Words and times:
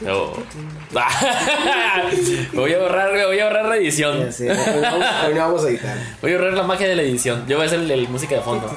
No. 0.00 0.32
voy 2.52 2.72
a 2.72 2.78
borrar, 2.78 3.26
voy 3.26 3.38
a 3.38 3.44
borrar 3.44 3.66
la 3.66 3.76
edición. 3.76 4.18
Ya 4.18 4.32
sé, 4.32 4.50
hoy, 4.50 4.56
no 4.56 4.82
vamos, 4.82 5.06
hoy 5.24 5.34
no 5.34 5.40
vamos 5.40 5.64
a 5.64 5.68
editar. 5.68 5.96
Voy 6.20 6.32
a 6.32 6.36
borrar 6.36 6.54
la 6.54 6.62
magia 6.64 6.88
de 6.88 6.96
la 6.96 7.02
edición. 7.02 7.46
Yo 7.46 7.56
voy 7.56 7.64
a 7.64 7.66
hacer 7.66 7.78
el, 7.78 7.90
el 7.90 8.08
música 8.08 8.34
de 8.34 8.40
fondo. 8.40 8.68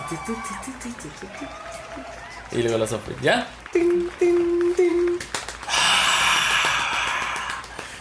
Y 2.51 2.61
luego 2.61 2.77
la 2.77 2.87
soplo. 2.87 3.15
¿Ya? 3.21 3.47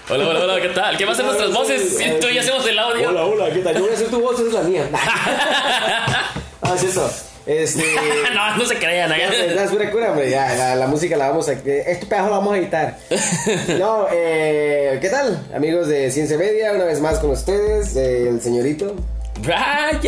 Hola, 0.09 0.29
hola, 0.29 0.45
hola, 0.45 0.61
¿qué 0.61 0.69
tal? 0.69 0.97
¿Qué 0.97 1.05
va 1.05 1.11
a 1.11 1.15
hacer 1.15 1.25
nuestras 1.25 1.53
voces? 1.53 1.97
Si 1.97 2.21
tú 2.21 2.29
y 2.29 2.39
hacemos 2.39 2.65
el 2.67 2.79
audio. 2.79 3.09
Hola, 3.09 3.25
hola, 3.25 3.51
¿qué 3.53 3.61
tal? 3.61 3.75
Yo 3.75 3.81
voy 3.81 3.91
a 3.91 3.95
hacer 3.95 4.09
tu 4.09 4.21
voz, 4.21 4.39
esa 4.39 4.47
es 4.47 4.53
la 4.53 4.63
mía. 4.63 4.89
ah, 4.93 6.75
es 6.77 6.85
eso. 6.85 7.11
Este. 7.47 7.85
no, 8.35 8.57
no 8.57 8.67
se 8.67 8.77
crean. 8.77 9.13
Es 9.13 9.71
pura 9.71 9.91
cura, 9.91 10.11
hombre. 10.11 10.31
Ya, 10.31 10.55
la, 10.55 10.75
la 10.75 10.87
música 10.87 11.17
la 11.17 11.29
vamos 11.29 11.49
a. 11.49 11.53
Este 11.53 12.07
pedazo 12.07 12.29
lo 12.29 12.37
vamos 12.37 12.55
a 12.55 12.59
editar. 12.59 12.99
No, 13.79 14.07
eh. 14.13 14.99
¿Qué 15.01 15.09
tal, 15.09 15.47
amigos 15.55 15.89
de 15.89 16.11
Ciencia 16.11 16.37
Media? 16.37 16.73
Una 16.73 16.85
vez 16.85 17.01
más 17.01 17.19
con 17.19 17.31
ustedes, 17.31 17.95
eh, 17.97 18.29
el 18.29 18.41
señorito. 18.41 18.95
Brian, 19.41 20.01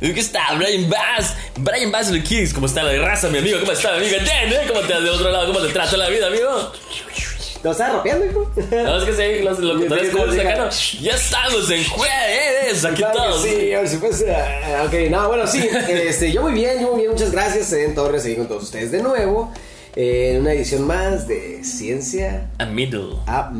¿qué 0.00 0.20
está? 0.20 0.54
Brian 0.54 0.88
Bass, 0.88 1.34
Brian 1.56 1.92
Bass 1.92 2.10
Kings, 2.10 2.54
¿cómo 2.54 2.66
está 2.66 2.82
la 2.82 2.96
raza, 3.04 3.28
mi 3.28 3.38
amigo? 3.38 3.60
¿Cómo 3.60 3.72
está, 3.72 3.96
mi 3.98 4.06
¿eh? 4.06 4.64
¿Cómo 4.66 4.80
te 4.80 5.00
de 5.00 5.10
otro 5.10 5.30
lado? 5.30 5.52
¿Cómo 5.52 5.64
te 5.64 5.72
trata 5.72 5.96
la 5.96 6.08
vida, 6.08 6.28
amigo? 6.28 6.72
¿Te 7.66 7.70
lo 7.70 7.72
estás 7.72 7.92
rapeando, 7.94 8.26
hijo? 8.26 8.48
No, 8.70 8.96
es 8.98 9.04
que 9.04 9.12
sí, 9.38 9.42
los 9.42 9.58
locutores 9.58 10.10
como 10.10 10.24
acá, 10.24 10.70
Ya 11.00 11.10
estamos 11.16 11.68
en 11.68 11.84
jueves, 11.84 12.84
aquí 12.84 12.94
Claro 12.96 13.12
que 13.12 13.18
todos. 13.28 13.42
Sí, 13.42 13.70
por 13.76 13.88
supuesto. 13.88 14.24
Ah, 14.32 14.84
Ok, 14.86 14.94
no, 15.10 15.26
bueno, 15.26 15.46
sí. 15.48 15.68
Este, 15.88 16.30
yo 16.30 16.42
muy 16.42 16.52
bien, 16.52 16.80
yo 16.80 16.92
muy 16.92 17.00
bien. 17.00 17.10
Muchas 17.10 17.32
gracias, 17.32 17.72
Eden 17.72 17.96
Torres, 17.96 18.22
seguir 18.22 18.38
con 18.38 18.46
todos 18.46 18.62
ustedes 18.62 18.92
de 18.92 19.02
nuevo. 19.02 19.52
eh, 19.96 20.34
En 20.34 20.42
una 20.42 20.52
edición 20.52 20.86
más 20.86 21.26
de 21.26 21.64
Ciencia 21.64 22.46
A 22.58 22.66
middle. 22.66 23.16
a 23.26 23.50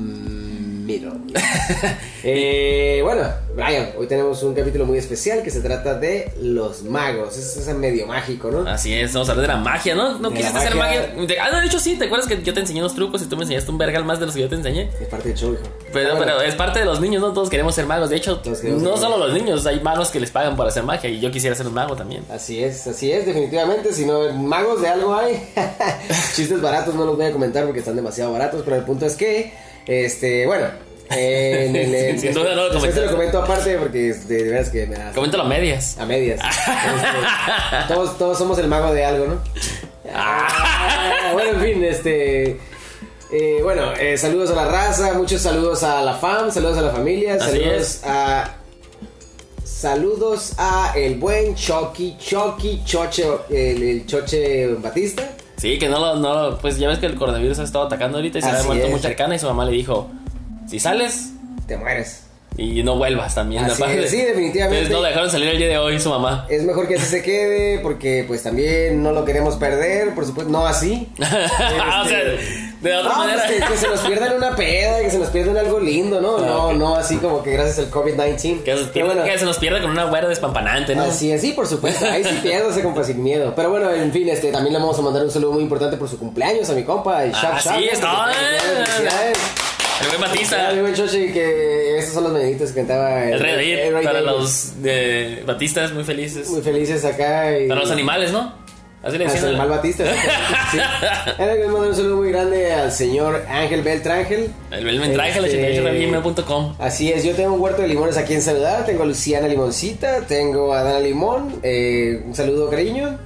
Middle. 0.87 1.11
Eh, 2.29 3.03
bueno, 3.05 3.23
Brian, 3.55 3.91
hoy 3.97 4.09
tenemos 4.09 4.43
un 4.43 4.53
capítulo 4.53 4.85
muy 4.85 4.99
especial 4.99 5.45
que 5.45 5.51
se 5.53 5.61
trata 5.61 5.95
de 5.95 6.33
los 6.41 6.83
magos. 6.83 7.37
Es, 7.39 7.57
es 7.57 7.73
medio 7.77 8.05
mágico, 8.09 8.51
¿no? 8.51 8.69
Así 8.69 8.93
es, 8.93 9.13
vamos 9.13 9.29
a 9.29 9.33
hablar 9.33 9.47
de 9.47 9.53
la 9.55 9.61
magia, 9.61 9.95
¿no? 9.95 10.19
¿No 10.19 10.31
De 10.31 10.37
quisiste 10.39 10.59
hacer 10.59 10.75
magia. 10.75 11.09
magia? 11.15 11.27
De- 11.27 11.39
Ah, 11.39 11.51
no, 11.53 11.61
de 11.61 11.67
hecho 11.69 11.79
sí, 11.79 11.95
¿te 11.95 12.07
acuerdas 12.07 12.27
que 12.27 12.43
yo 12.43 12.53
te 12.53 12.59
enseñé 12.59 12.81
unos 12.81 12.97
trucos 12.97 13.23
y 13.23 13.27
tú 13.27 13.37
me 13.37 13.43
enseñaste 13.43 13.71
un 13.71 13.79
vergal 13.79 14.05
más 14.05 14.19
de 14.19 14.27
los 14.27 14.35
que 14.35 14.41
yo 14.41 14.49
te 14.49 14.57
enseñé? 14.57 14.91
Es 15.01 15.07
parte 15.07 15.29
del 15.29 15.39
show, 15.39 15.53
hijo. 15.53 15.63
Pero, 15.93 16.15
Ah, 16.15 16.17
pero 16.19 16.41
es 16.43 16.57
parte 16.57 16.81
de 16.81 16.85
los 16.85 17.01
niños, 17.01 17.23
¿no? 17.23 17.33
Todos 17.33 17.49
queremos 17.49 17.77
ser 17.77 17.87
magos. 17.87 18.11
De 18.11 18.17
hecho, 18.17 18.41
no 18.45 18.97
solo 18.97 19.11
magos. 19.19 19.19
los 19.21 19.33
niños, 19.35 19.65
hay 19.67 19.79
magos 19.79 20.09
que 20.11 20.19
les 20.19 20.33
pagan 20.33 20.57
por 20.57 20.67
hacer 20.67 20.83
magia 20.83 21.09
y 21.09 21.21
yo 21.21 21.31
quisiera 21.31 21.55
ser 21.55 21.69
un 21.69 21.75
mago 21.75 21.95
también. 21.95 22.25
Así 22.29 22.65
es, 22.65 22.89
así 22.89 23.13
es, 23.13 23.25
definitivamente. 23.25 23.93
Si 23.93 24.05
no, 24.05 24.33
magos 24.33 24.81
de 24.83 24.89
algo 24.89 25.15
hay. 25.17 25.49
Chistes 26.35 26.61
baratos 26.61 26.93
no 26.97 27.05
los 27.05 27.17
voy 27.17 27.27
a 27.27 27.33
comentar 27.33 27.65
porque 27.67 27.79
están 27.79 27.95
demasiado 27.95 28.33
baratos, 28.33 28.63
pero 28.65 28.77
el 28.79 28.83
punto 28.83 29.07
es 29.07 29.15
que, 29.15 29.53
este, 29.87 30.47
bueno. 30.47 30.67
en 31.11 31.77
el, 31.77 31.95
en- 31.95 32.19
Sin 32.21 32.35
duda 32.35 32.55
no 32.55 32.69
lo 32.69 32.81
comento 33.11 33.43
aparte 33.43 33.77
porque 33.79 33.99
de, 33.99 34.15
de 34.15 34.43
veras 34.51 34.71
que 34.71 34.87
me 34.87 34.97
da 34.97 35.13
Coméntalo 35.13 35.45
a 35.45 35.47
medias. 35.49 35.97
a 35.99 36.07
medias. 36.07 36.41
Este, 36.97 37.95
todos, 37.95 38.19
todos 38.19 38.39
somos 38.39 38.59
el 38.59 38.69
mago 38.69 38.93
de 38.93 39.05
algo, 39.05 39.27
¿no? 39.27 39.41
Ah, 40.13 41.31
bueno, 41.33 41.51
en 41.51 41.61
fin, 41.61 41.85
este. 41.85 42.59
eh, 43.33 43.61
bueno, 43.63 43.93
eh, 43.93 44.17
saludos 44.19 44.51
a 44.51 44.55
la 44.55 44.65
raza, 44.67 45.13
muchos 45.15 45.43
saludos 45.43 45.83
a 45.83 46.03
la 46.03 46.15
fam, 46.15 46.51
saludos 46.51 46.79
a 46.79 46.83
la 46.83 46.91
familia, 46.91 47.35
Así 47.35 47.45
saludos 47.59 47.81
es. 47.83 48.01
a. 48.05 48.53
Saludos 49.65 50.53
a 50.59 50.93
el 50.97 51.17
buen 51.17 51.55
Chucky, 51.55 52.17
Chucky, 52.19 52.83
Choche, 52.85 53.25
el, 53.51 53.83
el 53.83 54.07
Choche 54.07 54.69
Batista. 54.75 55.29
Sí, 55.57 55.79
que 55.79 55.89
no 55.89 55.99
lo, 55.99 56.17
no 56.17 56.35
lo- 56.51 56.59
Pues 56.59 56.79
ya 56.79 56.89
ves 56.89 56.99
que 56.99 57.07
el 57.07 57.15
coronavirus 57.15 57.59
ha 57.61 57.63
estado 57.65 57.87
atacando 57.87 58.19
ahorita 58.19 58.39
y 58.39 58.43
se 58.43 58.49
le 58.49 58.55
ha 58.57 58.59
Así 58.59 58.67
muerto 58.67 58.85
es. 58.87 58.91
muy 58.91 59.01
cercana 59.01 59.35
y 59.35 59.39
su 59.39 59.47
mamá 59.47 59.65
le 59.65 59.73
dijo: 59.73 60.11
Si 60.67 60.79
sales 60.79 61.33
Te 61.67 61.77
mueres. 61.77 62.26
Y 62.59 62.83
no 62.83 62.97
vuelvas 62.97 63.35
también. 63.35 63.65
Así 63.65 63.83
aparte. 63.83 64.05
es, 64.05 64.11
sí, 64.11 64.17
definitivamente. 64.23 64.79
Entonces 64.85 64.97
no 64.97 65.03
dejaron 65.03 65.31
salir 65.31 65.49
el 65.49 65.59
día 65.59 65.69
de 65.69 65.79
hoy 65.79 65.99
su 66.01 66.09
mamá. 66.11 66.47
Es 66.49 66.63
mejor 66.65 66.89
que 66.89 66.95
así 66.97 67.07
se 67.07 67.23
quede 67.23 67.79
porque 67.81 68.25
pues 68.27 68.43
también 68.43 69.03
no 69.03 69.13
lo 69.13 69.25
queremos 69.25 69.57
perder, 69.57 70.15
por 70.15 70.25
supuesto, 70.27 70.51
no 70.53 70.67
así. 70.67 71.09
o 71.19 72.09
sea, 72.09 72.19
de 72.81 72.95
otra 72.95 73.11
No, 73.13 73.19
manera. 73.19 73.43
pues 73.47 73.61
que, 73.61 73.73
que 73.73 73.77
se 73.79 73.89
nos 73.89 74.01
pierda 74.01 74.27
en 74.29 74.33
una 74.35 74.55
peda, 74.57 75.01
que 75.01 75.11
se 75.11 75.19
nos 75.19 75.29
pierda 75.29 75.51
en 75.53 75.59
algo 75.59 75.81
lindo, 75.81 76.21
¿no? 76.21 76.37
Ah, 76.39 76.47
no, 76.47 76.67
ok. 76.69 76.73
no 76.77 76.97
así 76.97 77.17
como 77.19 77.43
que 77.43 77.51
gracias 77.53 77.79
al 77.79 77.91
COVID-19. 77.91 78.63
Que 78.63 78.77
se, 78.77 79.03
bueno, 79.03 79.25
que 79.25 79.39
se 79.39 79.45
nos 79.45 79.59
pierda 79.59 79.81
con 79.83 79.91
una 79.91 80.05
güera 80.05 80.29
despampanante, 80.29 80.95
¿no? 80.95 81.03
así 81.05 81.31
es, 81.33 81.41
sí, 81.41 81.53
por 81.53 81.67
supuesto. 81.67 82.07
Ahí 82.07 82.25
sí 82.25 82.39
piérdase, 82.43 82.83
compa, 82.83 83.05
sin 83.05 83.23
miedo. 83.23 83.53
Pero 83.57 83.71
bueno, 83.71 83.91
en 83.93 84.13
fin, 84.13 84.29
este, 84.29 84.51
también 84.53 84.73
le 84.75 84.79
vamos 84.79 84.99
a 84.99 85.03
mandar 85.03 85.23
un 85.25 85.31
saludo 85.31 85.53
muy 85.53 85.63
importante 85.63 85.97
por 85.97 86.09
su 86.09 86.19
cumpleaños 86.19 86.69
a 86.71 86.75
mi 86.75 86.85
compa. 86.85 87.27
Y 87.27 87.33
Ah, 87.35 87.59
shout, 87.63 87.77
sí, 87.77 87.83
shout, 87.85 87.93
está. 87.93 89.76
El 90.03 90.09
buen 90.09 90.21
Batista. 90.21 90.73
Mi 90.73 90.81
buen 90.81 90.95
Chochi, 90.95 91.33
que 91.33 91.99
estos 91.99 92.15
son 92.15 92.25
los 92.25 92.33
meditos 92.33 92.71
que 92.71 92.77
cantaba 92.81 93.25
El 93.25 93.41
rey 93.41 93.53
David. 93.55 93.73
el 93.79 93.95
Rey 93.95 94.05
para 94.05 94.21
David. 94.23 94.39
los 94.39 94.83
de 94.83 95.43
Batistas 95.47 95.93
muy 95.93 96.05
felices. 96.05 96.49
Muy 96.51 96.61
felices 96.63 97.05
acá. 97.05 97.59
Y... 97.59 97.69
Para 97.69 97.81
los 97.81 97.91
animales, 97.91 98.33
¿no? 98.33 98.53
Así 99.03 99.19
le 99.19 99.25
decían. 99.25 99.47
animal 99.51 99.69
Batista. 99.69 100.05
Sí. 100.73 100.79
Ahora 101.39 101.55
que 101.55 101.67
mandar 101.67 101.91
un 101.91 101.95
saludo 101.95 102.17
muy 102.17 102.31
grande 102.33 102.73
al 102.73 102.91
señor 102.91 103.45
Ángel 103.49 103.83
Beltrángel. 103.83 104.51
El 104.73 104.89
al 104.89 105.45
Este- 105.45 105.59
88 105.59 105.83
Así 106.81 107.13
es, 107.13 107.23
yo 107.25 107.35
tengo 107.35 107.55
un 107.55 107.61
huerto 107.61 107.83
de 107.83 107.89
limones 107.89 108.17
aquí 108.17 108.35
en 108.35 108.43
saludar. 108.43 108.85
Tengo 108.85 109.05
a 109.05 109.07
Luciana 109.07 109.47
Limoncita, 109.47 110.23
tengo 110.23 110.75
a 110.75 110.83
Dana 110.83 110.99
Limón. 110.99 111.61
eh, 111.63 112.21
un 112.27 112.35
saludo, 112.35 112.69
cariño. 112.69 113.17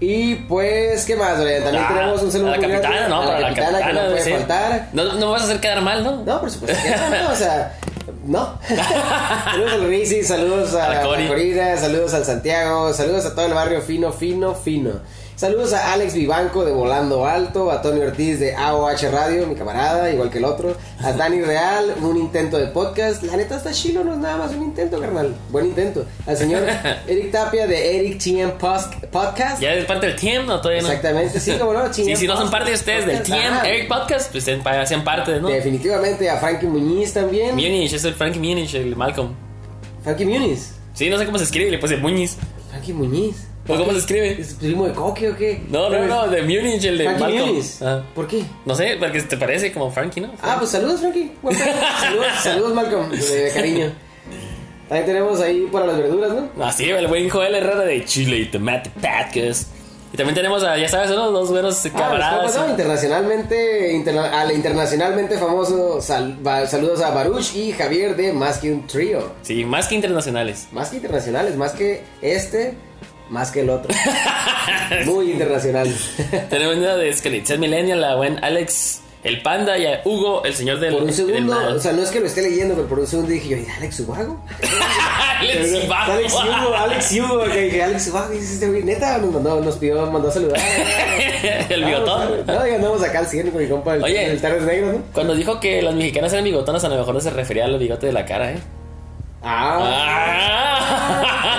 Y 0.00 0.36
pues, 0.36 1.04
¿qué 1.06 1.16
más, 1.16 1.40
Brian? 1.42 1.62
También 1.64 1.84
Ah, 1.84 1.92
tenemos 1.94 2.22
un 2.22 2.30
saludo 2.30 2.52
a 2.52 2.56
la 2.56 2.60
capitana, 2.68 3.08
¿no? 3.08 3.20
a 3.22 3.26
Para 3.26 3.40
la 3.40 3.50
la 3.50 3.54
capitana, 3.56 3.86
que 3.86 3.92
no 3.92 4.00
puede 4.10 4.22
sí. 4.22 4.30
faltar. 4.32 4.88
No, 4.92 5.04
no 5.04 5.14
me 5.26 5.32
vas 5.32 5.42
a 5.42 5.44
hacer 5.46 5.60
quedar 5.60 5.80
mal, 5.82 6.04
¿no? 6.04 6.22
No, 6.24 6.40
por 6.40 6.50
supuesto 6.50 6.78
que 6.82 6.90
no, 6.90 7.22
no, 7.24 7.32
o 7.32 7.34
sea, 7.34 7.74
no. 8.24 8.58
saludos 9.50 9.72
al 9.72 9.88
Rizzi, 9.88 10.22
saludos 10.22 10.74
a, 10.74 10.84
A 10.86 10.88
la 10.90 10.94
la 10.96 11.02
Cori. 11.02 11.26
Corina, 11.26 11.76
saludos 11.76 12.14
al 12.14 12.24
Santiago, 12.24 12.92
saludos 12.92 13.26
a 13.26 13.34
todo 13.34 13.46
el 13.46 13.54
barrio 13.54 13.80
fino, 13.80 14.12
fino, 14.12 14.54
fino. 14.54 14.92
Saludos 15.38 15.72
a 15.72 15.92
Alex 15.92 16.14
Vivanco 16.14 16.64
de 16.64 16.72
Volando 16.72 17.24
Alto, 17.24 17.70
a 17.70 17.80
Tony 17.80 18.00
Ortiz 18.00 18.40
de 18.40 18.56
AOH 18.56 19.08
Radio, 19.12 19.46
mi 19.46 19.54
camarada, 19.54 20.10
igual 20.10 20.30
que 20.30 20.38
el 20.38 20.44
otro, 20.44 20.76
a 21.00 21.12
Dani 21.12 21.42
Real, 21.42 21.94
un 22.02 22.16
intento 22.16 22.58
de 22.58 22.66
podcast. 22.66 23.22
La 23.22 23.36
neta 23.36 23.56
está 23.56 23.70
chilo, 23.70 24.02
no 24.02 24.14
es 24.14 24.18
nada 24.18 24.36
más 24.36 24.50
un 24.50 24.64
intento, 24.64 24.98
carnal. 24.98 25.36
Buen 25.50 25.66
intento. 25.66 26.04
Al 26.26 26.36
señor 26.36 26.64
Eric 27.06 27.30
Tapia 27.30 27.68
de 27.68 28.00
Eric 28.00 28.18
TM 28.18 28.58
Podcast. 28.58 29.62
Ya 29.62 29.74
es 29.74 29.84
parte 29.84 30.08
del 30.08 30.16
team, 30.16 30.44
¿no? 30.44 30.60
Todavía 30.60 30.82
no. 30.82 30.88
Exactamente, 30.88 31.38
sí, 31.38 31.52
como 31.52 31.72
no, 31.72 31.82
Sí, 31.94 32.02
TM 32.02 32.16
si 32.16 32.26
no 32.26 32.36
son 32.36 32.50
parte 32.50 32.70
de 32.70 32.76
ustedes 32.76 33.06
del 33.06 33.22
team 33.22 33.52
ajá. 33.52 33.68
Eric 33.68 33.86
Podcast, 33.86 34.32
pues 34.32 34.42
sean 34.42 34.60
parte, 35.04 35.40
¿no? 35.40 35.46
Definitivamente 35.46 36.28
a 36.28 36.38
Frankie 36.38 36.66
Muñiz 36.66 37.14
también. 37.14 37.54
Munich, 37.54 37.92
es 37.92 38.02
el 38.02 38.14
Frankie 38.14 38.40
Munich, 38.40 38.74
el 38.74 38.96
Malcolm. 38.96 39.36
Frankie 40.02 40.24
Muniz. 40.24 40.72
Sí, 40.94 41.08
no 41.08 41.16
sé 41.16 41.26
cómo 41.26 41.38
se 41.38 41.44
escribe, 41.44 41.70
le 41.70 41.78
puse 41.78 41.96
Muñiz. 41.96 42.38
Frankie 42.72 42.92
Muñiz. 42.92 43.47
¿O 43.68 43.76
cómo 43.76 43.92
se 43.92 43.98
escribe? 43.98 44.40
¿Es 44.40 44.54
primo 44.54 44.86
de 44.86 44.92
Coque 44.94 45.30
o 45.30 45.36
qué? 45.36 45.60
No, 45.68 45.90
no, 45.90 46.04
no, 46.06 46.26
de 46.28 46.40
Munich, 46.42 46.82
el 46.84 46.96
de 46.98 47.04
Frankie 47.04 47.20
Malcolm. 47.22 47.48
Muniz. 47.50 47.82
Ah. 47.82 48.02
¿Por 48.14 48.26
qué? 48.26 48.42
No 48.64 48.74
sé, 48.74 48.96
porque 48.98 49.20
te 49.22 49.36
parece 49.36 49.72
como 49.72 49.90
Frankie, 49.90 50.22
¿no? 50.22 50.32
Ah, 50.42 50.56
pues 50.58 50.70
saludos, 50.70 51.00
Frankie. 51.00 51.32
Saludos, 52.00 52.26
saludos, 52.42 52.74
Malcolm, 52.74 53.10
de 53.10 53.50
cariño. 53.54 53.92
También 54.88 55.04
tenemos 55.06 55.40
ahí 55.42 55.68
para 55.70 55.84
las 55.86 55.98
verduras, 55.98 56.32
¿no? 56.32 56.64
Así, 56.64 56.90
Ah, 56.90 56.98
el 56.98 57.08
buen 57.08 57.28
Joel 57.28 57.54
Herrera 57.54 57.82
de 57.84 58.04
Chile 58.06 58.38
y 58.38 58.46
Tomate 58.46 58.88
Podcast. 58.90 59.68
Y 60.10 60.16
también 60.16 60.34
tenemos 60.34 60.64
a, 60.64 60.78
ya 60.78 60.88
sabes, 60.88 61.10
unos 61.10 61.30
dos 61.34 61.50
buenos 61.50 61.84
Ah, 61.84 61.90
camaradas. 61.94 62.56
¿no? 62.56 62.70
internacionalmente, 62.70 63.92
interna- 63.92 64.40
al 64.40 64.52
internacionalmente 64.52 65.36
famoso 65.36 66.00
sal- 66.00 66.38
saludos 66.66 67.02
a 67.02 67.10
Baruch 67.10 67.54
y 67.54 67.72
Javier 67.72 68.16
de 68.16 68.32
Más 68.32 68.56
que 68.56 68.72
un 68.72 68.86
trío. 68.86 69.32
Sí, 69.42 69.66
más 69.66 69.86
que 69.88 69.96
internacionales. 69.96 70.68
Más 70.72 70.88
que 70.88 70.96
internacionales, 70.96 71.56
más 71.56 71.72
que 71.72 72.02
este, 72.22 72.72
más 73.30 73.50
que 73.50 73.60
el 73.60 73.70
otro. 73.70 73.94
Muy 75.06 75.32
internacional. 75.32 75.92
Tenemos 76.50 76.76
una 76.76 76.96
de 76.96 77.12
Skeleton 77.12 77.60
Millennial, 77.60 78.00
la 78.00 78.16
buen 78.16 78.42
Alex 78.42 79.02
el 79.24 79.42
Panda 79.42 79.76
y 79.76 79.84
a 79.84 80.00
Hugo, 80.04 80.44
el 80.44 80.54
señor 80.54 80.78
del. 80.78 80.94
Por 80.94 81.02
un 81.02 81.12
segundo, 81.12 81.74
o 81.74 81.80
sea, 81.80 81.92
no 81.92 82.02
es 82.02 82.10
que 82.10 82.20
lo 82.20 82.26
esté 82.26 82.40
leyendo, 82.40 82.74
pero 82.74 82.86
por 82.86 83.00
un 83.00 83.06
segundo 83.06 83.30
dije 83.30 83.48
yo, 83.48 83.56
¿y 83.56 83.66
Alex 83.66 84.00
Ubago? 84.00 84.40
Alex 85.40 85.84
Ibago. 85.84 86.12
Alex 86.12 86.32
Hugo, 86.34 86.74
Alex 86.74 87.12
Hugo, 87.12 87.44
que 87.44 87.60
dije, 87.62 87.82
Alex 87.82 88.08
Ubago, 88.08 88.32
y 88.32 88.38
este 88.38 88.68
güey, 88.68 88.84
neta, 88.84 89.18
nos 89.18 89.32
mandó, 89.32 89.60
nos 89.60 89.76
pidió, 89.76 90.08
mandó 90.10 90.28
a 90.28 90.32
saludar. 90.32 90.60
el 91.68 91.84
bigotón. 91.84 92.46
No, 92.46 92.66
ya 92.66 92.76
andamos 92.76 93.02
acá 93.02 93.18
al 93.18 93.26
100 93.26 93.50
con 93.50 93.60
mi 93.60 93.68
compa, 93.68 93.96
el, 93.96 94.04
Oye. 94.04 94.32
el 94.32 94.66
Negro, 94.66 94.92
¿no? 94.92 95.02
Cuando 95.12 95.34
dijo 95.34 95.58
que 95.58 95.82
las 95.82 95.94
mexicanas 95.94 96.32
eran 96.32 96.44
bigotonas, 96.44 96.84
a 96.84 96.88
lo 96.88 96.96
mejor 96.96 97.14
no 97.14 97.20
se 97.20 97.30
refería 97.30 97.64
al 97.64 97.78
bigote 97.78 98.06
de 98.06 98.12
la 98.12 98.24
cara, 98.24 98.52
¿eh? 98.52 98.58
Ah, 99.42 100.78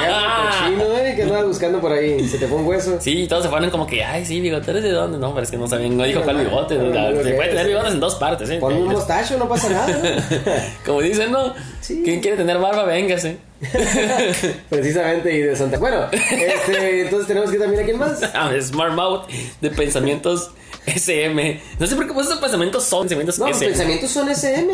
Ah. 0.02 0.60
cochino, 0.62 0.98
eh, 0.98 1.14
que 1.16 1.24
andabas 1.24 1.46
buscando 1.48 1.80
por 1.80 1.92
ahí, 1.92 2.28
se 2.28 2.38
te 2.38 2.48
fue 2.48 2.58
un 2.58 2.66
hueso. 2.66 2.98
Sí, 3.00 3.26
todos 3.28 3.44
se 3.44 3.50
ponen 3.50 3.70
como 3.70 3.86
que, 3.88 4.04
ay, 4.04 4.26
sí, 4.26 4.40
bigotes 4.42 4.82
de 4.84 4.92
dónde. 4.92 5.18
No, 5.18 5.32
pero 5.34 5.44
es 5.44 5.52
que 5.52 5.58
no 5.58 5.68
sabían, 5.68 5.96
no 5.98 6.04
dijo 6.04 6.22
cuál 6.22 6.38
bigote. 6.38 6.76
no, 6.76 6.86
no, 6.86 7.12
no, 7.12 7.24
se 7.24 7.32
puede 7.34 7.50
tener 7.50 7.68
bigotes 7.68 7.94
en 7.94 8.00
dos 8.00 8.16
partes, 8.16 8.50
¿eh? 8.50 8.58
Ponme 8.60 8.82
un 8.82 8.88
mostacho, 8.92 9.38
no 9.38 9.48
pasa 9.48 9.70
nada. 9.70 9.98
Como 10.86 11.02
dicen, 11.02 11.32
¿no? 11.32 11.54
Sí. 11.82 12.02
¿Quién 12.04 12.20
quiere 12.22 12.38
tener 12.38 12.58
barba? 12.58 12.84
Véngase. 12.84 13.38
Precisamente, 14.70 15.34
y 15.34 15.42
de 15.42 15.56
Santa. 15.56 15.78
Bueno, 15.78 16.06
este, 16.12 17.02
entonces 17.02 17.28
tenemos 17.28 17.52
que 17.52 17.58
también 17.58 17.82
a 17.82 17.86
quién 17.86 17.98
más. 17.98 18.22
Ah, 18.34 18.52
Smart 18.62 18.94
Mouth 18.94 19.28
de 19.62 19.70
pensamientos 19.72 20.52
SM. 20.86 21.62
No 21.78 21.88
sé 21.88 21.96
por 21.96 22.08
qué 22.08 22.14
pues 22.14 22.28
esos 22.28 22.40
pensamientos 22.40 22.84
son 22.86 23.02
pensamientos 23.02 23.38
No, 23.40 23.48
SM. 23.48 23.66
pensamientos 23.68 24.12
son 24.12 24.30
SM. 24.30 24.72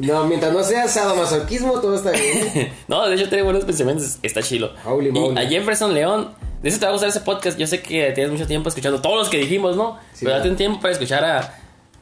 No, 0.00 0.24
mientras 0.24 0.52
no 0.52 0.62
sea 0.62 0.88
sadomasoquismo, 0.88 1.80
todo 1.80 1.94
está 1.96 2.10
bien. 2.12 2.72
no, 2.88 3.06
de 3.08 3.14
hecho 3.16 3.28
tiene 3.28 3.42
buenos 3.44 3.64
pensamientos. 3.64 4.18
Está 4.22 4.42
chilo. 4.42 4.72
Holy 4.84 5.12
y 5.14 5.38
a 5.38 5.46
Jefferson 5.48 5.94
León, 5.94 6.30
de 6.62 6.68
eso 6.68 6.78
te 6.78 6.86
va 6.86 6.90
a 6.90 6.92
gustar 6.92 7.10
ese 7.10 7.20
podcast. 7.20 7.58
Yo 7.58 7.66
sé 7.66 7.80
que 7.82 8.10
tienes 8.12 8.32
mucho 8.32 8.46
tiempo 8.46 8.68
escuchando 8.68 9.00
todos 9.00 9.16
los 9.16 9.28
que 9.28 9.38
dijimos, 9.38 9.76
¿no? 9.76 9.98
Sí, 10.12 10.24
Pero 10.24 10.36
date 10.36 10.48
un 10.50 10.56
tiempo 10.56 10.80
para 10.80 10.92
escuchar 10.92 11.24
a 11.24 11.54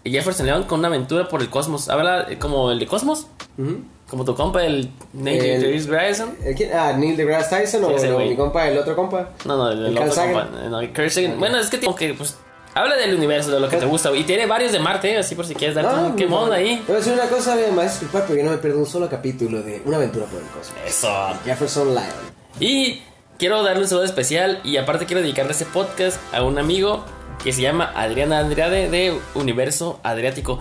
Jefferson 0.05 0.47
León 0.47 0.65
con 0.65 0.79
una 0.81 0.89
aventura 0.89 1.29
por 1.29 1.41
el 1.41 1.51
cosmos. 1.51 1.89
Habla 1.89 2.27
como 2.39 2.71
el 2.71 2.79
de 2.79 2.87
Cosmos, 2.87 3.27
Ujú. 3.59 3.81
como 4.09 4.25
tu 4.25 4.35
compa, 4.35 4.65
el 4.65 4.89
Neil 5.13 5.43
deGrasse 5.61 5.89
Grayson. 5.91 6.37
¿El 6.45 6.55
quién? 6.55 6.71
Ah, 6.73 6.93
Neil 6.93 7.17
deGrasse 7.17 7.51
Tyson 7.51 7.81
Sí, 7.81 7.87
o, 7.93 7.97
ese 7.97 8.13
o 8.13 8.15
güey. 8.15 8.29
mi 8.31 8.37
compa, 8.37 8.69
el 8.69 8.79
otro 8.79 8.95
compa. 8.95 9.31
No, 9.45 9.57
no, 9.57 9.71
el, 9.73 9.87
¿El 9.87 9.99
otro 9.99 10.15
compa. 10.15 10.49
No. 10.69 11.39
Bueno, 11.39 11.59
es 11.59 11.69
que 11.71 11.81
como 11.81 11.97
que, 11.97 12.15
pues, 12.15 12.37
habla 12.77 12.97
del 12.97 13.15
universo, 13.15 13.51
de 13.51 13.59
lo 13.59 13.69
que 13.69 13.79
te 13.79 13.87
gusta. 13.87 14.15
Y 14.15 14.25
tiene 14.25 14.47
varios 14.47 14.73
de 14.73 14.79
Marte, 14.79 15.13
eh, 15.13 15.19
así 15.19 15.35
por 15.35 15.47
si 15.47 15.55
quieres 15.55 15.75
darte 15.75 15.95
un 15.95 16.09
muy 16.09 16.17
quemón 16.17 16.53
ahí. 16.53 16.83
Voy 16.87 16.97
a 16.97 16.99
decir 16.99 17.15
una 17.15 17.29
cosa, 17.29 17.57
me 17.57 17.71
vas 17.71 17.87
a 17.87 17.91
disculpar, 17.91 18.25
pero 18.27 18.39
yo 18.39 18.45
no 18.45 18.51
me 18.51 18.59
pierdo 18.59 18.79
un 18.79 18.87
solo 18.87 19.09
capítulo 19.09 19.63
de 19.63 19.83
Una 19.85 19.97
aventura 19.97 20.27
por 20.27 20.41
el 20.41 20.47
cosmos. 20.49 20.79
Eso. 20.87 21.11
Jefferson 21.45 21.95
Lion. 21.95 22.37
Y 22.61 23.03
quiero 23.39 23.63
darle 23.63 23.83
un 23.83 23.89
saludo 23.89 24.05
especial 24.05 24.61
y 24.63 24.77
aparte 24.77 25.07
quiero 25.07 25.23
dedicarle 25.23 25.53
este 25.53 25.65
podcast 25.65 26.19
a 26.35 26.43
un 26.43 26.59
amigo 26.59 27.05
que 27.43 27.53
se 27.53 27.63
llama 27.63 27.93
Adriana 27.95 28.41
Andrade 28.41 28.91
de 28.91 29.19
Universo 29.35 29.99
Adriático. 30.03 30.59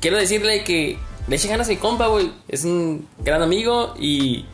Quiero 0.00 0.18
decirle 0.18 0.62
que 0.62 0.98
le 1.26 1.36
eche 1.36 1.48
ganas 1.48 1.68
a 1.68 1.70
mi 1.70 1.76
compa, 1.76 2.08
güey. 2.08 2.32
Es 2.48 2.64
un 2.64 3.08
gran 3.18 3.42
amigo 3.42 3.94
y 3.98 4.44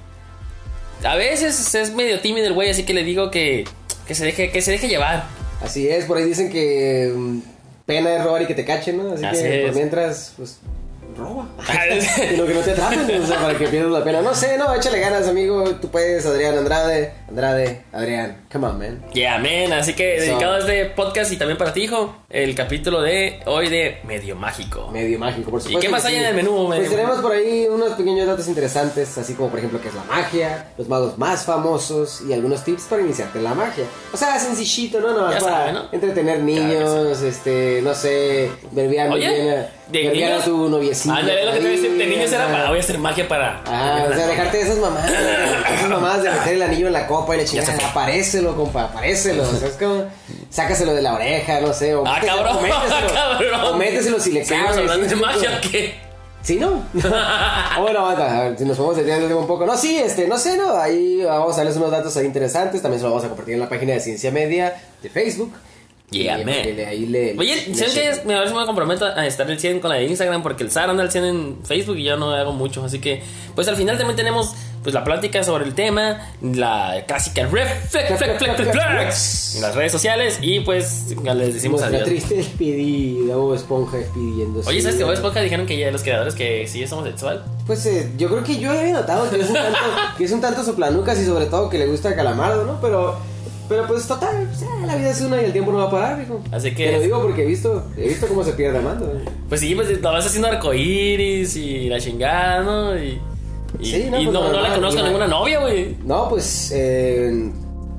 a 1.02 1.16
veces 1.16 1.74
es 1.74 1.94
medio 1.94 2.20
tímido 2.20 2.46
el 2.46 2.52
güey, 2.52 2.70
así 2.70 2.84
que 2.84 2.94
le 2.94 3.02
digo 3.02 3.30
que, 3.30 3.64
que, 4.06 4.14
se, 4.14 4.24
deje, 4.24 4.52
que 4.52 4.62
se 4.62 4.70
deje 4.70 4.88
llevar. 4.88 5.41
Así 5.62 5.88
es, 5.88 6.04
por 6.04 6.16
ahí 6.16 6.24
dicen 6.24 6.50
que 6.50 7.12
mm, 7.14 7.38
pena 7.86 8.16
es 8.16 8.24
robar 8.24 8.42
y 8.42 8.46
que 8.46 8.54
te 8.54 8.64
cachen, 8.64 8.96
¿no? 8.96 9.12
Así, 9.12 9.24
Así 9.24 9.42
que 9.42 9.60
es. 9.60 9.66
por 9.66 9.76
mientras, 9.76 10.32
pues, 10.36 10.58
roba. 11.16 11.48
y 12.32 12.36
lo 12.36 12.46
que 12.46 12.54
no 12.54 12.60
te 12.60 12.72
atrapen, 12.72 13.22
o 13.22 13.26
sea, 13.26 13.40
para 13.40 13.58
que 13.58 13.68
pierdas 13.68 13.92
la 13.92 14.04
pena. 14.04 14.22
No 14.22 14.34
sé, 14.34 14.58
no, 14.58 14.74
échale 14.74 15.00
ganas, 15.00 15.28
amigo. 15.28 15.64
Tú 15.76 15.88
puedes, 15.88 16.24
Adrián 16.26 16.58
Andrade. 16.58 17.12
Andrade, 17.36 17.84
Adrián. 17.94 18.42
Come 18.52 18.66
on, 18.66 18.78
man. 18.78 19.02
Yeah, 19.14 19.38
man. 19.38 19.72
Así 19.72 19.94
que 19.94 20.20
dedicado 20.20 20.52
a 20.52 20.58
este 20.58 20.84
podcast 20.84 21.32
y 21.32 21.38
también 21.38 21.56
para 21.56 21.72
ti, 21.72 21.84
hijo, 21.84 22.14
el 22.28 22.54
capítulo 22.54 23.00
de 23.00 23.40
hoy 23.46 23.70
de 23.70 24.00
Medio 24.04 24.36
Mágico. 24.36 24.90
Medio 24.92 25.18
mágico, 25.18 25.50
por 25.50 25.62
supuesto. 25.62 25.80
qué 25.80 25.88
más 25.88 26.04
hay 26.04 26.16
sí. 26.16 26.20
en 26.20 26.26
el 26.26 26.34
menú, 26.34 26.66
Pues 26.66 26.80
medio 26.80 26.90
tenemos 26.90 27.20
por 27.20 27.32
ahí 27.32 27.66
unos 27.70 27.92
pequeños 27.92 28.26
datos 28.26 28.48
interesantes, 28.48 29.16
así 29.16 29.32
como 29.32 29.48
por 29.48 29.60
ejemplo 29.60 29.80
qué 29.80 29.88
es 29.88 29.94
la 29.94 30.04
magia, 30.04 30.72
los 30.76 30.88
magos 30.90 31.16
más 31.16 31.46
famosos 31.46 32.20
y 32.28 32.34
algunos 32.34 32.64
tips 32.64 32.82
para 32.82 33.00
iniciarte 33.00 33.38
en 33.38 33.44
la 33.44 33.54
magia. 33.54 33.84
O 34.12 34.16
sea, 34.18 34.38
sencillito, 34.38 35.00
¿no? 35.00 35.12
Nada 35.12 35.22
más 35.22 35.34
Ya 35.36 35.40
para 35.40 35.56
sabe, 35.56 35.72
¿no? 35.72 35.84
entretener 35.90 36.40
niños, 36.40 37.22
este, 37.22 37.80
no 37.82 37.94
sé, 37.94 38.50
verbiar 38.72 39.10
a, 39.10 39.14
de 39.14 39.22
verbiar 39.90 40.32
a 40.32 40.36
niños- 40.36 40.44
tu. 40.44 41.10
Ándale, 41.10 41.46
lo 41.46 41.52
que 41.52 41.58
te 41.58 41.64
voy 41.64 41.72
a 41.72 41.76
decir, 41.80 41.96
de 41.96 42.06
niños 42.06 42.30
era 42.30 42.46
para, 42.52 42.68
voy 42.68 42.76
a 42.76 42.80
hacer 42.80 42.98
magia 42.98 43.26
para... 43.26 43.62
Ah, 43.64 44.06
o 44.10 44.14
sea, 44.14 44.26
dejarte 44.26 44.58
de 44.58 44.62
esas 44.64 44.78
mamadas, 44.78 45.10
esas 45.10 45.88
mamadas 45.88 46.22
de 46.22 46.30
meter 46.30 46.54
el 46.54 46.62
anillo 46.62 46.86
en 46.88 46.92
la 46.92 47.06
copa 47.06 47.21
y 47.34 47.36
le 47.38 47.44
chingas, 47.44 47.68
aparécelo, 47.84 48.54
compa, 48.56 48.84
aparécelo, 48.84 49.42
o 49.48 49.52
sea, 49.54 49.68
es 49.68 49.74
como, 49.74 50.04
sácaselo 50.50 50.94
de 50.94 51.02
la 51.02 51.14
oreja, 51.14 51.60
no 51.60 51.72
sé, 51.72 51.94
o 51.94 52.04
Ah, 52.06 52.20
méteselo- 52.20 52.26
cabrón, 52.36 52.56
o 52.56 52.60
méteselo, 52.62 53.14
cabrón. 53.14 53.60
o 53.64 53.76
méteselo 53.76 54.20
si 54.20 54.32
le 54.32 54.44
¿Seguimos 54.44 54.70
cabe, 54.72 54.82
hablando 54.82 55.06
de 55.08 55.16
magia 55.16 55.58
o 55.58 55.70
qué? 55.70 55.94
¿Sí, 56.42 56.56
no? 56.56 56.82
Ah, 57.04 57.78
bueno, 57.80 58.04
a 58.06 58.14
ver, 58.48 58.58
si 58.58 58.64
nos 58.64 58.76
podemos 58.76 58.96
detener 58.96 59.32
un 59.34 59.46
poco. 59.46 59.64
No, 59.64 59.76
sí, 59.76 59.96
este, 59.98 60.26
no 60.26 60.36
sé, 60.38 60.56
¿no? 60.56 60.76
Ahí 60.76 61.22
vamos 61.22 61.54
a 61.54 61.58
darles 61.58 61.76
unos 61.76 61.90
datos 61.92 62.16
ahí 62.16 62.26
interesantes. 62.26 62.82
También 62.82 62.98
se 62.98 63.04
los 63.04 63.12
vamos 63.12 63.24
a 63.24 63.28
compartir 63.28 63.54
en 63.54 63.60
la 63.60 63.68
página 63.68 63.92
de 63.92 64.00
Ciencia 64.00 64.30
Media 64.32 64.74
de 65.02 65.08
Facebook. 65.08 65.52
Yeah, 66.10 66.40
Y, 66.40 66.44
man. 66.44 66.54
le- 66.76 66.84
ahí 66.86 67.06
le- 67.06 67.38
Oye, 67.38 67.54
le- 67.68 67.74
¿saben 67.76 67.94
le- 67.94 68.00
qué? 68.02 68.20
Me- 68.26 68.34
A 68.34 68.40
ver 68.40 68.48
si 68.48 68.54
me 68.54 68.66
comprometo 68.66 69.06
a 69.06 69.24
estar 69.26 69.48
el 69.50 69.58
100 69.58 69.78
con 69.80 69.88
la 69.90 69.96
de 69.96 70.04
Instagram 70.04 70.42
porque 70.42 70.62
el 70.64 70.70
Sara 70.72 70.90
anda 70.90 71.04
al 71.04 71.10
100 71.12 71.24
en 71.24 71.58
Facebook 71.64 71.96
y 71.96 72.02
yo 72.04 72.16
no 72.16 72.32
hago 72.32 72.52
mucho. 72.52 72.84
Así 72.84 72.98
que, 73.00 73.22
pues 73.54 73.66
al 73.68 73.76
final 73.76 73.96
también 73.96 74.16
tenemos 74.16 74.52
pues 74.82 74.94
la 74.94 75.04
plática 75.04 75.44
sobre 75.44 75.64
el 75.64 75.74
tema, 75.74 76.32
la 76.42 77.04
clásica 77.06 77.46
ref, 77.46 77.90
flex, 77.90 78.18
flex, 78.18 78.38
flex, 78.38 78.56
flex, 78.56 78.70
flex, 78.72 79.54
en 79.56 79.62
las 79.62 79.74
redes 79.76 79.92
sociales 79.92 80.38
y 80.42 80.60
pues 80.60 81.14
ya 81.22 81.34
les 81.34 81.54
decimos 81.54 81.80
Nuestra 81.80 81.98
adiós. 82.00 82.08
triste 82.10 82.34
despedida, 82.36 83.36
Bob 83.36 83.54
Esponja 83.54 83.98
despidiéndose. 83.98 84.68
Oye, 84.68 84.82
¿sabes 84.82 84.96
que 84.96 85.04
Bob 85.04 85.12
Esponja 85.12 85.40
dijeron 85.40 85.66
que 85.66 85.78
ya 85.78 85.90
los 85.90 86.02
creadores 86.02 86.34
que 86.34 86.66
sí 86.66 86.82
es 86.82 86.90
homosexual? 86.92 87.44
Pues 87.66 87.86
eh, 87.86 88.10
yo 88.16 88.28
creo 88.28 88.42
que 88.42 88.58
yo 88.58 88.70
había 88.70 88.92
notado 88.92 89.30
que 89.30 89.40
es 89.40 89.48
un 89.48 89.54
tanto, 89.54 89.78
que 90.18 90.24
es 90.24 90.32
un 90.32 90.40
tanto 90.40 90.64
soplanucas 90.64 91.18
y 91.20 91.24
sobre 91.26 91.46
todo 91.46 91.68
que 91.68 91.78
le 91.78 91.86
gusta 91.86 92.14
Calamardo, 92.16 92.64
¿no? 92.64 92.80
Pero, 92.80 93.16
pero 93.68 93.86
pues 93.86 94.06
total, 94.08 94.48
pues, 94.48 94.62
eh, 94.62 94.66
la 94.86 94.96
vida 94.96 95.10
es 95.10 95.20
una 95.20 95.40
y 95.40 95.44
el 95.44 95.52
tiempo 95.52 95.70
no 95.70 95.78
va 95.78 95.84
a 95.84 95.90
parar, 95.90 96.20
hijo. 96.22 96.40
Así 96.50 96.74
que- 96.74 96.86
Te 96.86 96.92
lo 96.92 97.00
digo 97.00 97.22
porque 97.22 97.42
he 97.42 97.46
visto, 97.46 97.84
he 97.96 98.08
visto 98.08 98.26
cómo 98.26 98.42
se 98.42 98.52
pierde 98.54 98.78
amando. 98.78 99.06
¿eh? 99.06 99.24
Pues 99.48 99.60
sí, 99.60 99.74
pues 99.76 99.88
lo 100.00 100.12
vas 100.12 100.26
haciendo 100.26 100.48
arcoíris 100.48 101.54
y 101.56 101.88
la 101.88 102.00
chingada, 102.00 102.62
¿no? 102.62 102.96
Y, 102.98 103.20
y, 103.78 103.86
Sí, 103.86 104.08
no, 104.10 104.20
y 104.20 104.24
pues, 104.26 104.34
no, 104.34 104.52
no 104.52 104.62
le 104.62 104.74
conozco 104.74 105.00
a 105.00 105.04
ninguna 105.04 105.26
novia, 105.26 105.60
güey. 105.60 105.96
No, 106.04 106.28
pues 106.28 106.72
eh, 106.74 107.50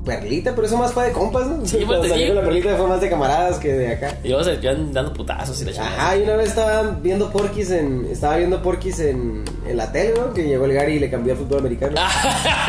Perlita, 0.06 0.54
pero 0.54 0.68
eso 0.68 0.78
más 0.78 0.92
fue 0.92 1.06
de 1.06 1.12
compas, 1.14 1.48
¿no? 1.48 1.66
Sí, 1.66 1.78
pues, 1.86 1.86
Cuando 1.88 2.08
salió 2.10 2.26
digo. 2.26 2.36
la 2.36 2.42
Perlita 2.44 2.76
fue 2.76 2.88
más 2.88 3.00
de 3.02 3.10
camaradas 3.10 3.58
que 3.58 3.74
de 3.74 3.88
acá. 3.94 4.18
Y 4.24 4.28
luego 4.30 4.44
se 4.44 4.58
dando 4.58 5.14
putazos 5.14 5.62
y 5.62 5.66
la 5.66 5.72
chingada. 5.72 5.96
Ajá, 5.96 6.18
y 6.18 6.24
una 6.24 6.36
vez 6.36 6.50
estaba 6.50 6.82
viendo 7.02 7.32
Porquis 7.32 7.72
en 7.72 8.08
estaba 8.12 8.36
viendo 8.38 8.62
Porquis 8.62 9.00
en, 9.00 9.44
en 9.68 9.78
la 9.78 9.92
tele, 9.92 10.14
¿no? 10.18 10.34
Que 10.34 10.44
llegó 10.44 10.66
el 10.66 10.74
Gary 10.74 10.94
y 10.96 11.00
le 11.00 11.10
cambió 11.10 11.34
al 11.34 11.40
fútbol 11.40 11.60
americano. 11.60 11.94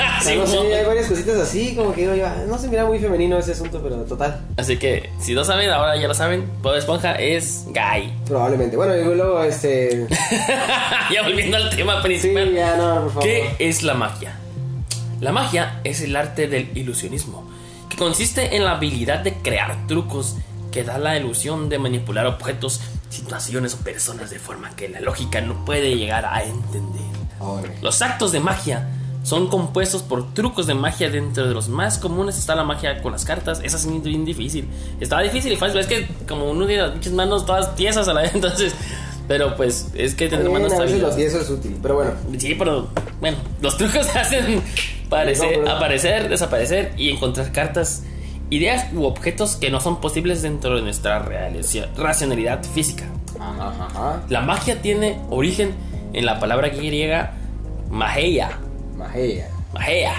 Ah, 0.06 0.20
sí, 0.22 0.36
no 0.36 0.46
sé, 0.46 0.56
mo- 0.56 0.62
hay 0.74 0.84
varias 0.84 1.06
cositas 1.06 1.36
así, 1.38 1.74
como 1.74 1.92
que 1.92 2.02
digo 2.02 2.14
yo, 2.14 2.26
ah, 2.26 2.36
no 2.46 2.56
se 2.56 2.68
mira 2.68 2.84
muy 2.86 2.98
femenino 2.98 3.36
ese 3.38 3.52
asunto, 3.52 3.80
pero 3.82 3.96
total, 4.04 4.40
Así 4.56 4.76
que, 4.78 5.10
si 5.20 5.34
no 5.34 5.44
saben, 5.44 5.70
ahora 5.70 5.96
ya 5.96 6.06
lo 6.08 6.14
saben. 6.14 6.48
Bob 6.62 6.76
Esponja 6.76 7.14
es 7.16 7.64
gay. 7.72 8.12
probablemente. 8.26 8.76
Bueno, 8.76 8.96
y 8.96 9.02
luego, 9.04 9.42
este... 9.42 10.06
ya 11.12 11.22
volviendo 11.22 11.56
al 11.56 11.70
tema 11.74 11.96
Sí, 11.96 12.02
principal. 12.02 12.52
ya 12.54 12.76
no, 12.76 13.02
por 13.02 13.08
favor. 13.08 13.22
¿Qué 13.24 13.50
es 13.58 13.82
la 13.82 13.94
magia? 13.94 14.38
La 15.20 15.32
magia 15.32 15.80
es 15.84 16.00
el 16.00 16.16
arte 16.16 16.48
del 16.48 16.76
ilusionismo, 16.76 17.48
que 17.88 17.96
consiste 17.96 18.56
en 18.56 18.64
la 18.64 18.72
habilidad 18.72 19.20
de 19.20 19.34
crear 19.34 19.86
trucos 19.86 20.36
que 20.72 20.82
da 20.82 20.98
la 20.98 21.16
ilusión 21.16 21.68
de 21.68 21.78
manipular 21.78 22.26
objetos, 22.26 22.80
situaciones 23.08 23.74
o 23.74 23.78
personas 23.78 24.30
de 24.30 24.38
forma 24.38 24.74
que 24.74 24.88
la 24.88 25.00
lógica 25.00 25.40
no 25.40 25.64
puede 25.64 25.96
llegar 25.96 26.24
a 26.26 26.42
entender. 26.42 27.02
Los 27.80 28.02
actos 28.02 28.32
de 28.32 28.40
magia 28.40 28.88
son 29.22 29.48
compuestos 29.48 30.02
por 30.02 30.34
trucos 30.34 30.66
de 30.66 30.74
magia. 30.74 31.10
Dentro 31.10 31.46
de 31.46 31.54
los 31.54 31.68
más 31.68 31.98
comunes 31.98 32.36
está 32.38 32.54
la 32.54 32.64
magia 32.64 33.02
con 33.02 33.12
las 33.12 33.24
cartas. 33.24 33.60
Esa 33.62 33.76
es 33.76 33.86
bien, 33.86 34.02
bien 34.02 34.24
difícil. 34.24 34.68
Estaba 35.00 35.22
difícil 35.22 35.52
y 35.52 35.56
fácil. 35.56 35.78
Es 35.78 35.86
que 35.86 36.08
como 36.28 36.50
uno 36.50 36.66
tiene 36.66 36.82
las 36.82 36.92
pinches 36.92 37.12
manos 37.12 37.46
todas 37.46 37.74
tiesas 37.74 38.08
a 38.08 38.12
la 38.12 38.22
vez, 38.22 38.34
entonces. 38.34 38.74
Pero 39.26 39.56
pues 39.56 39.88
es 39.94 40.14
que 40.14 40.28
tener 40.28 40.46
Bien, 40.48 40.60
manos 40.62 40.72
a 40.74 40.82
veces 40.82 41.00
los. 41.00 41.16
10 41.16 41.34
es 41.34 41.50
útil, 41.50 41.76
pero 41.82 41.94
bueno. 41.96 42.10
Sí, 42.38 42.54
pero 42.58 42.88
bueno, 43.20 43.38
los 43.62 43.76
trucos 43.78 44.06
hacen 44.16 44.62
parecer, 45.08 45.58
No, 45.58 45.64
pero- 45.64 45.76
aparecer, 45.76 46.28
desaparecer 46.28 46.92
y 46.98 47.10
encontrar 47.10 47.50
cartas, 47.52 48.02
ideas 48.50 48.86
u 48.92 49.04
objetos 49.04 49.56
que 49.56 49.70
no 49.70 49.80
son 49.80 50.00
posibles 50.00 50.42
dentro 50.42 50.76
de 50.76 50.82
nuestra 50.82 51.20
realiza- 51.24 51.88
racionalidad 51.96 52.62
física. 52.64 53.04
Ajá, 53.40 53.72
ajá. 53.86 54.22
La 54.28 54.40
magia 54.42 54.80
tiene 54.82 55.18
origen 55.30 55.72
en 56.12 56.26
la 56.26 56.38
palabra 56.38 56.68
griega 56.68 57.32
magia. 57.90 58.58
Magia. 58.96 59.48
Magia. 59.72 60.12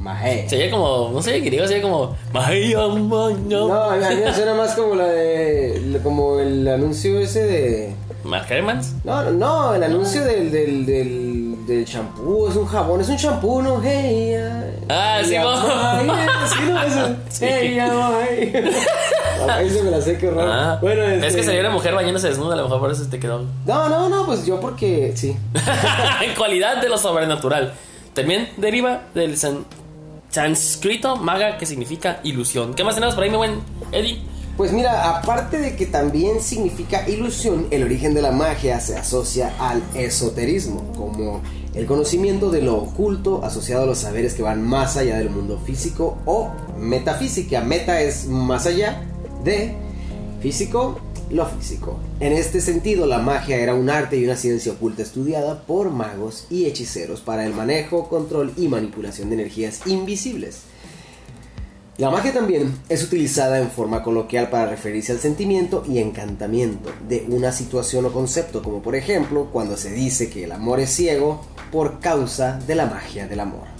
Magia. 0.00 0.48
Sería 0.48 0.70
como, 0.70 1.10
no 1.12 1.20
sé, 1.22 1.40
griego 1.40 1.66
sería 1.66 1.82
como 1.82 2.16
magia. 2.32 2.76
No, 2.78 3.72
a 3.90 3.96
mí 3.96 4.04
me 4.24 4.32
suena 4.34 4.54
más 4.54 4.74
como 4.74 4.94
la 4.94 5.06
de. 5.08 5.98
como 6.02 6.38
el 6.40 6.66
anuncio 6.68 7.18
ese 7.20 7.42
de. 7.42 7.94
Mark 8.26 8.46
Hermans. 8.50 8.92
No, 9.04 9.22
no, 9.24 9.30
no, 9.32 9.74
el 9.74 9.82
anuncio 9.82 10.22
del 10.24 10.50
del 10.50 10.84
del 10.86 11.66
del 11.66 11.84
champú, 11.84 12.48
es 12.48 12.56
un 12.56 12.66
jabón, 12.66 13.00
es 13.00 13.08
un 13.08 13.16
champú, 13.16 13.60
no, 13.62 13.80
hey. 13.82 14.34
Ah, 14.88 15.20
sí, 15.24 15.36
vos. 15.38 15.58
Sí, 16.48 16.60
no, 16.68 16.82
eso. 16.82 17.16
Sí. 17.28 17.44
Hey, 17.48 17.76
magia. 17.78 19.54
Ahí 19.56 19.68
se 19.70 19.82
me 19.82 19.90
la 19.90 20.00
sé, 20.00 20.16
qué 20.18 20.28
horror. 20.28 20.48
Ah, 20.48 20.78
bueno, 20.80 21.02
es 21.02 21.22
este- 21.24 21.40
que 21.40 21.44
salió 21.44 21.60
una 21.60 21.70
mujer 21.70 21.94
bañándose 21.94 22.28
desnuda, 22.28 22.54
a 22.54 22.56
lo 22.56 22.62
mejor 22.64 22.80
por 22.80 22.90
eso 22.92 23.04
te 23.08 23.18
quedó. 23.18 23.44
No, 23.66 23.88
no, 23.88 24.08
no, 24.08 24.24
pues 24.26 24.46
yo 24.46 24.60
porque. 24.60 25.12
Sí. 25.16 25.36
en 26.22 26.34
cualidad 26.38 26.80
de 26.80 26.88
lo 26.88 26.98
sobrenatural. 26.98 27.72
También 28.14 28.48
deriva 28.56 29.02
del 29.14 29.36
san- 29.36 29.64
sánscrito 30.30 31.16
maga, 31.16 31.58
que 31.58 31.66
significa 31.66 32.20
ilusión. 32.22 32.74
¿Qué 32.74 32.84
más 32.84 32.94
tenemos 32.94 33.14
por 33.14 33.24
ahí, 33.24 33.30
mi 33.30 33.36
buen 33.36 33.60
Eddie? 33.92 34.20
Pues 34.56 34.72
mira, 34.72 35.18
aparte 35.18 35.58
de 35.58 35.76
que 35.76 35.84
también 35.84 36.40
significa 36.40 37.06
ilusión, 37.06 37.66
el 37.70 37.82
origen 37.82 38.14
de 38.14 38.22
la 38.22 38.32
magia 38.32 38.80
se 38.80 38.96
asocia 38.96 39.54
al 39.58 39.82
esoterismo, 39.94 40.94
como 40.96 41.42
el 41.74 41.84
conocimiento 41.84 42.50
de 42.50 42.62
lo 42.62 42.78
oculto 42.78 43.44
asociado 43.44 43.82
a 43.82 43.86
los 43.86 43.98
saberes 43.98 44.32
que 44.32 44.40
van 44.42 44.62
más 44.62 44.96
allá 44.96 45.18
del 45.18 45.28
mundo 45.28 45.60
físico 45.66 46.16
o 46.24 46.50
metafísica. 46.78 47.60
Meta 47.60 48.00
es 48.00 48.28
más 48.28 48.64
allá 48.64 49.02
de 49.44 49.74
físico, 50.40 51.00
lo 51.28 51.44
físico. 51.44 51.98
En 52.20 52.32
este 52.32 52.62
sentido, 52.62 53.04
la 53.04 53.18
magia 53.18 53.58
era 53.58 53.74
un 53.74 53.90
arte 53.90 54.16
y 54.16 54.24
una 54.24 54.36
ciencia 54.36 54.72
oculta 54.72 55.02
estudiada 55.02 55.60
por 55.66 55.90
magos 55.90 56.46
y 56.48 56.64
hechiceros 56.64 57.20
para 57.20 57.44
el 57.44 57.52
manejo, 57.52 58.08
control 58.08 58.54
y 58.56 58.68
manipulación 58.68 59.28
de 59.28 59.34
energías 59.34 59.86
invisibles. 59.86 60.60
La 61.98 62.10
magia 62.10 62.34
también 62.34 62.78
es 62.90 63.02
utilizada 63.02 63.58
en 63.58 63.70
forma 63.70 64.02
coloquial 64.02 64.50
para 64.50 64.66
referirse 64.66 65.12
al 65.12 65.18
sentimiento 65.18 65.82
y 65.88 65.98
encantamiento 65.98 66.90
de 67.08 67.24
una 67.30 67.52
situación 67.52 68.04
o 68.04 68.12
concepto, 68.12 68.62
como 68.62 68.82
por 68.82 68.94
ejemplo 68.94 69.48
cuando 69.50 69.78
se 69.78 69.92
dice 69.92 70.28
que 70.28 70.44
el 70.44 70.52
amor 70.52 70.78
es 70.78 70.90
ciego 70.90 71.40
por 71.72 71.98
causa 72.00 72.58
de 72.66 72.74
la 72.74 72.84
magia 72.84 73.26
del 73.26 73.40
amor. 73.40 73.75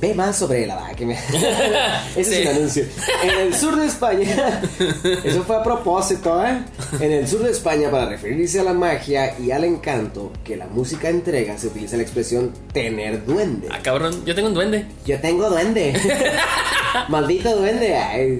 Ve 0.00 0.14
más 0.14 0.36
sobre 0.36 0.66
la 0.66 0.76
vaca. 0.76 0.94
que 0.94 1.04
me- 1.06 1.14
Ese 2.16 2.40
es 2.42 2.48
un 2.48 2.56
anuncio. 2.56 2.84
En 3.22 3.30
el 3.46 3.54
sur 3.54 3.76
de 3.76 3.86
España, 3.86 4.62
eso 5.24 5.42
fue 5.44 5.56
a 5.56 5.62
propósito, 5.62 6.42
¿eh? 6.44 6.62
En 7.00 7.12
el 7.12 7.28
sur 7.28 7.42
de 7.42 7.50
España, 7.50 7.90
para 7.90 8.06
referirse 8.06 8.60
a 8.60 8.64
la 8.64 8.72
magia 8.72 9.38
y 9.38 9.50
al 9.50 9.64
encanto 9.64 10.32
que 10.42 10.56
la 10.56 10.66
música 10.66 11.10
entrega, 11.10 11.58
se 11.58 11.66
utiliza 11.66 11.96
la 11.96 12.02
expresión 12.02 12.52
tener 12.72 13.24
duende. 13.26 13.68
Ah, 13.70 13.78
cabrón, 13.82 14.24
yo 14.24 14.34
tengo 14.34 14.48
un 14.48 14.54
duende. 14.54 14.86
Yo 15.04 15.20
tengo 15.20 15.50
duende. 15.50 15.92
Maldito 17.08 17.54
duende. 17.56 17.94
Ay, 17.96 18.38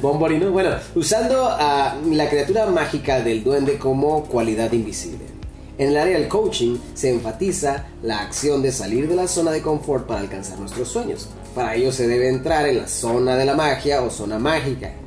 bomborino. 0.00 0.50
Bueno, 0.50 0.70
usando 0.94 1.46
a 1.48 1.94
la 2.10 2.28
criatura 2.30 2.66
mágica 2.66 3.20
del 3.20 3.44
duende 3.44 3.76
como 3.78 4.24
cualidad 4.24 4.72
invisible. 4.72 5.25
En 5.78 5.88
el 5.88 5.96
área 5.96 6.18
del 6.18 6.28
coaching 6.28 6.78
se 6.94 7.10
enfatiza 7.10 7.86
la 8.02 8.20
acción 8.20 8.62
de 8.62 8.72
salir 8.72 9.08
de 9.08 9.14
la 9.14 9.28
zona 9.28 9.50
de 9.50 9.60
confort 9.60 10.06
para 10.06 10.20
alcanzar 10.20 10.58
nuestros 10.58 10.88
sueños. 10.88 11.28
Para 11.54 11.74
ello 11.74 11.92
se 11.92 12.08
debe 12.08 12.28
entrar 12.30 12.66
en 12.66 12.78
la 12.78 12.88
zona 12.88 13.36
de 13.36 13.44
la 13.44 13.54
magia 13.54 14.02
o 14.02 14.10
zona 14.10 14.38
mágica. 14.38 14.92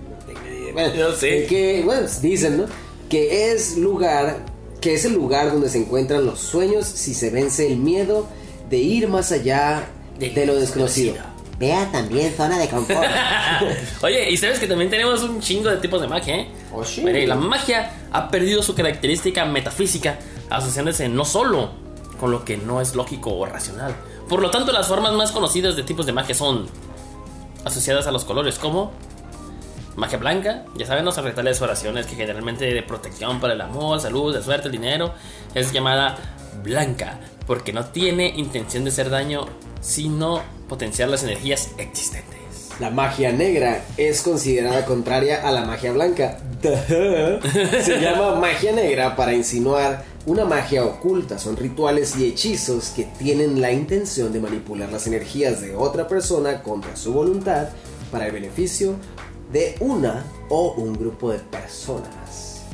No. 0.69 0.73
Bueno, 0.73 0.93
Yo 0.93 1.11
sé. 1.15 1.47
Que, 1.47 1.81
bueno, 1.83 2.05
dicen, 2.21 2.57
¿no? 2.57 2.65
Que 3.09 3.51
es 3.51 3.75
lugar, 3.77 4.37
que 4.79 4.93
es 4.93 5.03
el 5.05 5.13
lugar 5.13 5.51
donde 5.51 5.67
se 5.67 5.79
encuentran 5.79 6.23
los 6.25 6.39
sueños 6.39 6.85
si 6.85 7.15
se 7.15 7.31
vence 7.31 7.65
el 7.65 7.77
miedo 7.77 8.27
de 8.69 8.77
ir 8.77 9.07
más 9.07 9.31
allá 9.31 9.85
de, 10.19 10.29
De 10.29 10.45
lo 10.45 10.53
lo 10.53 10.59
desconocido. 10.59 11.13
desconocido. 11.13 11.39
Vea 11.57 11.89
también 11.91 12.31
zona 12.37 12.59
de 12.59 12.67
confort. 12.67 13.03
Oye, 14.03 14.29
y 14.29 14.37
sabes 14.37 14.59
que 14.59 14.67
también 14.67 14.91
tenemos 14.91 15.23
un 15.23 15.41
chingo 15.41 15.69
de 15.71 15.77
tipos 15.77 15.99
de 16.01 16.07
magia, 16.07 16.35
¿eh? 16.35 16.47
Oh, 16.71 16.85
sí. 16.85 17.01
Mire, 17.03 17.25
la 17.25 17.35
magia 17.35 17.91
ha 18.11 18.29
perdido 18.29 18.61
su 18.61 18.75
característica 18.75 19.43
metafísica, 19.45 20.19
asociándose 20.49 21.09
no 21.09 21.25
solo 21.25 21.71
con 22.19 22.31
lo 22.31 22.43
que 22.43 22.57
no 22.57 22.81
es 22.81 22.95
lógico 22.95 23.35
o 23.35 23.45
racional. 23.45 23.95
Por 24.27 24.41
lo 24.41 24.51
tanto, 24.51 24.71
las 24.71 24.87
formas 24.87 25.13
más 25.13 25.31
conocidas 25.31 25.75
de 25.75 25.83
tipos 25.83 26.05
de 26.05 26.13
magia 26.13 26.35
son 26.35 26.67
asociadas 27.65 28.07
a 28.07 28.11
los 28.11 28.25
colores, 28.25 28.59
como 28.59 28.91
magia 29.95 30.17
blanca, 30.17 30.65
ya 30.75 30.85
saben, 30.85 31.05
los 31.05 31.17
rituales 31.23 31.59
de 31.59 31.65
oraciones 31.65 32.05
que 32.05 32.15
generalmente 32.15 32.65
de 32.65 32.83
protección 32.83 33.39
para 33.39 33.53
el 33.53 33.61
amor, 33.61 33.99
salud, 33.99 34.33
la 34.33 34.41
suerte, 34.41 34.67
el 34.67 34.71
dinero, 34.71 35.13
es 35.53 35.71
llamada 35.71 36.17
blanca, 36.63 37.19
porque 37.47 37.73
no 37.73 37.85
tiene 37.85 38.29
intención 38.29 38.83
de 38.83 38.91
hacer 38.91 39.09
daño, 39.09 39.45
sino 39.81 40.41
potenciar 40.67 41.09
las 41.09 41.23
energías 41.23 41.71
existentes. 41.77 42.37
La 42.79 42.91
magia 42.91 43.33
negra 43.33 43.83
es 43.97 44.21
considerada 44.21 44.85
contraria 44.85 45.45
a 45.45 45.51
la 45.51 45.65
magia 45.65 45.91
blanca. 45.91 46.37
Se 46.61 47.99
llama 47.99 48.35
magia 48.35 48.71
negra 48.71 49.17
para 49.17 49.33
insinuar 49.33 50.05
una 50.25 50.45
magia 50.45 50.85
oculta. 50.85 51.37
Son 51.39 51.57
rituales 51.57 52.15
y 52.17 52.25
hechizos 52.25 52.89
que 52.89 53.03
tienen 53.03 53.61
la 53.61 53.71
intención 53.71 54.31
de 54.31 54.39
manipular 54.39 54.91
las 54.91 55.07
energías 55.07 55.61
de 55.61 55.75
otra 55.75 56.07
persona 56.07 56.61
contra 56.61 56.95
su 56.95 57.13
voluntad 57.13 57.69
para 58.11 58.27
el 58.27 58.31
beneficio 58.31 58.95
de 59.51 59.75
una 59.79 60.25
o 60.49 60.73
un 60.73 60.93
grupo 60.93 61.31
de 61.31 61.39
personas. 61.39 62.65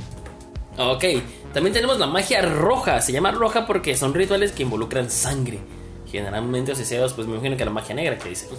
Ok, 0.78 1.06
también 1.54 1.74
tenemos 1.74 2.00
la 2.00 2.08
magia 2.08 2.42
roja. 2.42 3.02
Se 3.02 3.12
llama 3.12 3.32
roja 3.32 3.66
porque 3.66 3.96
son 3.96 4.14
rituales 4.14 4.52
que 4.52 4.64
involucran 4.64 5.10
sangre. 5.10 5.60
Generalmente 6.12 6.74
asociados, 6.74 7.14
pues 7.14 7.28
me 7.28 7.34
imagino 7.36 7.56
que 7.56 7.64
a 7.64 7.66
la 7.68 7.72
magia 7.72 7.96
negra 7.96 8.18
que 8.18 8.30
dice 8.30 8.48
aquí. 8.48 8.56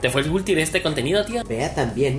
¿Te 0.00 0.10
fue 0.10 0.20
el 0.22 0.30
útil 0.30 0.58
este 0.58 0.82
contenido, 0.82 1.24
tío? 1.24 1.42
Vea 1.44 1.74
también. 1.74 2.18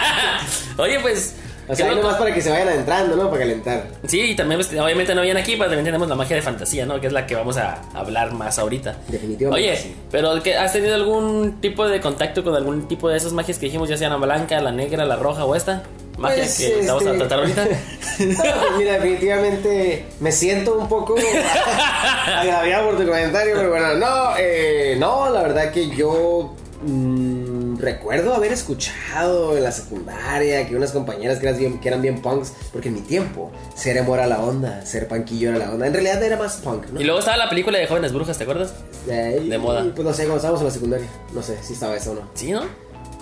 Oye, 0.76 1.00
pues. 1.00 1.36
O 1.70 1.76
sea, 1.76 1.88
ahí 1.90 1.96
nomás 1.96 2.16
para 2.16 2.34
que 2.34 2.40
se 2.42 2.50
vayan 2.50 2.68
adentrando, 2.68 3.16
¿no? 3.16 3.28
Para 3.28 3.40
calentar. 3.40 3.86
Sí, 4.06 4.20
y 4.20 4.34
también, 4.36 4.60
pues, 4.60 4.72
obviamente 4.80 5.14
no 5.14 5.22
viene 5.22 5.40
aquí, 5.40 5.52
pero 5.52 5.66
también 5.66 5.84
tenemos 5.84 6.08
la 6.08 6.14
magia 6.16 6.36
de 6.36 6.42
fantasía, 6.42 6.86
¿no? 6.86 7.00
Que 7.00 7.06
es 7.06 7.12
la 7.12 7.26
que 7.26 7.34
vamos 7.34 7.56
a 7.56 7.80
hablar 7.94 8.32
más 8.32 8.58
ahorita. 8.58 8.96
Definitivamente 9.08 9.68
Oye, 9.70 9.76
sí. 9.76 9.94
pero 10.10 10.42
¿qué- 10.42 10.56
¿has 10.56 10.72
tenido 10.72 10.94
algún 10.94 11.60
tipo 11.60 11.86
de 11.88 12.00
contacto 12.00 12.42
con 12.44 12.54
algún 12.54 12.88
tipo 12.88 13.08
de 13.08 13.16
esas 13.16 13.32
magias 13.32 13.58
que 13.58 13.66
dijimos, 13.66 13.88
ya 13.88 13.96
sea 13.96 14.08
la 14.08 14.16
blanca, 14.16 14.60
la 14.60 14.72
negra, 14.72 15.04
la 15.04 15.16
roja 15.16 15.44
o 15.44 15.54
esta? 15.54 15.82
Magia 16.18 16.38
Pues, 16.42 16.58
que 16.58 16.86
vamos 16.86 17.02
a 17.06 17.06
este, 17.06 17.18
tratar 17.18 17.38
ahorita. 17.38 17.68
Pues 18.18 18.38
mira, 18.76 18.92
definitivamente 18.94 20.04
me 20.20 20.30
siento 20.32 20.74
un 20.76 20.88
poco 20.88 21.14
agraviado 22.26 22.90
por 22.90 22.98
tu 22.98 23.06
comentario, 23.06 23.54
pero 23.56 23.70
bueno, 23.70 23.94
no, 23.94 24.30
eh, 24.38 24.96
no, 24.98 25.30
la 25.30 25.42
verdad 25.42 25.70
que 25.72 25.88
yo 25.88 26.54
mm, 26.82 27.39
recuerdo 27.80 28.34
haber 28.34 28.52
escuchado 28.52 29.56
en 29.56 29.62
la 29.62 29.72
secundaria 29.72 30.66
que 30.66 30.76
unas 30.76 30.92
compañeras 30.92 31.38
que 31.38 31.46
eran 31.46 31.58
bien, 31.58 31.80
que 31.80 31.88
eran 31.88 32.02
bien 32.02 32.20
punks, 32.22 32.52
porque 32.72 32.88
en 32.88 32.94
mi 32.94 33.00
tiempo 33.00 33.50
ser 33.74 33.96
emo 33.96 34.14
era 34.14 34.26
la 34.26 34.40
onda, 34.40 34.84
ser 34.84 35.08
punkillo 35.08 35.50
era 35.50 35.58
la 35.58 35.72
onda, 35.72 35.86
en 35.86 35.92
realidad 35.92 36.22
era 36.22 36.36
más 36.36 36.56
punk, 36.56 36.88
¿no? 36.90 37.00
Y 37.00 37.04
luego 37.04 37.20
estaba 37.20 37.36
la 37.36 37.48
película 37.48 37.78
de 37.78 37.86
Jóvenes 37.86 38.12
Brujas, 38.12 38.36
¿te 38.38 38.44
acuerdas? 38.44 38.74
Eh, 39.08 39.44
de 39.48 39.58
moda. 39.58 39.84
Pues 39.94 40.06
no 40.06 40.12
sé, 40.12 40.22
cuando 40.22 40.36
estábamos 40.36 40.60
en 40.60 40.66
la 40.66 40.72
secundaria, 40.72 41.06
no 41.34 41.42
sé 41.42 41.56
si 41.62 41.72
estaba 41.72 41.96
eso 41.96 42.12
o 42.12 42.14
no. 42.14 42.22
Sí, 42.34 42.52
¿no? 42.52 42.62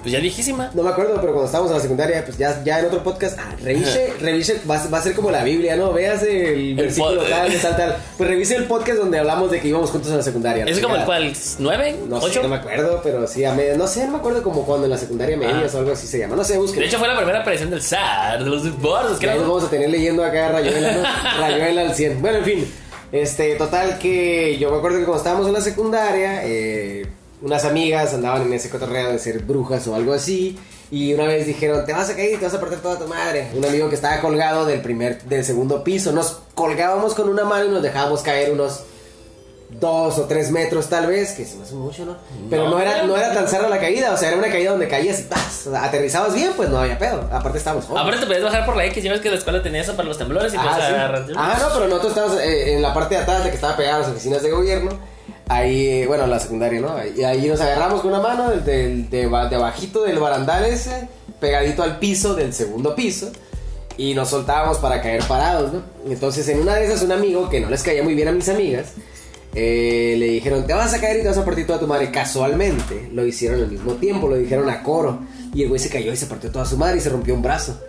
Pues 0.02 0.12
ya 0.12 0.20
viejísima. 0.20 0.70
No 0.74 0.84
me 0.84 0.90
acuerdo, 0.90 1.14
pero 1.20 1.32
cuando 1.32 1.46
estábamos 1.46 1.70
en 1.72 1.76
la 1.76 1.82
secundaria, 1.82 2.24
pues 2.24 2.38
ya, 2.38 2.62
ya 2.64 2.78
en 2.78 2.86
otro 2.86 3.02
podcast, 3.02 3.36
ah, 3.38 3.54
revise, 3.62 4.12
revise, 4.20 4.60
va, 4.70 4.76
a- 4.76 4.88
va 4.88 4.98
a 4.98 5.02
ser 5.02 5.14
como 5.14 5.30
la 5.30 5.42
Biblia, 5.42 5.76
¿no? 5.76 5.92
Veas 5.92 6.22
el, 6.22 6.74
versículo 6.76 7.22
tal, 7.24 7.52
tal, 7.60 7.76
tal. 7.76 7.96
Pues 8.16 8.30
revise 8.30 8.54
el 8.56 8.64
podcast 8.64 8.98
donde 8.98 9.18
hablamos 9.18 9.50
de 9.50 9.60
que 9.60 9.68
íbamos 9.68 9.90
juntos 9.90 10.10
en 10.12 10.18
la 10.18 10.22
secundaria. 10.22 10.64
¿Es 10.64 10.78
como 10.80 10.94
el 10.96 11.04
cual? 11.04 11.32
¿Nueve? 11.58 11.96
No 12.08 12.20
sé, 12.20 12.26
¿Ocho? 12.26 12.42
no 12.42 12.48
me 12.48 12.56
acuerdo, 12.56 13.00
pero 13.02 13.26
sí, 13.26 13.44
a 13.44 13.52
media, 13.54 13.76
no 13.76 13.86
sé, 13.88 14.04
no 14.06 14.12
me 14.12 14.18
acuerdo 14.18 14.42
como 14.42 14.64
cuando 14.64 14.84
en 14.86 14.90
la 14.92 14.98
secundaria 14.98 15.36
medias 15.36 15.74
o 15.74 15.78
algo 15.78 15.92
así 15.92 16.06
se 16.06 16.18
llama. 16.20 16.36
No 16.36 16.44
sé, 16.44 16.56
busquen. 16.58 16.80
De 16.80 16.86
hecho, 16.86 16.98
fue 16.98 17.08
la 17.08 17.16
primera 17.16 17.40
aparición 17.40 17.70
del 17.70 17.82
SAR, 17.82 18.42
de 18.44 18.50
los 18.50 18.80
bordos. 18.80 19.20
Nos 19.20 19.40
vamos 19.40 19.64
a 19.64 19.70
tener 19.70 19.90
leyendo 19.90 20.24
acá 20.24 20.48
Rayuela, 20.50 20.92
¿no? 20.92 21.02
Rayuela 21.40 21.80
al 21.82 21.94
100. 21.94 22.22
Bueno, 22.22 22.38
en 22.38 22.44
fin. 22.44 22.72
Este, 23.10 23.54
total 23.56 23.98
que 23.98 24.58
yo 24.58 24.70
me 24.70 24.76
acuerdo 24.76 24.98
que 24.98 25.04
cuando 25.04 25.18
estábamos 25.18 25.46
en 25.46 25.54
la 25.54 25.60
secundaria, 25.62 26.42
eh, 26.44 27.06
unas 27.42 27.64
amigas 27.64 28.14
andaban 28.14 28.42
en 28.42 28.52
ese 28.52 28.68
cotorreo 28.70 29.10
de 29.12 29.18
ser 29.18 29.38
brujas 29.40 29.86
o 29.88 29.94
algo 29.94 30.12
así. 30.12 30.58
Y 30.90 31.12
una 31.12 31.24
vez 31.24 31.46
dijeron, 31.46 31.84
te 31.84 31.92
vas 31.92 32.08
a 32.08 32.16
caer 32.16 32.32
y 32.34 32.36
te 32.38 32.46
vas 32.46 32.54
a 32.54 32.60
partir 32.60 32.78
toda 32.78 32.98
tu 32.98 33.06
madre. 33.06 33.48
Un 33.54 33.64
amigo 33.64 33.88
que 33.90 33.94
estaba 33.94 34.20
colgado 34.20 34.64
del 34.64 34.80
primer, 34.80 35.22
del 35.24 35.44
segundo 35.44 35.84
piso. 35.84 36.12
Nos 36.12 36.38
colgábamos 36.54 37.14
con 37.14 37.28
una 37.28 37.44
mano 37.44 37.66
y 37.66 37.68
nos 37.68 37.82
dejábamos 37.82 38.22
caer 38.22 38.52
unos 38.52 38.80
dos 39.70 40.18
o 40.18 40.24
tres 40.24 40.50
metros 40.50 40.88
tal 40.88 41.06
vez, 41.06 41.32
que 41.32 41.44
se 41.44 41.56
me 41.56 41.62
hace 41.64 41.74
mucho, 41.74 42.06
¿no? 42.06 42.16
Pero 42.48 42.64
no, 42.64 42.70
No. 42.70 42.80
era, 42.80 43.02
no 43.02 43.14
era 43.18 43.34
tan 43.34 43.46
cerra 43.48 43.68
la 43.68 43.78
caída, 43.78 44.14
o 44.14 44.16
sea, 44.16 44.28
era 44.28 44.38
una 44.38 44.48
caída 44.48 44.70
donde 44.70 44.88
caías 44.88 45.20
y 45.20 45.24
¡tas! 45.24 45.66
Aterrizabas 45.66 46.32
bien, 46.34 46.52
pues 46.56 46.70
no 46.70 46.78
había 46.78 46.98
pedo. 46.98 47.28
Aparte 47.30 47.58
estábamos 47.58 47.84
jóvenes. 47.84 48.02
Aparte 48.02 48.20
te 48.20 48.26
podías 48.26 48.44
bajar 48.44 48.64
por 48.64 48.76
la 48.78 48.86
X, 48.86 49.04
ya 49.04 49.12
ves 49.12 49.20
que 49.20 49.28
la 49.28 49.36
escuela 49.36 49.62
tenía 49.62 49.82
eso 49.82 49.94
para 49.94 50.08
los 50.08 50.16
temblores 50.16 50.54
y 50.54 50.56
pues 50.56 50.68
Ah, 50.70 50.76
sí. 50.78 50.94
agarras. 50.94 51.22
Ah, 51.36 51.58
no, 51.60 51.68
pero 51.74 51.86
nosotros 51.86 52.12
estábamos 52.12 52.40
eh, 52.40 52.76
en 52.76 52.80
la 52.82 52.94
parte 52.94 53.16
de 53.16 53.20
atrás 53.20 53.44
de 53.44 53.50
que 53.50 53.56
estaba 53.56 53.76
pegada 53.76 53.96
a 53.96 53.98
las 54.00 54.08
oficinas 54.08 54.42
de 54.42 54.50
gobierno. 54.50 54.90
Ahí, 55.48 56.04
bueno, 56.06 56.26
la 56.26 56.38
secundaria, 56.38 56.80
¿no? 56.80 56.94
Y 57.16 57.24
ahí 57.24 57.46
nos 57.48 57.60
agarramos 57.60 58.02
con 58.02 58.10
una 58.12 58.20
mano 58.20 58.50
de, 58.50 59.26
ba- 59.30 59.48
de 59.48 59.56
abajito 59.56 60.02
del 60.02 60.18
barandal 60.18 60.64
ese, 60.66 61.08
pegadito 61.40 61.82
al 61.82 61.98
piso 61.98 62.34
del 62.34 62.52
segundo 62.52 62.94
piso. 62.94 63.30
Y 63.96 64.14
nos 64.14 64.28
soltábamos 64.28 64.78
para 64.78 65.00
caer 65.02 65.24
parados, 65.24 65.72
¿no? 65.72 65.82
Entonces, 66.08 66.46
en 66.48 66.60
una 66.60 66.76
de 66.76 66.84
esas, 66.86 67.02
un 67.02 67.12
amigo 67.12 67.48
que 67.48 67.60
no 67.60 67.68
les 67.70 67.82
caía 67.82 68.02
muy 68.04 68.14
bien 68.14 68.28
a 68.28 68.32
mis 68.32 68.48
amigas, 68.48 68.92
eh, 69.54 70.14
le 70.18 70.26
dijeron, 70.26 70.66
te 70.66 70.74
vas 70.74 70.94
a 70.94 71.00
caer 71.00 71.16
y 71.18 71.22
te 71.22 71.28
vas 71.28 71.38
a 71.38 71.44
partir 71.44 71.66
toda 71.66 71.80
tu 71.80 71.86
madre. 71.88 72.10
Casualmente, 72.12 73.08
lo 73.12 73.26
hicieron 73.26 73.60
al 73.60 73.70
mismo 73.70 73.94
tiempo, 73.94 74.28
lo 74.28 74.36
dijeron 74.36 74.68
a 74.70 74.82
coro. 74.84 75.20
Y 75.54 75.62
el 75.62 75.68
güey 75.68 75.80
se 75.80 75.88
cayó 75.88 76.12
y 76.12 76.16
se 76.16 76.26
partió 76.26 76.52
toda 76.52 76.64
su 76.66 76.76
madre 76.76 76.98
y 76.98 77.00
se 77.00 77.08
rompió 77.08 77.34
un 77.34 77.42
brazo. 77.42 77.80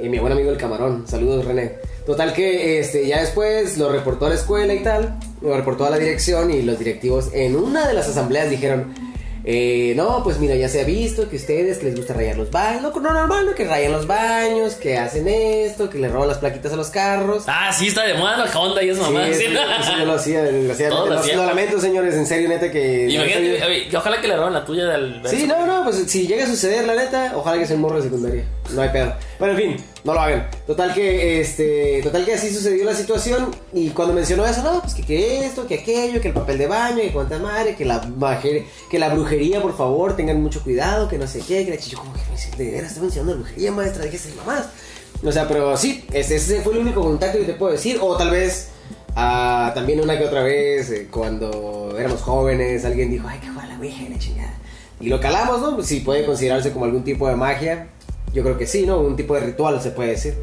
Y 0.00 0.08
mi 0.08 0.18
buen 0.18 0.32
amigo 0.32 0.50
el 0.50 0.56
camarón, 0.56 1.04
saludos 1.06 1.44
René. 1.44 1.74
Total 2.10 2.32
que 2.32 2.80
este, 2.80 3.06
ya 3.06 3.20
después 3.20 3.78
lo 3.78 3.88
reportó 3.92 4.26
a 4.26 4.30
la 4.30 4.34
escuela 4.34 4.74
y 4.74 4.82
tal, 4.82 5.14
lo 5.40 5.56
reportó 5.56 5.86
a 5.86 5.90
la 5.90 5.96
dirección 5.96 6.50
y 6.50 6.60
los 6.60 6.76
directivos 6.76 7.30
en 7.32 7.54
una 7.54 7.86
de 7.86 7.94
las 7.94 8.08
asambleas 8.08 8.50
dijeron, 8.50 8.92
eh, 9.44 9.94
no, 9.96 10.24
pues 10.24 10.40
mira, 10.40 10.56
ya 10.56 10.68
se 10.68 10.80
ha 10.80 10.84
visto 10.84 11.30
que 11.30 11.36
ustedes 11.36 11.78
que 11.78 11.86
les 11.86 11.96
gusta 11.96 12.12
rayar 12.12 12.36
los 12.36 12.50
baños, 12.50 12.82
no, 12.82 12.90
no 13.00 13.12
normal, 13.12 13.46
¿no? 13.46 13.54
que 13.54 13.64
rayan 13.64 13.92
los 13.92 14.08
baños, 14.08 14.74
que 14.74 14.98
hacen 14.98 15.28
esto, 15.28 15.88
que 15.88 15.98
le 15.98 16.08
roban 16.08 16.26
las 16.26 16.38
plaquitas 16.38 16.72
a 16.72 16.76
los 16.76 16.88
carros. 16.88 17.44
Ah, 17.46 17.72
sí, 17.72 17.86
está 17.86 18.04
de 18.04 18.14
moda 18.14 18.36
la 18.36 18.58
Honda 18.58 18.82
y 18.82 18.88
eso 18.88 19.02
mamá. 19.02 19.26
sí. 19.32 19.44
eso 19.44 19.98
yo 19.98 20.04
lo 20.04 20.14
hacía, 20.14 20.42
desgraciadamente. 20.42 21.14
Lo 21.14 21.36
Lo, 21.36 21.42
lo 21.42 21.46
lamento, 21.46 21.80
señores, 21.80 22.14
en 22.16 22.26
serio, 22.26 22.48
neta, 22.48 22.72
que... 22.72 23.08
Imagínate, 23.08 23.64
oye, 23.64 23.88
y 23.88 23.94
ojalá 23.94 24.20
que 24.20 24.26
le 24.26 24.36
roban 24.36 24.52
la 24.52 24.64
tuya 24.64 24.86
del. 24.86 25.22
Sí, 25.26 25.46
no, 25.46 25.64
no, 25.64 25.84
pues 25.84 26.04
si 26.08 26.26
llega 26.26 26.42
a 26.42 26.48
suceder, 26.48 26.84
la 26.86 26.96
neta, 26.96 27.32
ojalá 27.36 27.56
que 27.58 27.66
sea 27.66 27.76
un 27.76 27.82
morro 27.82 27.98
de 27.98 28.02
secundaria. 28.02 28.44
No 28.72 28.82
hay 28.82 28.88
pedo. 28.90 29.14
Bueno, 29.38 29.58
en 29.58 29.76
fin, 29.76 29.84
no 30.04 30.14
lo 30.14 30.20
hagan. 30.20 30.48
Total 30.66 30.94
que, 30.94 31.40
este, 31.40 32.00
total 32.02 32.24
que 32.24 32.34
así 32.34 32.52
sucedió 32.52 32.84
la 32.84 32.94
situación. 32.94 33.50
Y 33.72 33.90
cuando 33.90 34.14
mencionó 34.14 34.46
eso, 34.46 34.62
no, 34.62 34.80
pues 34.80 34.94
que, 34.94 35.44
esto, 35.44 35.66
que 35.66 35.80
aquello, 35.80 36.20
que 36.20 36.28
el 36.28 36.34
papel 36.34 36.58
de 36.58 36.66
baño, 36.66 36.96
que 36.96 37.12
cuánta 37.12 37.38
madre, 37.38 37.76
que 37.76 37.84
la 37.84 38.00
que 38.90 38.98
la 38.98 39.10
brujería, 39.10 39.60
por 39.60 39.76
favor, 39.76 40.16
tengan 40.16 40.40
mucho 40.42 40.62
cuidado, 40.62 41.08
que 41.08 41.18
no 41.18 41.26
sé 41.26 41.40
qué, 41.40 41.64
que 41.64 41.70
la 41.70 41.76
chicho, 41.76 41.98
como 41.98 42.12
que 42.14 42.20
de 42.56 42.70
veras 42.70 42.90
está 42.90 43.02
mencionando 43.02 43.36
brujería, 43.36 43.72
maestra, 43.72 44.04
déjese 44.04 44.34
mamás. 44.34 44.68
O 45.22 45.30
sea, 45.32 45.46
pero 45.46 45.76
sí, 45.76 46.04
ese, 46.12 46.36
ese 46.36 46.62
fue 46.62 46.72
el 46.74 46.78
único 46.80 47.02
contacto 47.02 47.38
que 47.38 47.44
te 47.44 47.54
puedo 47.54 47.72
decir. 47.72 47.98
O 48.00 48.16
tal 48.16 48.30
vez, 48.30 48.68
ah, 49.16 49.72
también 49.74 50.00
una 50.00 50.16
que 50.16 50.24
otra 50.24 50.42
vez, 50.42 50.90
eh, 50.90 51.08
cuando 51.10 51.94
éramos 51.98 52.22
jóvenes, 52.22 52.84
alguien 52.86 53.10
dijo, 53.10 53.28
ay, 53.28 53.38
que 53.38 53.48
juega 53.48 53.68
la 53.68 53.78
ouija, 53.78 54.08
la 54.08 54.18
chingada. 54.18 54.54
y 54.98 55.08
lo 55.08 55.20
calamos, 55.20 55.60
¿no? 55.60 55.82
Si 55.82 56.00
puede 56.00 56.24
considerarse 56.24 56.72
como 56.72 56.86
algún 56.86 57.04
tipo 57.04 57.28
de 57.28 57.36
magia. 57.36 57.88
Yo 58.32 58.42
creo 58.42 58.56
que 58.56 58.66
sí, 58.66 58.86
¿no? 58.86 59.00
Un 59.00 59.16
tipo 59.16 59.34
de 59.34 59.40
ritual 59.40 59.80
se 59.80 59.90
puede 59.90 60.10
decir. 60.10 60.34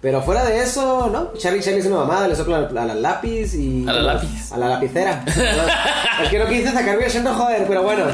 Pero 0.00 0.22
fuera 0.22 0.44
de 0.44 0.60
eso, 0.60 1.08
¿no? 1.10 1.32
Charlie 1.38 1.60
Charlie 1.60 1.80
es 1.80 1.86
una 1.86 1.96
mamada, 1.96 2.28
le 2.28 2.36
sopla 2.36 2.58
a 2.58 2.84
la 2.84 2.94
lápiz 2.94 3.54
y... 3.54 3.84
A 3.88 3.92
la 3.92 4.14
lápiz. 4.14 4.52
A 4.52 4.58
la 4.58 4.68
lapicera. 4.68 5.24
es 6.22 6.28
que 6.28 6.38
no 6.38 6.46
quise 6.46 6.70
sacar 6.70 6.98
bien 6.98 7.24
no 7.24 7.34
joder, 7.34 7.64
pero 7.66 7.82
bueno. 7.82 8.04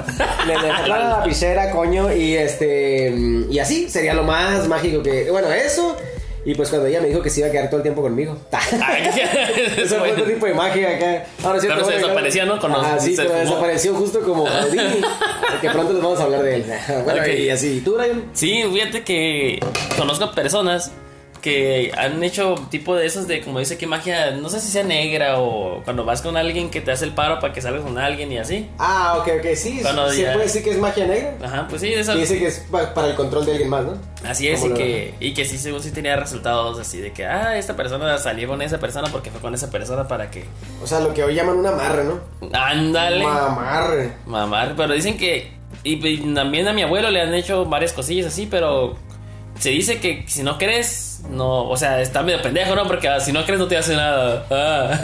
Le, 0.46 0.54
le 0.58 0.76
sopla 0.76 0.94
a 0.94 0.98
la 0.98 1.08
lapicera, 1.18 1.70
coño, 1.70 2.12
y 2.12 2.34
este... 2.34 3.12
Y 3.50 3.58
así, 3.58 3.90
sería 3.90 4.14
lo 4.14 4.22
más 4.22 4.68
mágico 4.68 5.02
que... 5.02 5.30
Bueno, 5.30 5.50
eso... 5.50 5.96
Y 6.44 6.54
pues 6.54 6.70
cuando 6.70 6.88
ella 6.88 7.00
me 7.00 7.08
dijo 7.08 7.22
que 7.22 7.30
se 7.30 7.40
iba 7.40 7.48
a 7.48 7.52
quedar 7.52 7.68
todo 7.68 7.76
el 7.78 7.82
tiempo 7.82 8.02
conmigo. 8.02 8.36
Eso 9.76 9.98
fue 9.98 10.12
otro 10.12 10.24
tipo 10.24 10.46
de 10.46 10.54
magia 10.54 10.96
acá. 10.96 11.24
Ahora 11.44 11.60
sí, 11.60 11.68
pero 11.68 11.84
se 11.84 11.92
desaparecía, 11.92 12.44
¿no? 12.44 12.58
Con 12.58 12.72
ah, 12.72 12.98
sí, 12.98 13.14
pero 13.16 13.32
desapareció 13.32 13.94
justo 13.94 14.20
como 14.20 14.46
Houdini. 14.48 15.02
que 15.60 15.70
pronto 15.70 15.92
les 15.92 16.02
vamos 16.02 16.18
a 16.18 16.24
hablar 16.24 16.42
de 16.42 16.56
él. 16.56 16.64
bueno, 17.04 17.26
y 17.28 17.48
así. 17.48 17.80
¿Tú, 17.84 17.96
Ryan? 17.96 18.24
Sí, 18.32 18.64
fíjate 18.72 19.04
que 19.04 19.60
conozco 19.96 20.32
personas 20.32 20.90
que 21.42 21.92
han 21.98 22.22
hecho 22.22 22.54
tipo 22.70 22.94
de 22.94 23.04
esos 23.04 23.26
de 23.26 23.42
como 23.42 23.58
dice 23.58 23.76
que 23.76 23.86
magia, 23.86 24.30
no 24.30 24.48
sé 24.48 24.60
si 24.60 24.70
sea 24.70 24.84
negra 24.84 25.40
o 25.40 25.82
cuando 25.84 26.04
vas 26.04 26.22
con 26.22 26.36
alguien 26.36 26.70
que 26.70 26.80
te 26.80 26.92
hace 26.92 27.04
el 27.04 27.12
paro 27.12 27.40
para 27.40 27.52
que 27.52 27.60
salgas 27.60 27.82
con 27.82 27.98
alguien 27.98 28.30
y 28.32 28.38
así. 28.38 28.70
Ah, 28.78 29.16
ok, 29.18 29.28
ok, 29.40 29.46
sí. 29.54 29.80
¿Se 29.80 29.92
puede 29.92 30.38
decir 30.38 30.62
que 30.62 30.70
es 30.70 30.78
magia 30.78 31.06
negra? 31.06 31.34
Ajá, 31.42 31.66
pues 31.68 31.82
sí, 31.82 31.90
de 31.90 32.00
eso. 32.00 32.14
Y 32.16 32.20
dice 32.20 32.38
que 32.38 32.46
es 32.46 32.64
para 32.70 33.08
el 33.08 33.16
control 33.16 33.44
de 33.44 33.52
alguien 33.52 33.68
más, 33.68 33.84
¿no? 33.84 33.98
Así 34.24 34.48
es, 34.48 34.64
y 34.64 34.70
que, 34.70 35.14
y 35.18 35.34
que 35.34 35.44
sí, 35.44 35.58
según 35.58 35.82
sí 35.82 35.90
tenía 35.90 36.14
resultados 36.14 36.78
así 36.78 37.00
de 37.00 37.12
que, 37.12 37.26
ah, 37.26 37.58
esta 37.58 37.74
persona 37.74 38.16
salió 38.18 38.46
con 38.48 38.62
esa 38.62 38.78
persona 38.78 39.08
porque 39.10 39.30
fue 39.30 39.40
con 39.40 39.52
esa 39.52 39.68
persona 39.68 40.06
para 40.06 40.30
que. 40.30 40.44
O 40.82 40.86
sea, 40.86 41.00
lo 41.00 41.12
que 41.12 41.24
hoy 41.24 41.34
llaman 41.34 41.58
un 41.58 41.66
amarre, 41.66 42.04
¿no? 42.04 42.20
Ándale. 42.52 43.24
Mamarre. 43.24 44.12
Mamarre, 44.26 44.74
pero 44.76 44.94
dicen 44.94 45.18
que. 45.18 45.60
Y 45.82 46.18
también 46.34 46.68
a 46.68 46.72
mi 46.72 46.82
abuelo 46.82 47.10
le 47.10 47.20
han 47.20 47.34
hecho 47.34 47.64
varias 47.64 47.92
cosillas 47.92 48.26
así, 48.26 48.46
pero 48.46 48.96
se 49.62 49.70
dice 49.70 50.00
que 50.00 50.24
si 50.26 50.42
no 50.42 50.58
crees, 50.58 51.20
no, 51.30 51.68
o 51.68 51.76
sea, 51.76 52.00
está 52.00 52.24
medio 52.24 52.42
pendejo, 52.42 52.74
¿no? 52.74 52.84
Porque 52.84 53.08
ah, 53.08 53.20
si 53.20 53.30
no 53.30 53.44
crees 53.44 53.60
no 53.60 53.68
te 53.68 53.76
hace 53.76 53.94
nada. 53.94 54.44
Ah. 54.50 54.98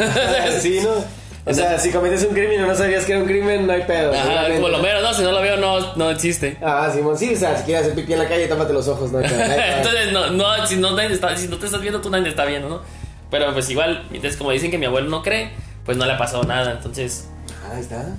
sí, 0.60 0.80
¿no? 0.82 0.90
O 1.48 1.54
sea, 1.54 1.78
si 1.78 1.90
cometes 1.90 2.22
un 2.24 2.34
crimen 2.34 2.62
y 2.62 2.66
no 2.66 2.74
sabías 2.74 3.06
que 3.06 3.12
era 3.12 3.22
un 3.22 3.26
crimen, 3.26 3.66
no 3.66 3.72
hay 3.72 3.80
pedo. 3.84 4.12
Ajá, 4.12 4.52
como 4.52 4.68
lo 4.68 4.82
veo, 4.82 5.00
no, 5.00 5.14
si 5.14 5.22
no 5.22 5.32
lo 5.32 5.40
veo, 5.40 5.56
no, 5.56 5.94
no 5.94 6.10
existe. 6.10 6.58
Ah, 6.60 6.90
Simón, 6.92 7.16
sí, 7.16 7.32
o 7.32 7.38
sea, 7.38 7.56
si 7.56 7.64
quieres 7.64 7.84
hacer 7.84 7.94
pipí 7.94 8.12
en 8.12 8.18
la 8.18 8.28
calle, 8.28 8.46
tápate 8.46 8.74
los 8.74 8.86
ojos, 8.86 9.10
¿no? 9.10 9.20
Entonces, 9.22 10.12
no, 10.12 10.28
no, 10.28 10.66
si 10.66 10.76
no, 10.76 10.98
está, 11.00 11.34
si 11.38 11.48
no 11.48 11.56
te 11.56 11.64
estás 11.64 11.80
viendo, 11.80 12.02
tú 12.02 12.10
nadie 12.10 12.24
te 12.24 12.30
está 12.30 12.44
viendo, 12.44 12.68
¿no? 12.68 12.82
Pero 13.30 13.50
pues 13.54 13.70
igual, 13.70 14.04
entonces 14.12 14.36
como 14.36 14.50
dicen 14.50 14.70
que 14.70 14.76
mi 14.76 14.84
abuelo 14.84 15.08
no 15.08 15.22
cree, 15.22 15.52
pues 15.86 15.96
no 15.96 16.04
le 16.04 16.12
ha 16.12 16.18
pasado 16.18 16.42
nada, 16.42 16.72
entonces... 16.72 17.30
Ah, 17.64 17.76
ahí 17.76 17.80
está. 17.80 18.14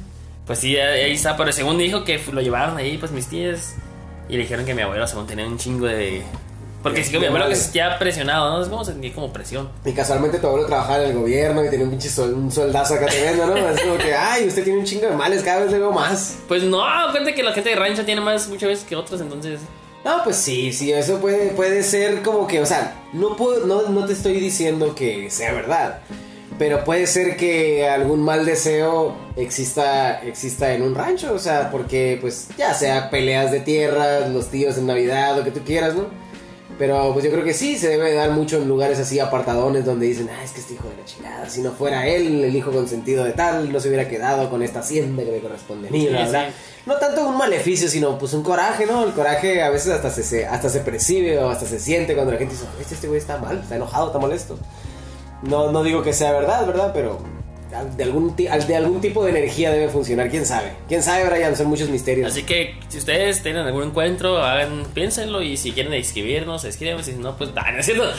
Pues 0.47 0.57
sí, 0.57 0.75
ahí 0.77 1.11
está, 1.11 1.37
pero 1.37 1.51
según 1.51 1.77
dijo 1.77 2.03
que 2.03 2.19
lo 2.31 2.41
llevaron 2.41 2.77
ahí, 2.77 2.97
pues 2.97 3.11
mis 3.11 3.27
tías, 3.27 3.75
y 4.29 4.33
le 4.33 4.43
dijeron 4.43 4.65
que 4.65 4.73
mi 4.73 4.81
abuelo 4.81 5.05
según 5.07 5.27
tenía 5.27 5.45
un 5.45 5.57
chingo 5.57 5.87
de 5.87 6.23
porque 6.81 7.03
sí 7.03 7.11
que 7.11 7.19
mi 7.19 7.25
abuelo 7.25 7.49
que 7.49 7.55
se 7.55 7.63
sentía 7.63 7.99
presionado, 7.99 8.51
¿no? 8.51 8.63
Es 8.63 8.69
como 8.69 8.85
sentía 8.85 9.13
como 9.13 9.33
presión. 9.33 9.69
Y 9.83 9.91
casualmente 9.91 10.39
tu 10.39 10.47
abuelo 10.47 10.65
trabajaba 10.65 11.03
en 11.03 11.09
el 11.09 11.17
gobierno 11.17 11.63
y 11.65 11.69
tenía 11.69 11.85
un 11.85 11.91
pinche 11.91 12.09
un 12.21 12.51
soldazo 12.51 12.93
acá 12.93 13.07
tremendo, 13.07 13.47
¿no? 13.47 13.57
Es 13.69 13.81
como 13.81 13.97
que, 13.97 14.13
ay, 14.13 14.47
usted 14.47 14.63
tiene 14.63 14.79
un 14.79 14.85
chingo 14.85 15.07
de 15.07 15.15
males, 15.15 15.43
cada 15.43 15.61
vez 15.61 15.71
le 15.71 15.79
veo 15.79 15.91
más. 15.91 16.37
Pues 16.47 16.63
no, 16.63 16.81
cuenta 17.11 17.33
que 17.33 17.43
la 17.43 17.51
gente 17.51 17.71
de 17.71 17.75
rancho 17.75 18.05
tiene 18.05 18.21
más 18.21 18.47
muchas 18.47 18.69
veces 18.69 18.85
que 18.85 18.95
otros, 18.95 19.19
entonces. 19.19 19.59
No, 20.05 20.23
pues 20.23 20.37
sí, 20.37 20.71
sí, 20.71 20.93
eso 20.93 21.19
puede, 21.19 21.49
puede 21.49 21.83
ser 21.83 22.21
como 22.21 22.47
que, 22.47 22.61
o 22.61 22.65
sea, 22.65 22.95
no, 23.11 23.35
puedo, 23.35 23.65
no, 23.67 23.89
no 23.89 24.05
te 24.05 24.13
estoy 24.13 24.39
diciendo 24.39 24.95
que 24.95 25.29
sea 25.29 25.51
verdad. 25.51 25.99
Pero 26.59 26.83
puede 26.83 27.07
ser 27.07 27.37
que 27.37 27.87
algún 27.87 28.21
mal 28.21 28.45
deseo 28.45 29.15
exista, 29.37 30.21
exista 30.21 30.73
en 30.73 30.81
un 30.81 30.93
rancho, 30.93 31.33
o 31.33 31.39
sea, 31.39 31.71
porque 31.71 32.17
pues 32.19 32.49
ya 32.57 32.73
sea 32.73 33.09
peleas 33.09 33.49
de 33.51 33.61
tierra, 33.61 34.27
los 34.27 34.47
tíos 34.47 34.77
en 34.77 34.85
Navidad, 34.85 35.37
lo 35.37 35.45
que 35.45 35.51
tú 35.51 35.61
quieras, 35.61 35.95
¿no? 35.95 36.07
Pero 36.77 37.11
pues 37.13 37.25
yo 37.25 37.31
creo 37.31 37.43
que 37.43 37.53
sí, 37.53 37.77
se 37.77 37.87
debe 37.87 38.13
dar 38.13 38.31
mucho 38.31 38.57
en 38.57 38.67
lugares 38.67 38.99
así 38.99 39.19
apartadones 39.19 39.85
donde 39.85 40.05
dicen, 40.05 40.29
ah, 40.31 40.43
es 40.43 40.51
que 40.51 40.59
este 40.59 40.73
hijo 40.73 40.87
de 40.89 40.97
la 40.97 41.05
chingada, 41.05 41.49
si 41.49 41.61
no 41.61 41.71
fuera 41.71 42.07
él, 42.07 42.43
el 42.43 42.55
hijo 42.55 42.71
consentido 42.71 43.23
de 43.23 43.31
tal, 43.31 43.71
no 43.71 43.79
se 43.79 43.87
hubiera 43.87 44.07
quedado 44.07 44.49
con 44.49 44.61
esta 44.61 44.79
hacienda 44.79 45.23
que 45.23 45.31
me 45.31 45.39
corresponde 45.39 45.87
a 45.89 45.91
mí, 45.91 46.07
¿verdad? 46.07 46.49
No 46.85 46.95
tanto 46.95 47.27
un 47.27 47.37
maleficio, 47.37 47.89
sino 47.89 48.17
pues 48.17 48.33
un 48.33 48.43
coraje, 48.43 48.85
¿no? 48.85 49.03
El 49.05 49.13
coraje 49.13 49.61
a 49.61 49.69
veces 49.69 49.91
hasta 49.91 50.09
se, 50.09 50.45
hasta 50.45 50.69
se 50.69 50.79
percibe 50.79 51.37
o 51.37 51.49
hasta 51.49 51.65
se 51.65 51.79
siente 51.79 52.15
cuando 52.15 52.33
la 52.33 52.37
gente 52.37 52.53
dice, 52.53 52.65
este, 52.81 52.95
este 52.95 53.07
güey 53.07 53.19
está 53.19 53.37
mal, 53.37 53.59
está 53.59 53.75
enojado, 53.75 54.07
está 54.07 54.19
molesto. 54.19 54.57
No, 55.41 55.71
no 55.71 55.83
digo 55.83 56.01
que 56.01 56.13
sea 56.13 56.31
verdad, 56.31 56.65
¿verdad? 56.65 56.91
Pero 56.93 57.19
de 57.69 58.03
algún, 58.03 58.35
de 58.35 58.75
algún 58.75 58.99
tipo 58.99 59.23
de 59.23 59.29
energía 59.29 59.71
debe 59.71 59.89
funcionar, 59.89 60.29
quién 60.29 60.43
sabe. 60.43 60.71
Quién 60.87 61.03
sabe, 61.03 61.29
Brian, 61.29 61.55
son 61.55 61.67
muchos 61.67 61.87
misterios. 61.89 62.31
Así 62.31 62.41
que 62.41 62.75
si 62.87 62.97
ustedes 62.97 63.43
tienen 63.43 63.65
algún 63.67 63.83
encuentro, 63.83 64.43
hagan, 64.43 64.85
piénsenlo 64.93 65.43
y 65.43 65.55
si 65.55 65.71
quieren 65.71 65.93
escribirnos, 65.93 66.63
escriban, 66.63 67.03
si 67.03 67.13
no, 67.13 67.37
pues, 67.37 67.51
¿no 67.53 67.77
es 67.77 67.85
cierto? 67.85 68.11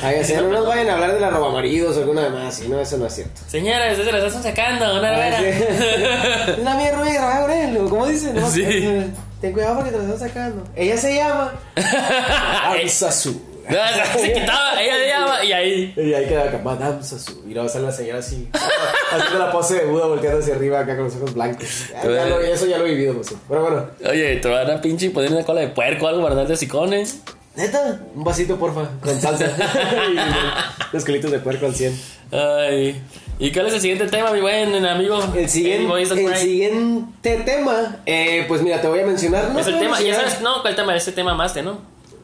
no 0.42 0.48
nos 0.48 0.66
vayan 0.66 0.90
a 0.90 0.94
hablar 0.94 1.14
de 1.14 1.20
la 1.20 1.30
robamaridos 1.30 1.96
o 1.96 2.00
alguna 2.00 2.22
demás, 2.22 2.54
si 2.54 2.68
no, 2.68 2.80
eso 2.80 2.96
no 2.96 3.06
es 3.06 3.14
cierto. 3.14 3.40
Señora, 3.48 3.90
ustedes 3.90 4.06
se 4.06 4.12
las 4.12 4.24
están 4.24 4.42
sacando, 4.44 4.98
una 4.98 5.10
vera. 5.10 5.40
La 6.62 6.76
mía 6.76 6.92
Rubia, 6.96 7.38
Aurelio, 7.42 7.90
¿cómo 7.90 8.06
dicen? 8.06 8.36
No, 8.36 8.48
sí. 8.48 8.62
Ten 9.40 9.52
cuidado 9.52 9.76
porque 9.76 9.90
te 9.90 9.96
las 9.98 10.06
están 10.06 10.28
sacando. 10.28 10.64
Ella 10.76 10.96
se 10.96 11.16
llama 11.16 11.54
Alsasu. 12.66 13.49
Se 14.18 14.32
quitaba, 14.32 14.82
ella 14.82 14.94
llama 15.06 15.44
y 15.44 15.52
ahí. 15.52 15.94
Y 15.96 16.14
ahí 16.14 16.26
queda 16.26 16.60
Madame 16.62 17.02
Sasu. 17.02 17.42
Y 17.48 17.54
luego 17.54 17.68
sale 17.68 17.86
la 17.86 17.92
señora 17.92 18.18
así, 18.18 18.48
haciendo 19.12 19.38
la 19.38 19.52
pose 19.52 19.74
de 19.74 19.84
Buda, 19.86 20.06
volteando 20.06 20.40
hacia 20.40 20.54
arriba 20.54 20.80
acá 20.80 20.96
con 20.96 21.04
los 21.04 21.16
ojos 21.16 21.34
blancos. 21.34 21.64
eso 21.64 22.66
ya 22.66 22.78
lo 22.78 22.86
he 22.86 22.90
vivido, 22.90 23.14
pues. 23.14 23.34
Pero 23.48 23.62
bueno. 23.62 23.86
Oye, 24.08 24.36
te 24.36 24.48
van 24.48 24.70
a 24.70 24.80
pinche 24.80 25.10
poner 25.10 25.32
una 25.32 25.44
cola 25.44 25.60
de 25.60 25.68
puerco 25.68 26.06
algo 26.08 26.22
para 26.22 26.34
darte 26.34 26.56
sicones. 26.56 27.20
Neta, 27.56 28.00
un 28.14 28.22
vasito, 28.22 28.56
porfa, 28.56 28.88
con 29.00 29.20
salsa. 29.20 29.46
y 30.12 30.94
los 30.94 31.04
colitos 31.04 31.30
de 31.30 31.40
puerco 31.40 31.66
al 31.66 31.74
100. 31.74 32.00
Ay. 32.32 33.02
¿Y 33.40 33.52
cuál 33.52 33.66
es 33.66 33.74
el 33.74 33.80
siguiente 33.80 34.06
tema, 34.06 34.30
mi 34.32 34.40
buen 34.40 34.84
amigo? 34.84 35.18
El 35.34 35.48
siguiente, 35.48 35.92
el 36.00 36.36
siguiente 36.36 37.36
tema, 37.38 37.96
eh, 38.04 38.44
pues 38.46 38.60
mira, 38.60 38.80
te 38.82 38.86
voy 38.86 39.00
a 39.00 39.06
mencionar. 39.06 39.50
¿no? 39.50 39.58
Es 39.58 39.66
el 39.66 39.78
tema, 39.78 39.98
ya 40.00 40.14
sabes, 40.14 40.42
no, 40.42 40.60
¿cuál 40.60 40.76
tema? 40.76 40.94
Ese 40.94 41.10
tema 41.12 41.34
más, 41.34 41.56
¿no? 41.56 41.78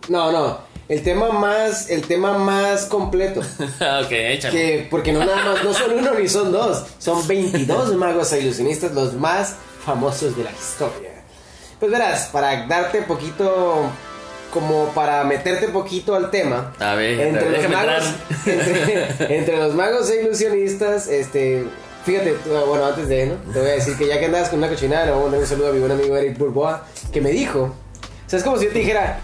No, 0.09 0.33
no. 0.33 0.59
El 0.89 1.03
tema 1.03 1.31
más, 1.31 1.91
el 1.91 2.03
tema 2.03 2.39
más 2.39 2.85
completo. 2.85 3.41
ok, 4.01 4.13
échale. 4.13 4.53
Que, 4.53 4.87
porque 4.89 5.13
no 5.13 5.25
nada 5.25 5.45
más, 5.45 5.65
no 5.65 5.75
son 5.75 5.99
uno 5.99 6.15
ni 6.15 6.29
son 6.29 6.53
dos, 6.53 6.85
son 6.99 7.27
22 7.27 7.97
magos 7.97 8.33
e 8.33 8.41
ilusionistas 8.41 8.93
los 8.93 9.15
más 9.15 9.57
famosos 9.85 10.37
de 10.37 10.45
la 10.45 10.53
historia. 10.53 11.11
Pues 11.81 11.91
verás, 11.91 12.29
para 12.33 12.67
darte 12.69 13.03
poquito, 13.03 13.91
como 14.55 14.87
para 14.95 15.25
meterte 15.25 15.69
poquito 15.69 16.15
al 16.15 16.31
tema. 16.31 16.73
A 16.79 16.95
ver, 16.95 17.21
entre, 17.29 17.51
los 17.51 17.69
magos, 17.69 18.05
entre, 19.29 19.57
los 19.57 19.75
magos 19.75 20.11
e 20.11 20.23
ilusionistas, 20.23 21.09
este, 21.09 21.65
fíjate, 22.05 22.37
bueno, 22.69 22.87
antes 22.87 23.09
de, 23.09 23.27
¿no? 23.27 23.53
Te 23.53 23.59
voy 23.59 23.71
a 23.71 23.73
decir 23.73 23.97
que 23.99 24.07
ya 24.07 24.21
que 24.21 24.27
andas 24.27 24.51
con 24.51 24.61
una 24.61 24.69
cochinada, 24.69 25.07
le 25.07 25.11
voy 25.11 25.21
a 25.21 25.23
mandar 25.25 25.41
un 25.41 25.47
saludo 25.49 25.71
a 25.71 25.73
mi 25.73 25.81
buen 25.81 25.91
amigo 25.91 26.17
Eric 26.17 26.39
Bourbois, 26.39 26.77
que 27.13 27.21
me 27.21 27.31
dijo 27.31 27.75
o 28.27 28.29
sea, 28.29 28.39
es 28.39 28.45
como 28.45 28.59
si 28.59 28.65
yo 28.65 28.73
te 28.73 28.81
dijera. 28.81 29.21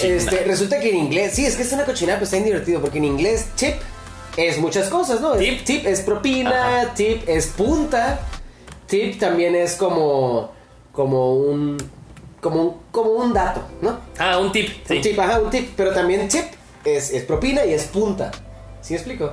Este, 0.00 0.44
resulta 0.44 0.80
que 0.80 0.88
en 0.88 0.96
inglés. 0.96 1.34
Sí, 1.34 1.44
es 1.44 1.56
que 1.56 1.62
es 1.62 1.72
una 1.72 1.84
cochinada, 1.84 2.18
pues 2.18 2.28
está 2.28 2.36
bien 2.36 2.46
divertido. 2.46 2.80
Porque 2.80 2.98
en 2.98 3.04
inglés, 3.04 3.48
tip 3.54 3.74
es 4.36 4.58
muchas 4.58 4.88
cosas, 4.88 5.20
¿no? 5.20 5.32
Tip, 5.34 5.62
tip 5.64 5.86
es 5.86 6.00
propina, 6.00 6.92
tip 6.94 7.28
es 7.28 7.48
punta. 7.48 8.18
Tip 8.86 9.18
también 9.18 9.54
es 9.54 9.74
como. 9.74 10.52
Como 10.92 11.34
un. 11.34 11.76
Como 12.40 12.62
un, 12.62 12.76
como 12.90 13.10
un 13.10 13.34
dato, 13.34 13.60
¿no? 13.82 13.98
Ah, 14.18 14.38
un 14.38 14.52
tip. 14.52 14.70
Un 14.88 15.00
tip, 15.02 15.18
ajá, 15.18 15.38
un 15.38 15.50
tip. 15.50 15.72
Pero 15.76 15.92
también 15.92 16.26
tip 16.26 16.46
es, 16.84 17.10
es 17.10 17.24
propina 17.24 17.64
y 17.66 17.74
es 17.74 17.84
punta. 17.84 18.30
¿Sí 18.80 18.94
me 18.94 18.96
explico? 18.96 19.32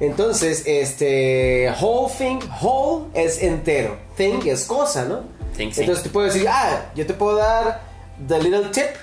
Entonces, 0.00 0.62
este. 0.64 1.70
Whole 1.78 2.10
thing, 2.16 2.38
whole 2.62 3.08
es 3.12 3.42
entero. 3.42 3.98
Thing 4.16 4.40
es 4.46 4.64
cosa, 4.64 5.04
¿no? 5.04 5.22
Entonces 5.58 6.02
te 6.02 6.08
puedo 6.08 6.26
decir, 6.26 6.48
ah, 6.48 6.90
yo 6.94 7.06
te 7.06 7.12
puedo 7.12 7.36
dar 7.36 7.93
the 8.28 8.38
little 8.38 8.70
tip, 8.70 8.96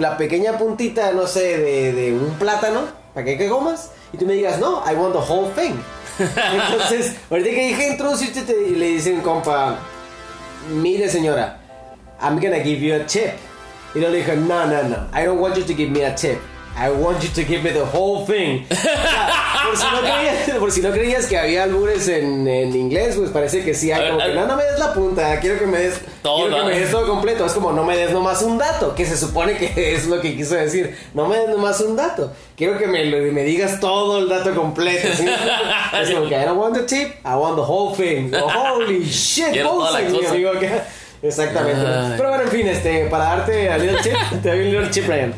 la 0.00 0.16
pequeña 0.16 0.56
puntita, 0.58 1.12
no 1.12 1.26
sé, 1.26 1.58
de, 1.58 2.12
un 2.12 2.38
plátano, 2.38 2.82
para 3.14 3.24
que, 3.24 3.38
que 3.38 3.48
comas, 3.48 3.92
y 4.12 4.16
tú 4.16 4.26
me 4.26 4.34
digas, 4.34 4.58
no, 4.58 4.82
I 4.86 4.94
want 4.94 5.12
the 5.12 5.20
whole 5.20 5.50
thing. 5.54 5.74
Entonces, 6.18 7.16
ahorita 7.30 7.50
que 7.50 7.66
dije 7.68 7.88
introducirte, 7.92 8.54
y 8.68 8.74
le 8.74 8.86
dicen, 8.86 9.20
compa, 9.20 9.78
mire 10.70 11.08
señora, 11.08 11.58
I'm 12.20 12.40
gonna 12.40 12.62
give 12.62 12.80
you 12.80 12.94
a 12.94 13.06
tip. 13.06 13.32
Y 13.94 14.00
le 14.00 14.10
dije, 14.10 14.36
no, 14.36 14.66
no, 14.66 14.82
no, 14.82 15.08
I 15.14 15.24
don't 15.24 15.40
want 15.40 15.56
you 15.56 15.64
to 15.64 15.74
give 15.74 15.90
me 15.90 16.04
a 16.04 16.14
tip. 16.14 16.38
I 16.80 16.90
want 16.90 17.20
you 17.24 17.28
to 17.30 17.44
give 17.44 17.64
me 17.64 17.70
the 17.70 17.84
whole 17.84 18.24
thing. 18.24 18.64
por, 18.68 19.76
si 19.76 19.84
no 19.90 20.00
creías, 20.00 20.58
por 20.60 20.70
si 20.70 20.80
no 20.80 20.92
creías 20.92 21.26
que 21.26 21.36
había 21.36 21.64
albures 21.64 22.06
en, 22.06 22.46
en 22.46 22.76
inglés, 22.76 23.16
pues 23.16 23.30
parece 23.30 23.64
que 23.64 23.74
sí 23.74 23.90
hay 23.90 24.10
como 24.10 24.24
que 24.24 24.32
no, 24.32 24.46
no 24.46 24.56
me 24.56 24.62
des 24.62 24.78
la 24.78 24.94
punta, 24.94 25.40
quiero 25.40 25.58
que 25.58 25.66
me 25.66 25.78
des 25.78 26.00
todo, 26.22 26.46
quiero 26.46 26.64
que 26.64 26.70
me 26.70 26.78
des 26.78 26.90
todo 26.92 27.08
completo. 27.08 27.44
Es 27.44 27.52
como 27.52 27.72
no 27.72 27.82
me 27.82 27.96
des 27.96 28.12
nomás 28.12 28.42
un 28.42 28.58
dato, 28.58 28.94
que 28.94 29.04
se 29.04 29.16
supone 29.16 29.56
que 29.56 29.72
es 29.94 30.06
lo 30.06 30.20
que 30.20 30.36
quiso 30.36 30.54
decir. 30.54 30.96
No 31.14 31.26
me 31.26 31.38
des 31.38 31.48
nomás 31.48 31.80
un 31.80 31.96
dato, 31.96 32.32
quiero 32.56 32.78
que 32.78 32.86
me, 32.86 33.04
me 33.04 33.42
digas 33.42 33.80
todo 33.80 34.20
el 34.20 34.28
dato 34.28 34.54
completo. 34.54 35.08
¿sí? 35.16 35.26
es 36.00 36.10
como 36.12 36.28
que 36.28 36.36
I 36.36 36.44
don't 36.44 36.58
want 36.58 36.76
the 36.76 36.82
tip, 36.84 37.14
I 37.24 37.34
want 37.34 37.56
the 37.56 37.62
whole 37.62 37.96
thing. 37.96 38.30
holy 38.32 39.04
shit. 39.04 39.52
Exactamente. 41.22 41.84
Ay. 41.84 42.14
Pero 42.16 42.28
bueno, 42.28 42.44
en 42.44 42.50
fin, 42.50 42.68
este, 42.68 43.06
para 43.06 43.24
darte 43.24 43.68
a 43.68 43.78
Little 43.78 44.00
Chip, 44.02 44.14
te 44.40 44.48
doy 44.50 44.60
un 44.60 44.70
Little 44.70 44.90
Chip, 44.90 45.08
Ryan. 45.08 45.34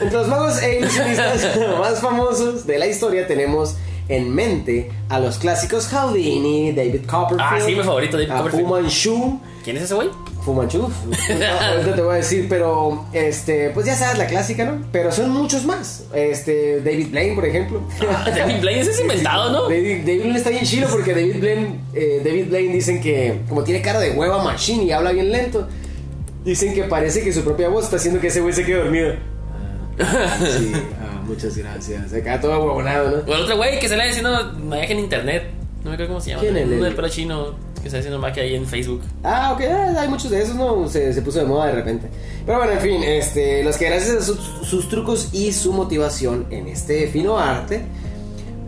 Entre 0.00 0.18
los 0.18 0.28
magos 0.28 0.62
e 0.62 0.78
ilusionistas 0.78 1.56
más 1.78 2.00
famosos 2.00 2.66
de 2.66 2.78
la 2.78 2.86
historia 2.86 3.26
tenemos 3.26 3.76
en 4.08 4.34
mente 4.34 4.90
a 5.08 5.18
los 5.20 5.38
clásicos 5.38 5.88
Houdini, 5.92 6.72
David 6.72 7.04
Copperfield, 7.06 7.40
Ah, 7.40 7.58
sí, 7.64 7.74
mi 7.74 7.82
favorito, 7.82 8.16
David 8.16 8.30
a 8.30 8.36
Copperfield. 8.38 8.66
Fu 8.66 8.74
Manchu, 8.74 9.40
¿Quién 9.64 9.76
es 9.76 9.82
ese 9.82 9.94
güey? 9.94 10.08
Fu 10.42 10.54
Manchu, 10.54 10.78
no, 10.78 11.66
ahorita 11.66 11.94
te 11.94 12.00
voy 12.00 12.14
a 12.14 12.16
decir, 12.18 12.46
pero 12.48 13.04
este, 13.12 13.68
pues 13.70 13.84
ya 13.84 13.94
sabes 13.96 14.16
la 14.16 14.26
clásica, 14.26 14.64
¿no? 14.64 14.82
Pero 14.92 15.12
son 15.12 15.30
muchos 15.30 15.66
más. 15.66 16.04
Este, 16.14 16.80
David 16.80 17.08
Blaine, 17.10 17.34
por 17.34 17.44
ejemplo. 17.44 17.82
Ah, 18.08 18.30
David 18.34 18.60
Blaine, 18.62 18.80
ese 18.80 18.92
es 18.92 19.00
inventado, 19.02 19.50
¿no? 19.52 19.62
David, 19.68 19.98
David 20.06 20.20
Blaine 20.20 20.36
está 20.38 20.48
bien 20.50 20.64
chido 20.64 20.88
porque 20.88 21.12
David 21.12 21.40
Blaine, 21.40 21.80
eh, 21.92 22.22
David 22.24 22.46
Blaine 22.48 22.72
dicen 22.72 23.02
que 23.02 23.40
como 23.48 23.62
tiene 23.62 23.82
cara 23.82 24.00
de 24.00 24.12
hueva 24.12 24.42
machine 24.42 24.84
y 24.84 24.92
habla 24.92 25.12
bien 25.12 25.30
lento, 25.30 25.68
dicen 26.46 26.72
que 26.72 26.84
parece 26.84 27.22
que 27.22 27.30
su 27.32 27.42
propia 27.42 27.68
voz 27.68 27.84
está 27.84 27.96
haciendo 27.96 28.18
que 28.20 28.28
ese 28.28 28.40
güey 28.40 28.54
se 28.54 28.64
quede 28.64 28.76
dormido. 28.78 29.14
Sí, 29.98 30.72
ah, 31.00 31.22
muchas 31.24 31.56
gracias. 31.56 32.12
Acá 32.12 32.40
todo 32.40 32.58
huevonado, 32.58 33.10
¿no? 33.10 33.32
O 33.32 33.34
el 33.34 33.42
otro 33.42 33.56
güey 33.56 33.78
que 33.78 33.88
se 33.88 33.96
le 33.96 34.02
haciendo 34.02 34.52
magia 34.64 34.86
en 34.86 34.98
internet. 35.00 35.44
No 35.82 35.90
me 35.90 35.94
acuerdo 35.94 36.14
cómo 36.14 36.20
se 36.20 36.30
llama. 36.30 36.42
¿Quién 36.42 36.56
es? 36.56 36.66
Uno 36.66 36.84
del 36.84 36.94
pelo 36.94 37.08
chino 37.08 37.54
que 37.80 37.86
está 37.86 37.98
haciendo 37.98 38.18
magia 38.18 38.42
ahí 38.42 38.54
en 38.54 38.66
Facebook. 38.66 39.02
Ah, 39.22 39.52
ok, 39.52 39.62
ah, 39.70 40.00
hay 40.00 40.08
muchos 40.08 40.30
de 40.30 40.42
esos, 40.42 40.56
¿no? 40.56 40.88
Se, 40.88 41.12
se 41.12 41.22
puso 41.22 41.38
de 41.38 41.44
moda 41.44 41.66
de 41.66 41.72
repente. 41.72 42.08
Pero 42.44 42.58
bueno, 42.58 42.72
en 42.72 42.80
fin, 42.80 43.02
este, 43.02 43.62
los 43.62 43.76
que 43.76 43.86
gracias 43.86 44.16
a 44.16 44.22
sus, 44.22 44.38
sus 44.62 44.88
trucos 44.88 45.28
y 45.32 45.52
su 45.52 45.72
motivación 45.72 46.46
en 46.50 46.68
este 46.68 47.08
fino 47.08 47.38
arte, 47.38 47.82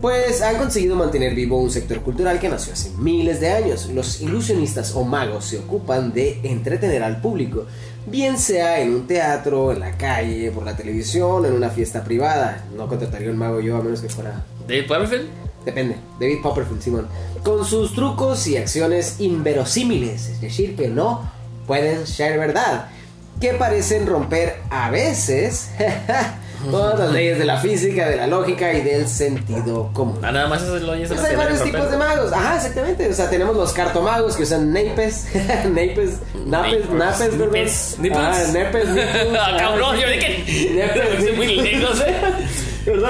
pues 0.01 0.41
han 0.41 0.57
conseguido 0.57 0.97
mantener 0.97 1.35
vivo 1.35 1.59
un 1.59 1.71
sector 1.71 2.01
cultural 2.01 2.39
que 2.41 2.49
nació 2.49 2.73
hace 2.73 2.91
miles 2.99 3.41
de 3.41 3.51
años. 3.51 3.87
Los 3.93 4.21
ilusionistas 4.21 4.95
o 4.95 5.05
magos 5.05 5.45
se 5.45 5.59
ocupan 5.59 6.13
de 6.13 6.41
entretener 6.43 7.03
al 7.03 7.21
público, 7.21 7.67
bien 8.07 8.39
sea 8.39 8.81
en 8.81 8.95
un 8.95 9.07
teatro, 9.07 9.73
en 9.73 9.81
la 9.81 9.97
calle, 9.99 10.51
por 10.51 10.65
la 10.65 10.77
televisión, 10.77 11.45
en 11.45 11.53
una 11.53 11.71
fiesta 11.71 12.03
privada. 12.03 12.65
No 12.77 12.89
contrataría 12.89 13.31
un 13.31 13.37
mago 13.37 13.61
yo 13.61 13.77
a 13.77 13.83
menos 13.83 14.01
que 14.01 14.09
fuera 14.09 14.45
David 14.67 14.89
Copperfield. 14.89 15.29
Depende, 15.65 15.97
David 16.19 16.39
Copperfield, 16.43 16.81
Simón. 16.81 17.07
Con 17.45 17.67
sus 17.67 17.95
trucos 17.95 18.47
y 18.47 18.57
acciones 18.57 19.17
inverosímiles, 19.21 20.29
es 20.29 20.41
decir, 20.41 20.75
que 20.75 20.89
no 20.89 21.31
pueden 21.67 22.07
ser 22.07 22.39
verdad, 22.39 22.89
que 23.41 23.53
parecen 23.55 24.07
romper 24.07 24.57
a 24.71 24.91
veces 24.91 25.71
todas 26.70 26.99
las 26.99 27.12
leyes 27.12 27.38
de 27.38 27.44
la 27.44 27.59
física, 27.59 28.09
de 28.09 28.16
la 28.16 28.27
lógica 28.27 28.73
y 28.73 28.83
del 28.83 29.07
sentido 29.09 29.90
común. 29.92 30.18
Ah, 30.23 30.33
nada 30.33 30.49
más 30.49 30.62
eso 30.62 30.77
es 30.77 30.83
lo 30.83 30.96
y 30.96 31.03
eso 31.03 31.14
Pues 31.14 31.27
hay 31.27 31.37
varios 31.37 31.62
tipos 31.62 31.90
de 31.90 31.96
magos. 31.96 32.33
Ajá, 32.33 32.57
exactamente. 32.57 33.09
O 33.09 33.14
sea, 33.14 33.31
tenemos 33.31 33.57
los 33.57 33.73
cartomagos 33.73 34.37
que 34.37 34.42
usan 34.42 34.73
napes. 34.73 35.27
napes, 35.35 36.18
napes, 36.46 36.90
napes, 36.90 37.96
nipples. 37.99 37.99
Ah, 38.14 38.44
nepes. 38.53 38.88
Ah, 39.40 39.57
cabrón, 39.59 39.96
yo 39.96 40.09
dije 40.09 40.70
Nepes, 40.75 41.18
Estoy 41.18 41.37
muy 41.37 41.57
lejos, 41.57 42.01
eh. 42.07 42.14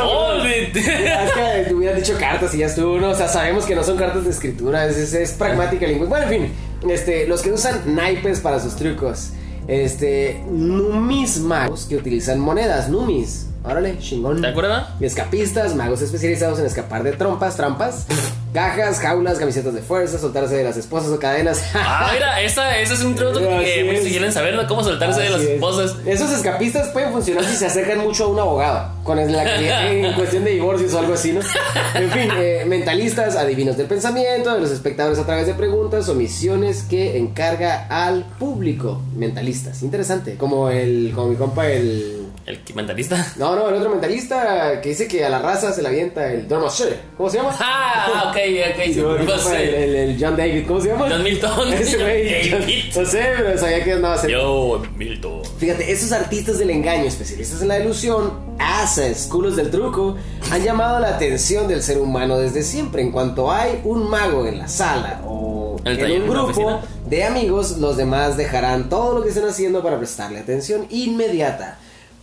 Oh, 0.02 0.42
Es 0.44 0.72
que 0.72 1.64
te 1.68 1.74
hubieran 1.74 1.96
dicho 1.96 2.16
cartas 2.18 2.54
y 2.54 2.58
ya 2.58 2.66
estuvo, 2.66 2.98
¿no? 2.98 3.10
O 3.10 3.14
sea, 3.14 3.28
sabemos 3.28 3.64
que 3.64 3.74
no 3.74 3.82
son 3.82 3.96
cartas 3.96 4.24
de 4.24 4.30
escritura, 4.30 4.86
es, 4.86 4.96
es, 4.96 5.14
es 5.14 5.32
pragmática 5.32 5.86
lingüística. 5.86 6.08
Bueno, 6.08 6.32
en 6.32 6.42
fin, 6.82 6.90
este, 6.90 7.26
los 7.26 7.42
que 7.42 7.52
usan 7.52 7.94
naipes 7.94 8.40
para 8.40 8.60
sus 8.60 8.76
trucos. 8.76 9.30
Este, 9.70 10.42
numis 10.50 11.38
magos 11.38 11.86
que 11.86 11.94
utilizan 11.94 12.40
monedas, 12.40 12.88
numis. 12.88 13.46
Órale, 13.62 14.00
chingón. 14.00 14.40
¿Te 14.40 14.48
acuerdas? 14.48 14.88
Escapistas, 15.00 15.76
magos 15.76 16.02
especializados 16.02 16.58
en 16.58 16.66
escapar 16.66 17.04
de 17.04 17.12
trompas, 17.12 17.56
trampas, 17.56 18.04
cajas, 18.52 18.98
jaulas, 18.98 19.38
camisetas 19.38 19.74
de 19.74 19.80
fuerza, 19.82 20.18
soltarse 20.18 20.56
de 20.56 20.64
las 20.64 20.76
esposas 20.76 21.10
o 21.12 21.18
cadenas. 21.18 21.62
Ah, 21.74 22.10
mira, 22.12 22.40
esa, 22.42 22.78
ese 22.78 22.94
es 22.94 23.02
un 23.02 23.14
truco 23.14 23.38
que 23.60 23.96
es. 23.98 24.08
quieren 24.08 24.32
saber, 24.32 24.54
¿no? 24.54 24.66
Cómo 24.66 24.82
soltarse 24.82 25.20
de 25.20 25.30
las 25.30 25.40
es. 25.40 25.48
esposas. 25.50 25.96
Esos 26.06 26.30
escapistas 26.32 26.88
pueden 26.88 27.12
funcionar 27.12 27.44
si 27.44 27.56
se 27.56 27.66
acercan 27.66 27.98
mucho 28.00 28.24
a 28.24 28.28
un 28.28 28.38
abogado, 28.38 28.88
con 29.04 29.16
la 29.32 29.44
que- 29.44 30.00
en 30.06 30.14
cuestión 30.14 30.44
de 30.44 30.50
divorcios 30.52 30.92
o 30.94 30.98
algo 30.98 31.14
así, 31.14 31.32
¿no? 31.32 31.40
En 31.94 32.10
fin, 32.10 32.28
eh, 32.38 32.64
mentalistas, 32.66 33.36
adivinos 33.36 33.76
del 33.76 33.86
pensamiento, 33.86 34.54
de 34.54 34.60
los 34.60 34.70
espectadores 34.70 35.18
a 35.18 35.26
través 35.26 35.46
de 35.46 35.54
preguntas 35.54 36.08
o 36.08 36.14
misiones 36.14 36.82
que 36.82 37.18
encarga 37.18 37.86
al 37.88 38.24
público. 38.38 39.00
Mentalistas, 39.16 39.82
interesante. 39.82 40.36
Como 40.36 40.70
el, 40.70 41.12
como 41.14 41.28
mi 41.28 41.36
compa, 41.36 41.68
el. 41.68 42.19
El 42.50 42.74
mentalista. 42.74 43.32
No, 43.36 43.54
no, 43.56 43.68
el 43.68 43.74
otro 43.76 43.90
mentalista 43.90 44.80
que 44.80 44.90
dice 44.90 45.06
que 45.08 45.24
a 45.24 45.30
la 45.30 45.38
raza 45.38 45.72
se 45.72 45.82
la 45.82 45.88
avienta 45.88 46.32
el 46.32 46.46
Dormoche. 46.48 46.96
¿Cómo 47.16 47.30
se 47.30 47.38
llama? 47.38 47.56
Ah, 47.60 48.30
ok, 48.30 48.36
ok. 48.36 48.84
Sí, 48.86 49.00
no 49.26 49.38
sé. 49.38 49.84
el- 49.84 49.94
el 49.94 50.16
John 50.20 50.36
David, 50.36 50.64
¿cómo 50.66 50.80
se 50.80 50.88
llama? 50.88 51.06
John 51.08 51.22
Milton. 51.22 51.72
Ese 51.74 51.96
güey. 51.98 52.90
No 52.96 53.06
sé, 53.06 53.24
pero 53.36 53.58
sabía 53.58 53.84
que 53.84 53.92
andaba 53.92 54.14
haciendo. 54.14 54.38
Yo, 54.82 54.82
Milton. 54.96 55.42
Fíjate, 55.58 55.90
esos 55.92 56.12
artistas 56.12 56.58
del 56.58 56.70
engaño, 56.70 57.04
especialistas 57.04 57.60
en 57.62 57.68
la 57.68 57.78
ilusión, 57.78 58.32
haces, 58.58 59.26
culos 59.30 59.56
del 59.56 59.70
truco, 59.70 60.16
han 60.50 60.62
llamado 60.62 60.98
la 61.00 61.08
atención 61.10 61.68
del 61.68 61.82
ser 61.82 61.98
humano 61.98 62.38
desde 62.38 62.62
siempre. 62.62 63.02
En 63.02 63.12
cuanto 63.12 63.50
hay 63.52 63.80
un 63.84 64.08
mago 64.08 64.46
en 64.46 64.58
la 64.58 64.68
sala 64.68 65.20
o 65.26 65.76
El 65.84 65.98
en 66.00 66.22
un 66.22 66.28
grupo 66.30 66.80
de 67.06 67.24
amigos, 67.24 67.76
los 67.78 67.96
demás 67.96 68.36
dejarán 68.36 68.88
todo 68.88 69.18
lo 69.18 69.22
que 69.22 69.28
estén 69.30 69.44
haciendo 69.46 69.82
para 69.82 69.98
prestarle 69.98 70.38
atención 70.38 70.86
inmediata. 70.90 71.78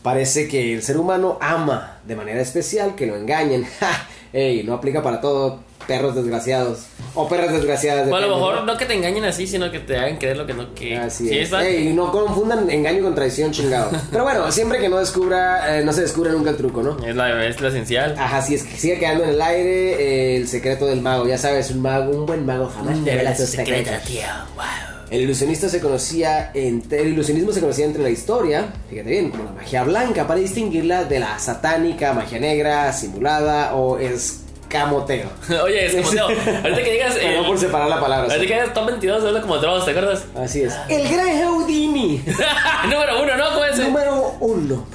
Parece 0.07 0.47
que 0.47 0.73
el 0.73 0.83
ser 0.83 0.97
humano 0.97 1.37
ama 1.41 1.97
de 2.05 2.15
manera 2.15 2.39
especial 2.39 2.95
que 2.95 3.05
lo 3.05 3.17
engañen. 3.17 3.65
¡Ja! 3.81 4.07
Ey, 4.31 4.63
no 4.63 4.73
aplica 4.73 5.03
para 5.03 5.19
todo, 5.19 5.59
perros 5.85 6.15
desgraciados. 6.15 6.85
O 7.13 7.27
perras 7.27 7.51
desgraciadas. 7.51 8.07
Bueno, 8.07 8.27
a 8.27 8.29
lo 8.29 8.35
mejor 8.37 8.63
no 8.63 8.77
que 8.77 8.85
te 8.85 8.93
engañen 8.93 9.25
así, 9.25 9.45
sino 9.47 9.69
que 9.69 9.79
te 9.79 9.97
hagan 9.97 10.15
creer 10.15 10.37
lo 10.37 10.45
que 10.47 10.53
no 10.53 10.73
que. 10.73 10.95
Así 10.95 11.27
Sí, 11.27 11.39
es. 11.39 11.51
Ey, 11.51 11.91
no 11.93 12.09
confundan 12.13 12.69
engaño 12.69 13.03
con 13.03 13.15
traición, 13.15 13.51
chingado. 13.51 13.91
Pero 14.11 14.23
bueno, 14.23 14.49
siempre 14.49 14.79
que 14.79 14.87
no 14.87 14.97
descubra, 14.97 15.77
eh, 15.77 15.83
no 15.83 15.91
se 15.91 16.03
descubre 16.03 16.31
nunca 16.31 16.51
el 16.51 16.55
truco, 16.55 16.81
¿no? 16.81 17.05
Es 17.05 17.13
la, 17.13 17.45
es 17.45 17.59
la 17.59 17.67
esencial. 17.67 18.15
Ajá, 18.17 18.41
sí, 18.41 18.55
es 18.55 18.63
que 18.63 18.77
sigue 18.77 18.99
quedando 18.99 19.25
en 19.25 19.31
el 19.31 19.41
aire 19.41 19.91
eh, 20.01 20.37
el 20.37 20.47
secreto 20.47 20.85
del 20.85 21.01
mago. 21.01 21.27
Ya 21.27 21.37
sabes, 21.37 21.69
un 21.71 21.81
mago, 21.81 22.11
un 22.11 22.25
buen 22.25 22.45
mago 22.45 22.71
jamás 22.73 22.97
revela 23.03 23.35
sus 23.35 23.49
secretos. 23.49 24.03
tío. 24.05 24.21
Wow. 24.55 24.63
El 25.09 25.21
ilusionista 25.21 25.69
se 25.69 25.79
conocía, 25.79 26.51
entre- 26.53 27.01
el 27.01 27.07
ilusionismo 27.09 27.51
se 27.53 27.61
conocía 27.61 27.85
entre 27.85 28.03
la 28.03 28.09
historia, 28.09 28.73
fíjate 28.89 29.09
bien, 29.09 29.29
como 29.31 29.45
la 29.45 29.51
magia 29.51 29.83
blanca, 29.83 30.27
para 30.27 30.39
distinguirla 30.39 31.05
de 31.05 31.19
la 31.19 31.39
satánica, 31.39 32.11
magia 32.13 32.39
negra, 32.39 32.91
simulada 32.91 33.73
o 33.75 33.97
escamoteo. 33.99 35.29
Oye, 35.63 35.85
es 35.85 35.95
como 35.95 36.09
Teo, 36.09 36.25
Ahorita 36.63 36.83
que 36.83 36.91
digas. 36.91 37.13
Perdón 37.15 37.45
eh, 37.45 37.47
por 37.47 37.57
separar 37.57 37.87
la 37.87 38.01
palabra. 38.01 38.23
ahorita 38.33 38.41
sí. 38.41 38.47
que 38.47 38.53
digas 38.53 38.73
top 38.73 38.85
22, 38.87 39.23
habla 39.23 39.41
como 39.41 39.57
Dross, 39.59 39.85
¿te 39.85 39.91
acuerdas? 39.91 40.25
Así 40.35 40.61
es. 40.63 40.73
El 40.89 41.07
gran 41.07 41.41
Houdini, 41.45 42.21
Número 42.89 43.23
uno, 43.23 43.37
¿no? 43.37 43.49
¿Cómo 43.53 43.63
es? 43.63 43.77
número 43.79 44.35
uno. 44.41 44.85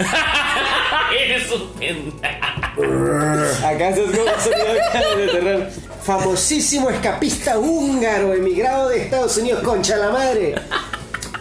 Eres 1.25 1.51
un 1.53 1.68
pendejo. 1.79 3.66
Acá 3.66 3.88
estás 3.90 4.05
como 4.07 4.31
sonido 4.40 5.16
de 5.16 5.29
terror. 5.29 5.68
Famosísimo 6.05 6.91
escapista 6.91 7.61
húngaro 7.61 8.35
emigrado 8.35 8.88
de 8.88 9.05
Estados 9.05 9.37
Unidos, 9.37 9.62
concha 9.62 9.97
la 9.97 10.11
madre. 10.11 10.57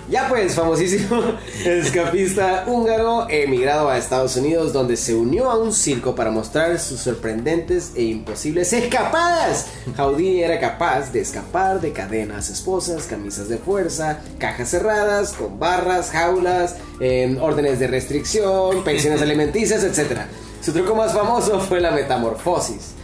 Ya 0.07 0.27
pues, 0.29 0.53
famosísimo 0.53 1.19
escapista 1.65 2.65
húngaro 2.67 3.27
emigrado 3.27 3.89
a 3.89 3.97
Estados 3.97 4.35
Unidos 4.35 4.71
donde 4.71 4.97
se 4.97 5.15
unió 5.15 5.49
a 5.49 5.57
un 5.57 5.73
circo 5.73 6.13
para 6.13 6.29
mostrar 6.29 6.77
sus 6.79 6.99
sorprendentes 6.99 7.93
e 7.95 8.03
imposibles 8.03 8.71
escapadas. 8.71 9.65
Houdini 9.97 10.43
era 10.43 10.59
capaz 10.59 11.11
de 11.11 11.21
escapar 11.21 11.81
de 11.81 11.91
cadenas, 11.91 12.49
esposas, 12.49 13.07
camisas 13.07 13.49
de 13.49 13.57
fuerza, 13.57 14.19
cajas 14.37 14.69
cerradas, 14.69 15.33
con 15.33 15.57
barras, 15.57 16.11
jaulas, 16.11 16.75
eh, 16.99 17.35
órdenes 17.41 17.79
de 17.79 17.87
restricción, 17.87 18.83
pensiones 18.83 19.21
alimenticias, 19.23 19.83
etc. 19.83 20.19
Su 20.63 20.71
truco 20.71 20.93
más 20.93 21.13
famoso 21.13 21.59
fue 21.61 21.79
la 21.79 21.89
metamorfosis. 21.89 23.00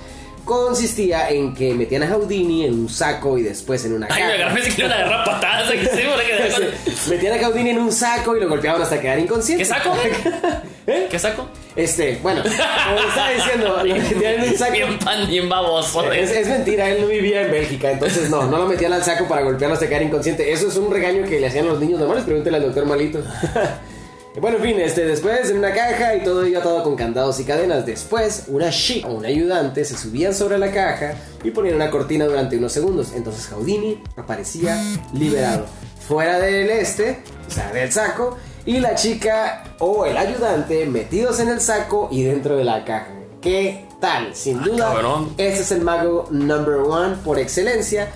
Consistía 0.47 1.29
en 1.29 1.53
que 1.53 1.73
metían 1.73 2.03
a 2.03 2.07
Houdini 2.07 2.65
en 2.65 2.73
un 2.73 2.87
saco 2.87 3.37
y 3.37 3.43
después 3.43 3.83
en 3.83 3.93
una 3.93 4.07
Ay, 4.09 4.23
me 4.23 4.29
caja. 4.31 4.43
agarré 4.45 4.63
si 4.63 4.71
quiero 4.71 4.93
agarrar 4.93 5.25
patadas 5.25 5.69
sí, 5.69 5.77
que 5.77 7.09
Metían 7.09 7.33
a 7.37 7.47
Houdini 7.47 7.69
en 7.71 7.79
un 7.79 7.91
saco 7.91 8.37
y 8.37 8.39
lo 8.39 8.47
golpeaban 8.47 8.81
hasta 8.81 9.01
quedar 9.01 9.19
inconsciente. 9.19 9.63
¿Qué 9.63 9.69
saco? 9.69 9.93
¿Eh? 10.87 11.07
¿Qué 11.11 11.19
saco? 11.19 11.49
Este, 11.75 12.17
bueno, 12.23 12.41
como 12.43 13.09
estaba 13.09 13.29
diciendo, 13.31 13.83
lo 13.83 13.95
metían 13.95 14.33
en 14.35 14.49
un 14.49 14.57
saco. 14.57 14.71
Bien 14.71 14.99
pan, 14.99 15.27
bien 15.27 15.49
baboso. 15.49 16.11
Es, 16.13 16.31
es 16.31 16.47
mentira, 16.47 16.89
él 16.89 17.01
no 17.01 17.07
vivía 17.07 17.41
en 17.41 17.51
Bélgica, 17.51 17.91
entonces 17.91 18.29
no, 18.29 18.43
no 18.47 18.57
lo 18.57 18.67
metían 18.67 18.93
al 18.93 19.03
saco 19.03 19.27
para 19.27 19.41
golpearlo 19.41 19.73
hasta 19.73 19.89
quedar 19.89 20.01
inconsciente. 20.03 20.49
Eso 20.49 20.69
es 20.69 20.77
un 20.77 20.89
regaño 20.89 21.25
que 21.27 21.41
le 21.41 21.47
hacían 21.47 21.67
los 21.67 21.79
niños 21.81 21.99
normales, 21.99 22.23
pregúntale 22.23 22.55
al 22.55 22.63
doctor 22.63 22.85
Malito. 22.85 23.19
Bueno, 24.39 24.57
en 24.57 24.63
fin, 24.63 24.79
este, 24.79 25.03
después 25.03 25.49
en 25.49 25.57
una 25.57 25.73
caja 25.73 26.15
y 26.15 26.23
todo 26.23 26.43
ello 26.43 26.59
atado 26.59 26.83
con 26.83 26.95
candados 26.95 27.39
y 27.39 27.43
cadenas. 27.43 27.87
Después, 27.87 28.43
una 28.49 28.69
chic 28.69 29.03
o 29.07 29.13
un 29.13 29.25
ayudante 29.25 29.83
se 29.83 29.97
subían 29.97 30.33
sobre 30.35 30.59
la 30.59 30.71
caja 30.71 31.15
y 31.43 31.49
ponían 31.49 31.75
una 31.75 31.89
cortina 31.89 32.25
durante 32.25 32.55
unos 32.55 32.71
segundos. 32.71 33.13
Entonces 33.15 33.47
Houdini 33.47 34.03
aparecía 34.15 34.79
liberado. 35.13 35.65
Fuera 36.07 36.37
del 36.37 36.69
este, 36.69 37.23
o 37.47 37.51
sea, 37.51 37.71
del 37.73 37.91
saco, 37.91 38.37
y 38.65 38.79
la 38.79 38.93
chica 38.93 39.63
o 39.79 40.05
el 40.05 40.15
ayudante 40.15 40.85
metidos 40.85 41.39
en 41.39 41.49
el 41.49 41.59
saco 41.59 42.07
y 42.11 42.23
dentro 42.23 42.57
de 42.57 42.63
la 42.63 42.85
caja. 42.85 43.13
¿Qué 43.41 43.87
tal? 43.99 44.35
Sin 44.35 44.61
duda, 44.61 44.93
cabrón. 44.93 45.33
este 45.37 45.61
es 45.61 45.71
el 45.71 45.81
mago 45.81 46.27
number 46.29 46.75
one 46.75 47.15
por 47.25 47.39
excelencia. 47.39 48.09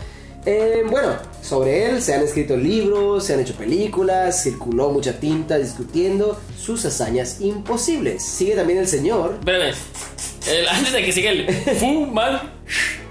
Eh, 0.46 0.84
bueno, 0.90 1.16
sobre 1.42 1.86
él 1.90 2.02
se 2.02 2.14
han 2.14 2.24
escrito 2.24 2.56
libros, 2.56 3.26
se 3.26 3.34
han 3.34 3.40
hecho 3.40 3.54
películas, 3.56 4.44
circuló 4.44 4.90
mucha 4.92 5.20
tinta 5.20 5.58
discutiendo 5.58 6.40
sus 6.60 6.86
hazañas 6.86 7.42
imposibles. 7.42 8.24
Sigue 8.24 8.56
también 8.56 8.80
el 8.80 8.88
señor. 8.88 9.36
Espérame. 9.40 9.74
El- 10.50 10.68
antes 10.68 10.94
de 10.94 11.04
que 11.04 11.12
siga 11.12 11.32
el 11.32 11.52
Fu 11.80 12.06
Man 12.08 12.40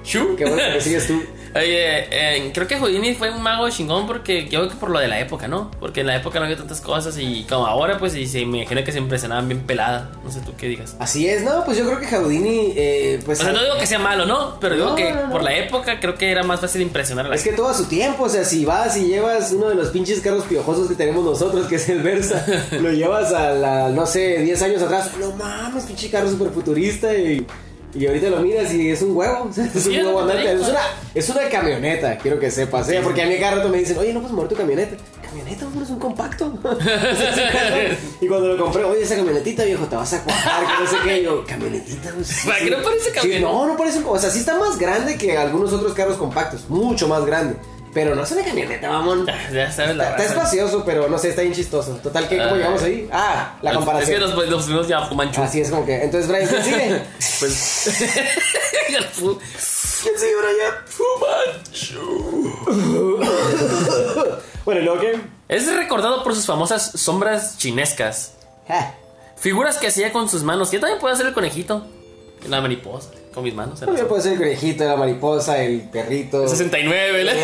Shu. 0.05 0.37
Qué 0.37 0.45
bueno 0.45 0.62
que 0.75 0.81
sigues 0.81 1.07
tú. 1.07 1.21
Oye, 1.55 2.07
eh, 2.11 2.51
creo 2.55 2.69
que 2.69 2.79
Houdini 2.79 3.15
fue 3.15 3.31
un 3.31 3.43
mago 3.43 3.69
chingón 3.71 4.07
porque 4.07 4.45
yo 4.45 4.61
creo 4.61 4.69
que 4.69 4.77
por 4.77 4.91
lo 4.91 5.01
de 5.01 5.09
la 5.09 5.19
época, 5.19 5.49
¿no? 5.49 5.71
Porque 5.81 6.01
en 6.01 6.07
la 6.07 6.17
época 6.17 6.39
no 6.39 6.45
había 6.45 6.57
tantas 6.57 6.81
cosas 6.81 7.19
y 7.19 7.45
como 7.49 7.67
ahora, 7.67 7.99
pues, 7.99 8.15
y 8.15 8.27
se 8.27 8.47
me 8.47 8.59
imagino 8.59 8.85
que 8.85 8.93
se 8.93 8.99
impresionaban 8.99 9.49
bien 9.49 9.61
pelada. 9.63 10.11
No 10.25 10.31
sé 10.31 10.41
tú 10.41 10.53
qué 10.57 10.69
digas. 10.69 10.97
Así 11.01 11.29
es, 11.29 11.43
no, 11.43 11.65
pues 11.65 11.77
yo 11.77 11.87
creo 11.87 11.99
que 11.99 12.07
Houdini, 12.07 12.73
eh, 12.77 13.21
pues... 13.25 13.41
O 13.41 13.45
sea, 13.45 13.53
no 13.53 13.63
digo 13.63 13.77
que 13.79 13.87
sea 13.87 13.99
malo, 13.99 14.27
¿no? 14.27 14.61
Pero 14.61 14.77
digo 14.77 14.95
que 14.95 15.13
no, 15.13 15.27
no. 15.27 15.33
por 15.33 15.43
la 15.43 15.57
época 15.57 15.99
creo 15.99 16.15
que 16.15 16.31
era 16.31 16.45
más 16.45 16.61
fácil 16.61 16.83
impresionar 16.83 17.27
a 17.27 17.31
la 17.31 17.35
Es 17.35 17.43
que 17.43 17.53
todo 17.53 17.69
a 17.69 17.75
su 17.75 17.87
tiempo, 17.87 18.25
o 18.25 18.29
sea, 18.29 18.45
si 18.45 18.65
vas 18.65 18.97
y 18.97 19.07
llevas 19.07 19.51
uno 19.53 19.69
de 19.69 19.75
los 19.75 19.89
pinches 19.89 20.21
carros 20.21 20.45
piojosos 20.45 20.89
que 20.89 20.95
tenemos 20.95 21.25
nosotros, 21.25 21.67
que 21.67 21.77
es 21.77 21.89
el 21.89 22.03
Versa, 22.03 22.47
lo 22.81 22.93
llevas 22.93 23.33
a 23.33 23.51
la, 23.51 23.89
no 23.89 24.07
sé, 24.07 24.39
10 24.39 24.63
años 24.63 24.83
atrás, 24.83 25.11
no 25.19 25.33
mames, 25.33 25.85
pinche 25.85 26.11
carro 26.11 26.31
super 26.31 26.51
futurista 26.51 27.13
y, 27.13 27.45
y 27.94 28.07
ahorita 28.07 28.31
lo 28.31 28.40
miras 28.40 28.72
y 28.72 28.90
es 28.90 29.03
un 29.03 29.16
huevo, 29.16 29.48
o 29.50 29.53
sea, 29.53 29.64
es 29.66 29.72
Sí, 29.83 29.98
un 29.98 30.07
huevo 30.07 30.20
andante, 30.20 30.53
es 30.53 30.68
una, 30.68 30.81
es 31.14 31.29
una 31.29 31.48
camioneta, 31.48 32.18
quiero 32.18 32.38
que 32.38 32.50
sepas, 32.50 32.88
¿eh? 32.90 33.00
porque 33.03 33.22
a 33.22 33.26
mí 33.26 33.37
cada 33.38 33.57
rato 33.57 33.68
me 33.68 33.79
dicen, 33.79 33.98
oye, 33.98 34.12
no 34.12 34.20
puedes 34.20 34.35
mover 34.35 34.48
tu 34.48 34.57
camioneta. 34.57 34.96
Camioneta, 35.22 35.66
hombre, 35.66 35.85
es 35.85 35.90
un 35.90 35.98
compacto. 36.00 36.53
Y 38.20 38.26
cuando 38.26 38.48
lo 38.48 38.62
compré, 38.64 38.85
oye, 38.85 39.03
esa 39.03 39.16
camionetita, 39.16 39.64
viejo, 39.64 39.85
te 39.87 39.96
vas 39.96 40.12
a 40.12 40.22
cuajar, 40.24 40.62
que 40.66 40.85
no 40.85 40.90
sé 40.90 40.96
qué. 41.05 41.20
Y 41.20 41.24
yo, 41.24 41.44
camionetita, 41.46 42.11
pues. 42.14 42.26
sí, 42.26 42.46
¿Para 42.46 42.59
sí. 42.59 42.64
qué 42.64 42.70
no 42.72 42.83
parece 42.83 43.11
camioneta? 43.12 43.46
no, 43.46 43.66
no 43.66 43.76
parece 43.76 43.98
un. 43.98 44.05
O 44.09 44.18
sea, 44.18 44.31
sí 44.31 44.40
está 44.40 44.59
más 44.59 44.79
grande 44.79 45.16
que 45.16 45.37
algunos 45.37 45.72
otros 45.72 45.94
carros 45.94 46.16
compactos, 46.16 46.68
mucho 46.68 47.09
más 47.09 47.24
grande. 47.24 47.57
Pero 47.92 48.14
no 48.14 48.22
es 48.22 48.31
una 48.31 48.44
camioneta, 48.44 48.88
mamón. 48.88 49.26
Ya 49.53 49.70
sabes 49.72 49.96
la 49.96 50.11
Está, 50.11 50.22
está 50.22 50.35
espacioso, 50.35 50.85
pero 50.85 51.09
no 51.09 51.18
sé, 51.18 51.31
está 51.31 51.42
bien 51.42 51.55
chistoso. 51.55 51.92
Total, 51.96 52.29
¿qué? 52.29 52.37
¿Cómo 52.38 52.50
Ah. 52.50 52.57
llegamos 52.57 52.83
ahí? 52.83 53.09
Ah, 53.12 53.59
la 53.62 53.70
Es 53.70 53.76
comparación. 53.76 54.20
que 54.20 54.26
los, 54.26 54.48
los 54.48 54.64
primeros 54.64 54.88
ya. 54.88 54.98
Así 55.42 55.61
es 55.61 55.70
como 55.70 55.85
que. 55.85 56.05
Entonces, 56.05 56.29
Brian, 56.31 56.48
¿quién 56.48 56.62
sigue? 56.64 57.03
Pues. 57.40 57.90
¿Quién 60.03 60.18
sigue, 60.18 60.33
Brian? 60.37 60.74
Bueno, 64.64 64.81
¿y 64.81 64.85
luego 64.85 65.00
qué? 65.00 65.20
Es 65.48 65.66
recordado 65.74 66.22
por 66.22 66.35
sus 66.35 66.46
famosas 66.46 66.92
sombras 66.94 67.57
chinescas. 67.59 68.35
Ah, 68.68 68.92
Figuras 69.37 69.79
que 69.79 69.87
hacía 69.87 70.12
con 70.12 70.29
sus 70.29 70.42
manos. 70.42 70.70
Yo 70.70 70.81
también 70.81 71.00
puedo 71.00 71.14
hacer 71.14 71.26
el 71.26 71.33
conejito. 71.33 71.87
La 72.48 72.61
mariposa. 72.61 73.11
Con 73.35 73.45
mis 73.45 73.55
manos. 73.55 73.79
También 73.79 74.07
puede 74.09 74.23
ser 74.23 74.33
el 74.33 74.38
conejito, 74.38 74.85
la 74.85 74.97
mariposa, 74.97 75.62
el 75.62 75.83
perrito. 75.83 76.49
69, 76.49 77.12
¿verdad? 77.12 77.35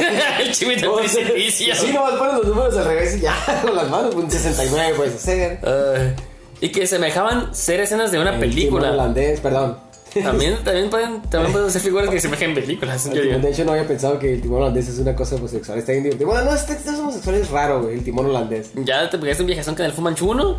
el 0.41 0.53
chivito 0.53 0.97
sea, 0.97 1.23
precipicio. 1.23 1.75
Sí, 1.77 1.93
nomás 1.93 2.15
pones 2.15 2.35
los 2.35 2.47
números 2.49 2.77
al 2.77 2.85
revés 2.87 3.17
y 3.17 3.21
ya, 3.21 3.37
con 3.63 3.77
las 3.77 3.89
manos, 3.89 4.15
un 4.15 4.31
69 4.31 4.95
puedes 4.97 5.15
hacer. 5.15 5.61
Ay. 5.65 6.15
y 6.61 6.71
que 6.71 6.87
semejaban 6.87 7.55
ser 7.55 7.81
escenas 7.81 8.11
de 8.11 8.19
una 8.19 8.31
El 8.31 8.41
timón 8.41 8.51
película. 8.51 8.91
holandés, 8.93 9.41
perdón. 9.41 9.87
También, 10.23 10.57
también, 10.65 10.91
pueden, 10.91 11.23
también 11.23 11.53
pueden 11.53 11.69
hacer 11.69 11.83
figuras 11.83 12.09
que 12.11 12.19
semejen 12.21 12.55
películas. 12.55 13.05
yo 13.13 13.23
digo. 13.23 13.39
De 13.39 13.51
hecho, 13.51 13.65
no 13.65 13.73
había 13.73 13.87
pensado 13.87 14.19
que 14.19 14.35
el 14.35 14.41
timón 14.41 14.63
holandés 14.63 14.89
es 14.89 14.99
una 14.99 15.15
cosa 15.15 15.37
homosexual. 15.37 15.79
Está 15.79 15.93
bien 15.93 16.05
divertido. 16.05 16.31
Bueno, 16.31 16.47
no, 16.51 16.57
este, 16.57 16.73
este 16.73 16.91
es 16.91 16.99
homosexual, 16.99 17.37
es 17.37 17.51
raro, 17.51 17.83
güey, 17.83 17.95
el 17.99 18.03
timón 18.05 18.27
holandés. 18.27 18.71
Ya 18.75 19.09
te 19.09 19.19
pegaste 19.19 19.43
un 19.43 19.47
viajezón 19.49 19.75
con 19.75 19.85
el 19.87 19.93
Fumanchu 19.93 20.31
1. 20.31 20.59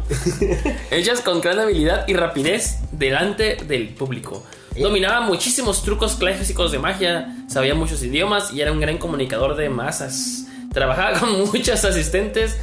Hechas 0.92 1.22
con 1.22 1.42
gran 1.42 1.60
habilidad 1.60 2.08
y 2.08 2.13
rapidez 2.13 2.78
delante 2.92 3.58
del 3.68 3.90
público. 3.90 4.44
Dominaba 4.80 5.22
muchísimos 5.22 5.84
trucos 5.84 6.16
clásicos 6.16 6.72
de 6.72 6.80
magia, 6.80 7.36
sabía 7.48 7.74
muchos 7.76 8.04
idiomas 8.04 8.54
y 8.54 8.62
era 8.62 8.72
un 8.72 8.80
gran 8.80 8.98
comunicador 8.98 9.56
de 9.56 9.70
masas. 9.70 10.46
Trabajaba 10.74 11.20
con 11.20 11.40
muchos 11.46 11.84
asistentes 11.84 12.56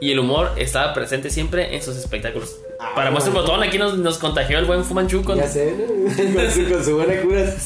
y 0.00 0.10
el 0.12 0.18
humor 0.18 0.52
estaba 0.56 0.92
presente 0.94 1.30
siempre 1.30 1.74
en 1.74 1.82
sus 1.82 1.96
espectáculos. 1.96 2.56
Para 2.94 3.10
muestra 3.10 3.32
un 3.32 3.38
botón, 3.40 3.62
aquí 3.62 3.78
nos, 3.78 3.96
nos 3.98 4.18
contagió 4.18 4.58
el 4.58 4.64
buen 4.64 4.84
Fumanchu 4.84 5.22
con. 5.22 5.38
Ya 5.38 5.48
sé, 5.48 5.74
¿no? 5.76 5.84
con, 6.34 6.50
su, 6.50 6.68
con 6.68 6.84
su 6.84 6.96
buena 6.96 7.20
cura. 7.20 7.52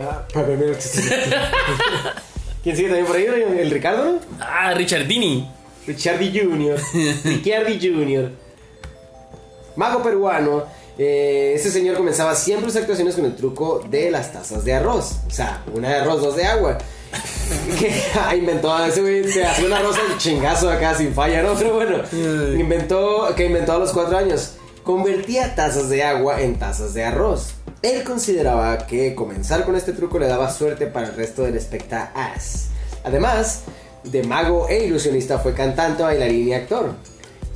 Ah, 0.00 0.24
¿Quién 2.62 2.76
sigue 2.76 2.88
también 2.88 3.06
por 3.06 3.16
ahí? 3.16 3.26
¿El 3.58 3.70
Ricardo? 3.70 4.20
ah, 4.40 4.74
Richardini. 4.74 5.48
Richardi 5.88 6.38
Jr. 6.38 6.78
Ricciardi 7.24 7.78
Jr. 7.80 8.30
Mago 9.76 10.02
peruano. 10.02 10.64
eh, 10.98 11.52
este 11.54 11.70
señor 11.70 11.96
comenzaba 11.96 12.34
siempre 12.34 12.70
sus 12.70 12.80
actuaciones 12.80 13.14
con 13.14 13.24
el 13.24 13.34
truco 13.34 13.82
de 13.88 14.10
las 14.10 14.32
tazas 14.32 14.64
de 14.64 14.74
arroz. 14.74 15.16
O 15.26 15.30
sea, 15.30 15.64
una 15.72 15.88
de 15.88 15.94
arroz, 15.96 16.20
dos 16.20 16.36
de 16.36 16.44
agua. 16.44 16.78
Que 17.78 17.90
ah, 18.20 18.36
inventó 18.36 18.84
ese 18.84 19.00
güey, 19.00 19.22
te 19.22 19.42
hacía 19.42 19.64
un 19.64 19.72
arroz 19.72 19.96
al 19.96 20.18
chingazo 20.18 20.68
acá 20.68 20.94
sin 20.94 21.14
falla, 21.14 21.42
¿no? 21.42 21.54
Pero 21.54 21.72
bueno, 21.74 22.02
inventó, 22.58 23.26
que 23.34 23.46
inventó 23.46 23.72
a 23.72 23.78
los 23.78 23.92
cuatro 23.92 24.18
años. 24.18 24.56
Convertía 24.82 25.54
tazas 25.54 25.88
de 25.88 26.02
agua 26.02 26.42
en 26.42 26.58
tazas 26.58 26.92
de 26.92 27.04
arroz. 27.04 27.54
Él 27.80 28.04
consideraba 28.04 28.86
que 28.86 29.14
comenzar 29.14 29.64
con 29.64 29.76
este 29.76 29.92
truco 29.92 30.18
le 30.18 30.26
daba 30.26 30.52
suerte 30.52 30.86
para 30.86 31.08
el 31.08 31.14
resto 31.14 31.42
del 31.44 31.56
espectáculo. 31.56 32.22
Además, 33.04 33.62
de 34.10 34.22
mago 34.22 34.68
e 34.68 34.84
ilusionista 34.84 35.38
fue 35.38 35.54
cantante, 35.54 36.02
bailarín 36.02 36.48
y 36.48 36.54
actor. 36.54 36.94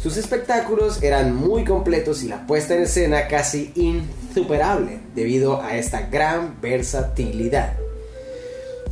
Sus 0.02 0.16
espectáculos 0.16 1.02
eran 1.02 1.34
muy 1.34 1.64
completos 1.64 2.22
y 2.24 2.28
la 2.28 2.46
puesta 2.46 2.74
en 2.74 2.82
escena 2.82 3.28
casi 3.28 3.70
insuperable 3.76 4.98
debido 5.14 5.62
a 5.62 5.76
esta 5.76 6.02
gran 6.02 6.60
versatilidad. 6.60 7.74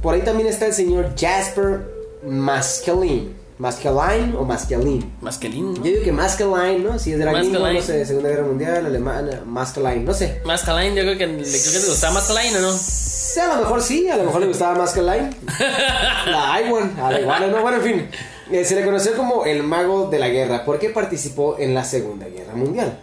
Por 0.02 0.14
ahí 0.14 0.22
también 0.22 0.48
está 0.48 0.66
el 0.66 0.72
señor 0.72 1.14
Jasper 1.18 1.80
Maskelyne. 2.24 3.39
¿Maskeline 3.60 4.34
o 4.38 4.44
Maskeline? 4.44 5.04
Más 5.20 5.36
que 5.36 5.50
lindo. 5.50 5.76
Yo 5.84 5.90
digo 5.92 6.02
que 6.02 6.12
Maskeline, 6.12 6.82
¿no? 6.82 6.98
Si 6.98 7.12
es 7.12 7.18
de 7.18 7.26
la 7.26 7.32
gringo, 7.34 7.60
Maskelyne. 7.60 7.78
no 7.80 7.86
sé, 7.86 8.06
Segunda 8.06 8.28
Guerra 8.30 8.44
Mundial, 8.44 8.86
alemana, 8.86 9.42
Maskeline, 9.44 10.02
no 10.02 10.14
sé. 10.14 10.40
Más 10.46 10.62
Caline, 10.62 10.96
yo 10.96 11.02
creo 11.02 11.18
que, 11.18 11.26
le- 11.26 11.42
creo 11.42 11.72
que 11.74 11.78
te 11.80 11.86
gustaba 11.86 12.14
más 12.14 12.26
Caline, 12.26 12.56
¿o 12.56 12.60
no? 12.62 12.72
Sí, 12.72 13.38
a 13.38 13.48
lo 13.48 13.56
mejor 13.56 13.82
sí, 13.82 14.08
a 14.08 14.16
lo 14.16 14.24
mejor 14.24 14.40
le 14.40 14.46
gustaba 14.46 14.78
Maskeline. 14.78 15.36
La 16.26 16.60
Iwan, 16.66 16.98
a 16.98 17.10
la 17.12 17.20
iguana, 17.20 17.46
no, 17.48 17.60
bueno, 17.60 17.76
en 17.76 17.82
fin. 17.82 18.08
Eh, 18.50 18.64
se 18.64 18.74
le 18.74 18.84
conoció 18.84 19.14
como 19.14 19.44
el 19.44 19.62
mago 19.62 20.08
de 20.10 20.18
la 20.18 20.28
guerra 20.30 20.64
porque 20.64 20.88
participó 20.88 21.56
en 21.58 21.74
la 21.74 21.84
Segunda 21.84 22.26
Guerra 22.28 22.54
Mundial. 22.54 22.98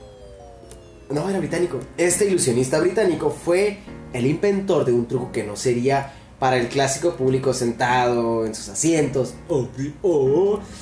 No, 1.12 1.30
era 1.30 1.38
británico. 1.40 1.80
Este 1.98 2.26
ilusionista 2.26 2.80
británico 2.80 3.30
fue 3.30 3.78
el 4.12 4.26
inventor 4.26 4.84
de 4.86 4.92
un 4.92 5.08
truco 5.08 5.32
que 5.32 5.44
no 5.44 5.56
sería 5.56 6.14
para 6.40 6.58
el 6.58 6.68
clásico 6.68 7.16
público 7.16 7.54
sentado 7.54 8.46
en 8.46 8.54
sus 8.54 8.70
asientos, 8.70 9.34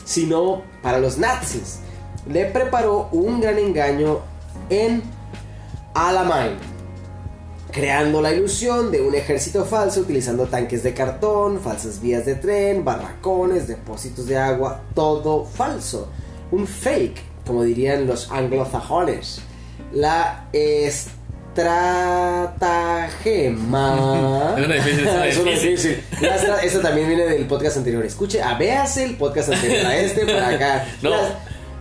sino 0.03 0.63
para 0.81 0.99
los 0.99 1.17
nazis. 1.17 1.79
Le 2.27 2.45
preparó 2.45 3.09
un 3.11 3.39
gran 3.39 3.57
engaño 3.57 4.19
en 4.69 5.03
Alamein, 5.93 6.57
creando 7.71 8.21
la 8.21 8.33
ilusión 8.33 8.91
de 8.91 9.01
un 9.01 9.15
ejército 9.15 9.63
falso 9.63 10.01
utilizando 10.01 10.47
tanques 10.47 10.83
de 10.83 10.93
cartón, 10.93 11.59
falsas 11.59 12.01
vías 12.01 12.25
de 12.25 12.35
tren, 12.35 12.83
barracones, 12.83 13.67
depósitos 13.67 14.25
de 14.27 14.37
agua, 14.37 14.81
todo 14.93 15.45
falso. 15.45 16.09
Un 16.51 16.67
fake, 16.67 17.21
como 17.45 17.63
dirían 17.63 18.07
los 18.07 18.31
anglosajones. 18.31 19.41
La 19.93 20.49
estratagema. 21.55 24.55
Es 24.57 24.65
una 24.65 24.75
difícil, 24.75 25.07
es 25.07 25.37
una 25.37 25.51
difícil. 25.51 26.03
Esto 26.63 26.79
también 26.81 27.07
viene 27.07 27.23
del 27.25 27.45
podcast 27.45 27.77
anterior. 27.77 28.03
Escuche, 28.05 28.41
a 28.41 28.55
véase 28.57 29.03
el 29.05 29.15
podcast 29.17 29.51
anterior 29.53 29.85
a 29.85 29.95
este 29.97 30.25
para 30.25 30.47
acá. 30.49 30.85
No, 31.01 31.09
Las- 31.11 31.31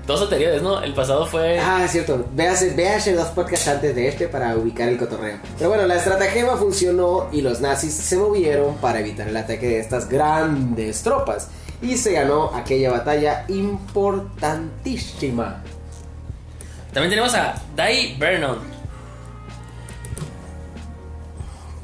dos 0.07 0.21
anteriores, 0.23 0.63
¿no? 0.63 0.83
El 0.83 0.93
pasado 0.95 1.27
fue. 1.27 1.59
Ah, 1.59 1.83
es 1.85 1.91
cierto. 1.93 2.27
Véase, 2.35 2.71
véase 2.75 3.13
los 3.15 3.27
podcasts 3.29 3.69
antes 3.69 3.95
de 3.95 4.09
este 4.09 4.29
para 4.29 4.57
ubicar 4.57 4.89
el 4.89 4.97
cotorreo. 4.99 5.39
Pero 5.59 5.71
bueno, 5.71 5.87
la 5.87 5.97
estratagema 5.97 6.57
funcionó 6.57 7.29
y 7.33 7.41
los 7.43 7.61
nazis 7.61 7.95
se 7.95 8.17
movieron 8.17 8.77
para 8.77 9.01
evitar 9.01 9.29
el 9.29 9.37
ataque 9.37 9.67
de 9.69 9.81
estas 9.81 10.09
grandes 10.09 11.03
tropas. 11.03 11.49
Y 11.83 11.97
se 11.97 12.13
ganó 12.13 12.53
aquella 12.55 12.91
batalla 12.91 13.45
importantísima. 13.49 15.63
También 16.93 17.11
tenemos 17.11 17.35
a 17.35 17.55
Dai 17.77 18.17
Vernon. 18.19 18.74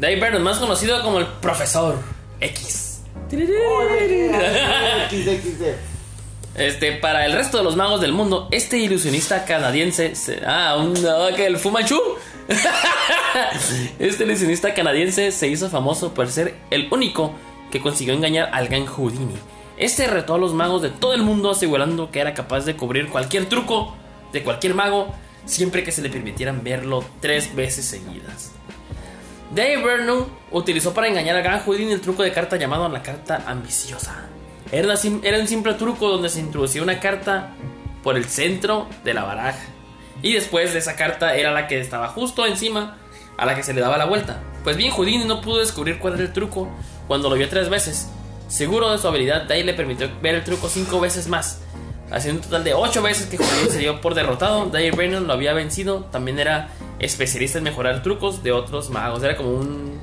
Dai 0.00 0.18
Vernon, 0.18 0.42
más 0.42 0.58
conocido 0.58 1.02
como 1.02 1.18
el 1.18 1.26
Profesor 1.26 1.98
X. 2.40 3.02
Este, 6.56 6.92
para 6.92 7.26
el 7.26 7.32
resto 7.32 7.58
de 7.58 7.64
los 7.64 7.76
magos 7.76 8.00
del 8.00 8.12
mundo, 8.12 8.48
este 8.50 8.78
ilusionista 8.78 9.44
canadiense. 9.44 10.14
se- 10.14 10.40
ah, 10.46 10.76
un. 10.78 10.94
no, 10.94 11.34
que 11.36 11.46
el 11.46 11.58
Fumanchu. 11.58 12.00
este 13.98 14.24
ilusionista 14.24 14.74
canadiense 14.74 15.30
se 15.32 15.46
hizo 15.48 15.70
famoso 15.70 16.12
por 16.14 16.28
ser 16.28 16.56
el 16.70 16.88
único 16.90 17.32
que 17.70 17.80
consiguió 17.80 18.14
engañar 18.14 18.50
al 18.52 18.66
gran 18.68 18.86
Houdini. 18.86 19.36
Este 19.76 20.06
retó 20.08 20.34
a 20.34 20.38
los 20.38 20.52
magos 20.52 20.82
de 20.82 20.90
todo 20.90 21.14
el 21.14 21.22
mundo, 21.22 21.50
asegurando 21.50 22.10
que 22.10 22.20
era 22.20 22.34
capaz 22.34 22.64
de 22.64 22.74
cubrir 22.76 23.08
cualquier 23.08 23.46
truco 23.48 23.94
de 24.32 24.42
cualquier 24.42 24.74
mago 24.74 25.14
siempre 25.46 25.82
que 25.84 25.92
se 25.92 26.02
le 26.02 26.10
permitieran 26.10 26.62
verlo 26.64 27.04
tres 27.20 27.54
veces 27.54 27.84
seguidas. 27.84 28.52
Dave 29.54 29.82
Vernon 29.82 30.26
utilizó 30.52 30.94
para 30.94 31.08
engañar 31.08 31.36
a 31.36 31.40
gran 31.40 31.60
Houdini 31.60 31.92
el 31.92 32.00
truco 32.00 32.22
de 32.22 32.32
carta 32.32 32.56
llamado 32.56 32.88
la 32.88 33.02
carta 33.02 33.44
ambiciosa. 33.46 34.28
Era, 34.70 34.94
un 34.94 35.48
simple 35.48 35.74
truco 35.74 36.08
donde 36.08 36.28
se 36.28 36.38
introducía 36.38 36.82
una 36.82 37.00
carta 37.00 37.50
por 38.04 38.16
el 38.16 38.26
centro 38.26 38.86
de 39.02 39.14
la 39.14 39.24
baraja. 39.24 39.58
Y 40.22 40.34
después 40.34 40.72
de 40.72 40.78
esa 40.78 40.94
carta 40.94 41.34
era 41.34 41.50
la 41.50 41.66
que 41.66 41.80
estaba 41.80 42.08
justo 42.08 42.46
encima 42.46 42.98
a 43.36 43.46
la 43.46 43.56
que 43.56 43.64
se 43.64 43.74
le 43.74 43.80
daba 43.80 43.98
la 43.98 44.04
vuelta. 44.04 44.40
Pues 44.62 44.76
bien, 44.76 44.92
Houdini 44.92 45.24
no 45.24 45.40
pudo 45.40 45.58
descubrir 45.58 45.98
cuál 45.98 46.14
era 46.14 46.22
el 46.22 46.32
truco 46.32 46.68
cuando 47.08 47.28
lo 47.28 47.34
vio 47.34 47.48
tres 47.48 47.68
veces. 47.68 48.08
Seguro 48.46 48.92
de 48.92 48.98
su 48.98 49.08
habilidad, 49.08 49.42
Dave 49.42 49.64
le 49.64 49.74
permitió 49.74 50.08
ver 50.22 50.36
el 50.36 50.44
truco 50.44 50.68
cinco 50.68 51.00
veces 51.00 51.26
más. 51.26 51.62
Haciendo 52.12 52.40
un 52.40 52.44
total 52.44 52.64
de 52.64 52.74
ocho 52.74 53.02
veces 53.02 53.26
que 53.26 53.38
Houdini 53.38 53.70
se 53.70 53.78
dio 53.78 54.00
por 54.00 54.14
derrotado, 54.14 54.66
Dave 54.66 54.92
Vernon 54.92 55.26
lo 55.26 55.32
había 55.32 55.54
vencido. 55.54 56.04
También 56.12 56.38
era 56.38 56.68
especialista 57.00 57.58
en 57.58 57.64
mejorar 57.64 58.02
trucos 58.02 58.42
de 58.42 58.52
otros 58.52 58.90
magos. 58.90 59.22
Era 59.22 59.36
como 59.36 59.50
un 59.50 59.98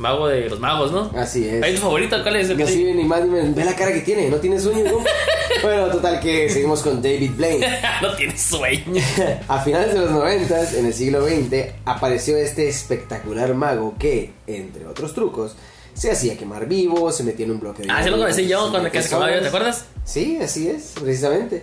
mago 0.00 0.28
de 0.28 0.48
los 0.48 0.58
magos, 0.58 0.90
¿no? 0.90 1.10
Así 1.14 1.46
es. 1.46 1.62
¿Hay 1.62 1.74
tu 1.74 1.80
favorito? 1.80 2.20
¿Cuál 2.22 2.36
es 2.36 2.50
el 2.50 2.56
que 2.56 2.64
No 2.64 2.70
sirve 2.70 2.94
ni 2.94 3.04
más 3.04 3.22
ni 3.22 3.30
menos. 3.30 3.54
Ve 3.54 3.64
la 3.64 3.76
cara 3.76 3.92
que 3.92 4.00
tiene, 4.00 4.28
no 4.28 4.38
tiene 4.38 4.58
sueño. 4.58 4.84
¿no? 4.84 5.04
bueno, 5.62 5.88
total 5.88 6.20
que 6.20 6.48
seguimos 6.48 6.82
con 6.82 7.02
David 7.02 7.32
Blaine. 7.36 7.66
no 8.02 8.14
tiene 8.16 8.36
sueño. 8.36 9.02
A 9.48 9.60
finales 9.60 9.94
de 9.94 10.00
los 10.00 10.10
90, 10.10 10.72
en 10.78 10.86
el 10.86 10.94
siglo 10.94 11.24
XX, 11.26 11.74
apareció 11.84 12.36
este 12.36 12.68
espectacular 12.68 13.54
mago 13.54 13.94
que, 13.98 14.32
entre 14.46 14.86
otros 14.86 15.14
trucos, 15.14 15.54
se 15.92 16.10
hacía 16.10 16.36
quemar 16.36 16.66
vivo, 16.66 17.12
se 17.12 17.22
metía 17.24 17.44
en 17.44 17.52
un 17.52 17.60
bloque 17.60 17.82
de... 17.82 17.90
Ah, 17.90 18.02
sí 18.02 18.08
lo 18.08 18.16
conocí 18.16 18.48
yo 18.48 18.70
cuando 18.70 18.90
que 18.90 19.02
se 19.02 19.08
quemaba 19.10 19.28
vivo, 19.28 19.42
¿te 19.42 19.48
acuerdas? 19.48 19.84
Sí, 20.04 20.38
así 20.40 20.68
es, 20.68 20.94
precisamente. 20.98 21.62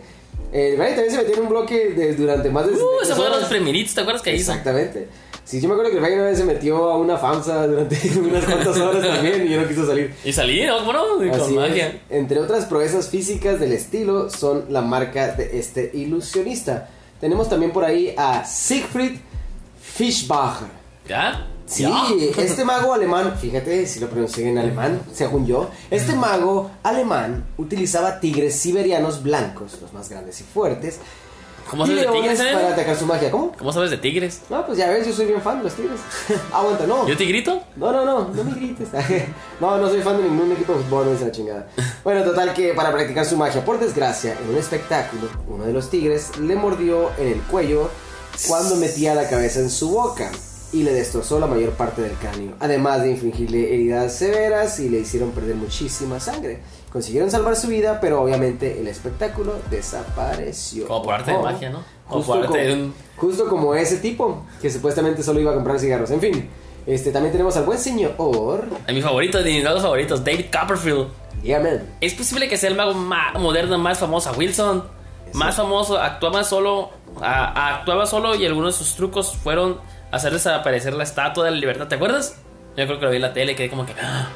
El 0.51 0.77
Brian 0.77 0.95
también 0.95 1.11
se 1.11 1.17
metía 1.17 1.35
en 1.35 1.41
un 1.43 1.49
bloque 1.49 1.89
de, 1.89 2.15
durante 2.15 2.49
más 2.49 2.65
de... 2.65 2.73
Uh, 2.73 2.75
73 2.75 3.01
ese 3.03 3.15
fue 3.15 3.23
de 3.25 3.29
los 3.29 3.37
horas. 3.37 3.49
primeritos, 3.49 3.93
¿te 3.95 4.01
acuerdas 4.01 4.21
que 4.21 4.35
hizo? 4.35 4.51
Exactamente. 4.51 5.07
Sí, 5.43 5.61
yo 5.61 5.67
me 5.69 5.73
acuerdo 5.75 5.91
que 5.91 5.97
el 5.97 6.03
Brian 6.03 6.19
una 6.19 6.29
vez 6.29 6.37
se 6.37 6.43
metió 6.45 6.89
a 6.89 6.97
una 6.97 7.17
FAMSA 7.17 7.67
durante 7.67 7.95
unas 8.19 8.43
cuantas 8.45 8.77
horas 8.77 9.01
también 9.05 9.45
y 9.47 9.49
ya 9.51 9.61
no 9.61 9.67
quiso 9.67 9.85
salir. 9.85 10.13
Y 10.25 10.33
salí, 10.33 10.65
¿no? 10.65 10.79
¿Cómo 10.79 10.93
no? 10.93 11.23
Y 11.23 11.29
Con 11.29 11.39
Así 11.41 11.51
es. 11.51 11.55
magia. 11.55 12.01
Entre 12.09 12.39
otras 12.39 12.65
proezas 12.65 13.09
físicas 13.09 13.59
del 13.59 13.71
estilo 13.73 14.29
son 14.29 14.65
la 14.69 14.81
marca 14.81 15.33
de 15.33 15.57
este 15.59 15.89
ilusionista. 15.93 16.89
Tenemos 17.21 17.49
también 17.49 17.71
por 17.71 17.83
ahí 17.85 18.13
a 18.17 18.43
Siegfried 18.45 19.17
Fischbacher. 19.81 20.67
¿Ya? 21.07 21.47
Sí, 21.67 21.85
este 22.37 22.63
mago 22.63 22.93
alemán, 22.93 23.35
fíjate 23.39 23.85
si 23.85 23.99
lo 23.99 24.09
pronuncié 24.09 24.49
en 24.49 24.57
alemán, 24.57 25.01
según 25.13 25.45
yo, 25.45 25.69
este 25.91 26.15
mago 26.15 26.71
alemán 26.81 27.43
utilizaba 27.57 28.21
tigres 28.21 28.55
siberianos 28.55 29.21
blancos, 29.21 29.77
los 29.81 29.91
más 29.91 30.09
grandes 30.09 30.39
y 30.39 30.43
fuertes, 30.45 30.99
¿Cómo 31.69 31.83
y 31.83 31.87
sabes 31.89 32.05
de 32.05 32.11
tigres, 32.13 32.39
para 32.39 32.69
eh? 32.69 32.73
atacar 32.73 32.95
su 32.95 33.05
magia. 33.05 33.29
¿Cómo? 33.29 33.51
¿Cómo 33.51 33.73
sabes 33.73 33.91
de 33.91 33.97
tigres? 33.97 34.41
No, 34.49 34.65
pues 34.65 34.77
ya 34.77 34.89
ves, 34.89 35.05
yo 35.05 35.11
soy 35.11 35.25
bien 35.25 35.41
fan 35.41 35.57
de 35.57 35.65
los 35.65 35.73
tigres. 35.73 35.99
Aguanta, 36.53 36.87
no. 36.87 37.05
¿Yo 37.05 37.17
tigrito? 37.17 37.61
No, 37.75 37.91
no, 37.91 38.05
no, 38.05 38.29
no 38.29 38.43
me 38.43 38.53
grites. 38.53 38.87
No, 39.59 39.77
no 39.77 39.89
soy 39.89 40.01
fan 40.01 40.17
de 40.17 40.23
ningún 40.23 40.51
equipo 40.53 40.73
de 40.73 40.83
fútbol, 40.83 41.07
no 41.07 41.13
es 41.13 41.21
la 41.21 41.31
chingada. 41.31 41.67
Bueno, 42.05 42.23
total 42.23 42.53
que 42.53 42.73
para 42.73 42.93
practicar 42.93 43.25
su 43.25 43.35
magia, 43.35 43.65
por 43.65 43.79
desgracia, 43.79 44.37
en 44.41 44.49
un 44.49 44.55
espectáculo, 44.55 45.23
uno 45.49 45.65
de 45.65 45.73
los 45.73 45.89
tigres 45.89 46.37
le 46.37 46.55
mordió 46.55 47.11
en 47.17 47.27
el 47.27 47.41
cuello 47.41 47.89
cuando 48.47 48.77
metía 48.77 49.13
la 49.13 49.27
cabeza 49.27 49.59
en 49.59 49.69
su 49.69 49.89
boca 49.89 50.31
y 50.73 50.83
le 50.83 50.93
destrozó 50.93 51.39
la 51.39 51.47
mayor 51.47 51.71
parte 51.71 52.01
del 52.01 52.11
cráneo, 52.13 52.53
además 52.59 53.01
de 53.01 53.11
infligirle 53.11 53.73
heridas 53.73 54.13
severas 54.15 54.79
y 54.79 54.89
le 54.89 54.99
hicieron 54.99 55.31
perder 55.31 55.55
muchísima 55.55 56.19
sangre. 56.19 56.59
Consiguieron 56.91 57.29
salvar 57.31 57.55
su 57.55 57.67
vida, 57.67 57.99
pero 58.01 58.21
obviamente 58.21 58.79
el 58.79 58.87
espectáculo 58.87 59.53
desapareció. 59.69 60.87
Como 60.87 61.03
por 61.03 61.13
arte 61.15 61.31
de 61.31 61.37
Oh, 61.37 61.43
magia, 61.43 61.69
¿no? 61.69 61.83
Como 62.07 62.23
Justo, 62.23 62.31
por 62.33 62.41
arte 62.43 62.47
como, 62.47 62.63
de 62.63 62.73
un... 62.83 62.93
justo 63.17 63.47
como 63.49 63.75
ese 63.75 63.97
tipo 63.97 64.43
que 64.61 64.69
supuestamente 64.69 65.23
solo 65.23 65.39
iba 65.39 65.51
a 65.51 65.55
comprar 65.55 65.79
cigarros. 65.79 66.11
En 66.11 66.19
fin, 66.21 66.49
este 66.85 67.11
también 67.11 67.31
tenemos 67.31 67.55
al 67.57 67.65
buen 67.65 67.77
señor. 67.79 68.13
A 68.87 68.91
mi 68.91 69.01
favorito, 69.01 69.37
de 69.43 69.51
mis 69.51 69.63
magos 69.63 69.81
favoritos, 69.81 70.23
David 70.23 70.45
Copperfield. 70.51 71.07
Yeah, 71.43 71.59
man. 71.59 71.83
Es 72.01 72.13
posible 72.13 72.47
que 72.49 72.57
sea 72.57 72.69
el 72.69 72.75
mago 72.75 72.93
ma- 72.93 73.33
moderno 73.33 73.77
más 73.77 73.99
famoso, 73.99 74.31
Wilson. 74.37 74.83
Más 75.33 75.55
famoso, 75.55 75.97
actuaba 75.97 76.43
solo, 76.43 76.89
a- 77.21 77.75
actuaba 77.77 78.05
solo 78.05 78.33
y 78.35 78.45
algunos 78.45 78.77
de 78.79 78.85
sus 78.85 78.95
trucos 78.95 79.35
fueron 79.35 79.77
hacer 80.11 80.33
desaparecer 80.33 80.93
la 80.93 81.03
estatua 81.03 81.45
de 81.45 81.51
la 81.51 81.57
libertad. 81.57 81.87
¿Te 81.87 81.95
acuerdas? 81.95 82.35
Yo 82.75 82.85
creo 82.85 82.99
que 82.99 83.05
lo 83.05 83.11
vi 83.11 83.15
en 83.17 83.21
la 83.23 83.33
tele 83.33 83.51
y 83.53 83.55
quedé 83.55 83.69
como 83.69 83.85
que... 83.85 83.93
¡ah! 84.01 84.27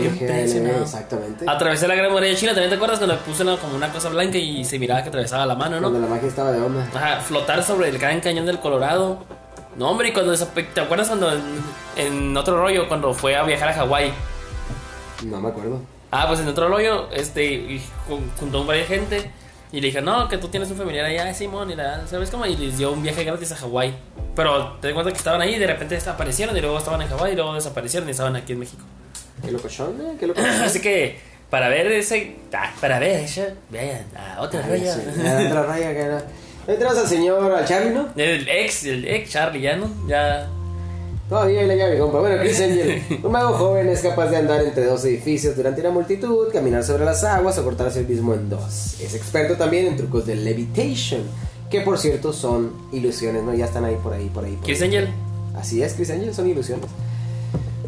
Impresionado. 0.00 0.82
Exactamente. 0.82 1.44
Atravesé 1.48 1.88
la 1.88 1.96
gran 1.96 2.12
muralla 2.12 2.36
china, 2.36 2.52
¿también 2.52 2.70
te 2.70 2.76
acuerdas 2.76 2.98
cuando 2.98 3.16
puse 3.18 3.42
una- 3.42 3.56
como 3.56 3.74
una 3.74 3.88
cosa 3.92 4.08
blanca 4.10 4.38
y 4.38 4.64
se 4.64 4.78
miraba 4.78 5.02
que 5.02 5.08
atravesaba 5.08 5.44
la 5.44 5.56
mano, 5.56 5.80
Cuando 5.80 5.98
no? 5.98 6.06
la 6.06 6.14
magia 6.14 6.28
estaba 6.28 6.52
de 6.52 6.60
onda. 6.62 6.86
Ajá, 6.94 7.20
flotar 7.20 7.62
sobre 7.64 7.88
el 7.88 7.98
gran 7.98 8.20
cañón 8.20 8.46
del 8.46 8.60
Colorado. 8.60 9.24
No, 9.76 9.90
hombre, 9.90 10.10
y 10.10 10.12
cuando 10.12 10.34
¿te 10.36 10.80
acuerdas 10.80 11.08
cuando 11.08 11.32
en, 11.32 11.42
en 11.96 12.36
otro 12.36 12.58
rollo, 12.60 12.86
cuando 12.88 13.12
fue 13.12 13.34
a 13.34 13.42
viajar 13.42 13.70
a 13.70 13.74
Hawái? 13.74 14.12
No 15.24 15.40
me 15.40 15.48
acuerdo. 15.48 15.80
Ah, 16.12 16.26
pues 16.28 16.40
en 16.40 16.48
otro 16.48 16.68
rollo, 16.68 17.08
este, 17.10 17.44
y 17.52 17.82
jun- 18.08 18.30
juntó 18.38 18.62
a 18.62 18.66
varias 18.66 18.86
gente 18.86 19.30
y 19.72 19.80
le 19.80 19.86
dije, 19.86 20.02
no, 20.02 20.28
que 20.28 20.36
tú 20.36 20.48
tienes 20.48 20.70
un 20.70 20.76
familiar 20.76 21.06
allá, 21.06 21.32
Simón, 21.32 21.70
y 21.70 21.74
la, 21.74 22.06
¿sabes 22.06 22.30
cómo? 22.30 22.44
Y 22.44 22.56
les 22.56 22.76
dio 22.76 22.92
un 22.92 23.02
viaje 23.02 23.24
gratis 23.24 23.52
a 23.52 23.56
Hawái. 23.56 23.94
Pero 24.36 24.74
te 24.74 24.88
das 24.88 24.94
cuenta 24.94 25.10
que 25.10 25.18
estaban 25.18 25.40
ahí 25.40 25.54
y 25.54 25.58
de 25.58 25.66
repente 25.66 25.94
desaparecieron 25.94 26.54
y 26.54 26.60
luego 26.60 26.76
estaban 26.76 27.00
en 27.00 27.08
Hawái 27.08 27.32
y 27.32 27.36
luego 27.36 27.54
desaparecieron 27.54 28.06
y 28.06 28.12
estaban 28.12 28.36
aquí 28.36 28.52
en 28.52 28.58
México. 28.58 28.82
Qué 29.42 29.50
locochón, 29.50 29.98
eh, 30.00 30.16
qué 30.20 30.26
loco. 30.26 30.40
Así 30.62 30.80
que, 30.82 31.18
para 31.48 31.68
ver 31.68 31.90
ese, 31.90 32.36
ah, 32.52 32.70
para 32.80 32.98
ver 32.98 33.20
eso, 33.20 33.44
vean 33.70 34.04
a 34.14 34.42
otra 34.42 34.60
rollo. 34.60 34.92
Otra 34.92 35.62
raya 35.62 35.92
que 35.92 36.00
era. 36.00 36.18
Ahí 36.68 36.76
tenemos 36.76 36.98
al 36.98 37.06
señor, 37.06 37.52
al 37.52 37.64
Charlie, 37.64 37.90
¿no? 37.90 38.08
El 38.14 38.48
ex, 38.48 38.84
el 38.84 39.08
ex 39.08 39.30
Charlie, 39.30 39.62
ya, 39.62 39.76
¿no? 39.76 39.90
Ya. 40.06 40.48
Todavía 41.28 41.62
le 41.62 41.76
llama 41.76 41.92
mi 41.92 41.98
compa. 41.98 42.20
Bueno, 42.20 42.36
Chris 42.40 42.60
Angel, 42.60 43.02
un 43.22 43.32
mago 43.32 43.54
joven 43.54 43.88
es 43.88 44.00
capaz 44.00 44.28
de 44.28 44.36
andar 44.36 44.62
entre 44.62 44.84
dos 44.84 45.04
edificios 45.04 45.56
durante 45.56 45.80
una 45.80 45.90
multitud, 45.90 46.48
caminar 46.52 46.84
sobre 46.84 47.04
las 47.04 47.24
aguas 47.24 47.56
o 47.58 47.64
cortarse 47.64 48.00
el 48.00 48.08
mismo 48.08 48.34
en 48.34 48.50
dos. 48.50 49.00
Es 49.00 49.14
experto 49.14 49.56
también 49.56 49.86
en 49.86 49.96
trucos 49.96 50.26
de 50.26 50.34
levitation, 50.34 51.22
que 51.70 51.80
por 51.80 51.98
cierto 51.98 52.32
son 52.32 52.72
ilusiones, 52.92 53.42
¿no? 53.42 53.54
Ya 53.54 53.64
están 53.64 53.84
ahí 53.84 53.96
por 54.02 54.12
ahí, 54.12 54.28
por 54.28 54.44
ahí. 54.44 54.52
por 54.56 54.66
Chris 54.66 54.82
ahí. 54.82 54.88
Angel. 54.88 55.08
Así 55.56 55.82
es, 55.82 55.94
Chris 55.94 56.10
Angel, 56.10 56.34
son 56.34 56.48
ilusiones. 56.48 56.86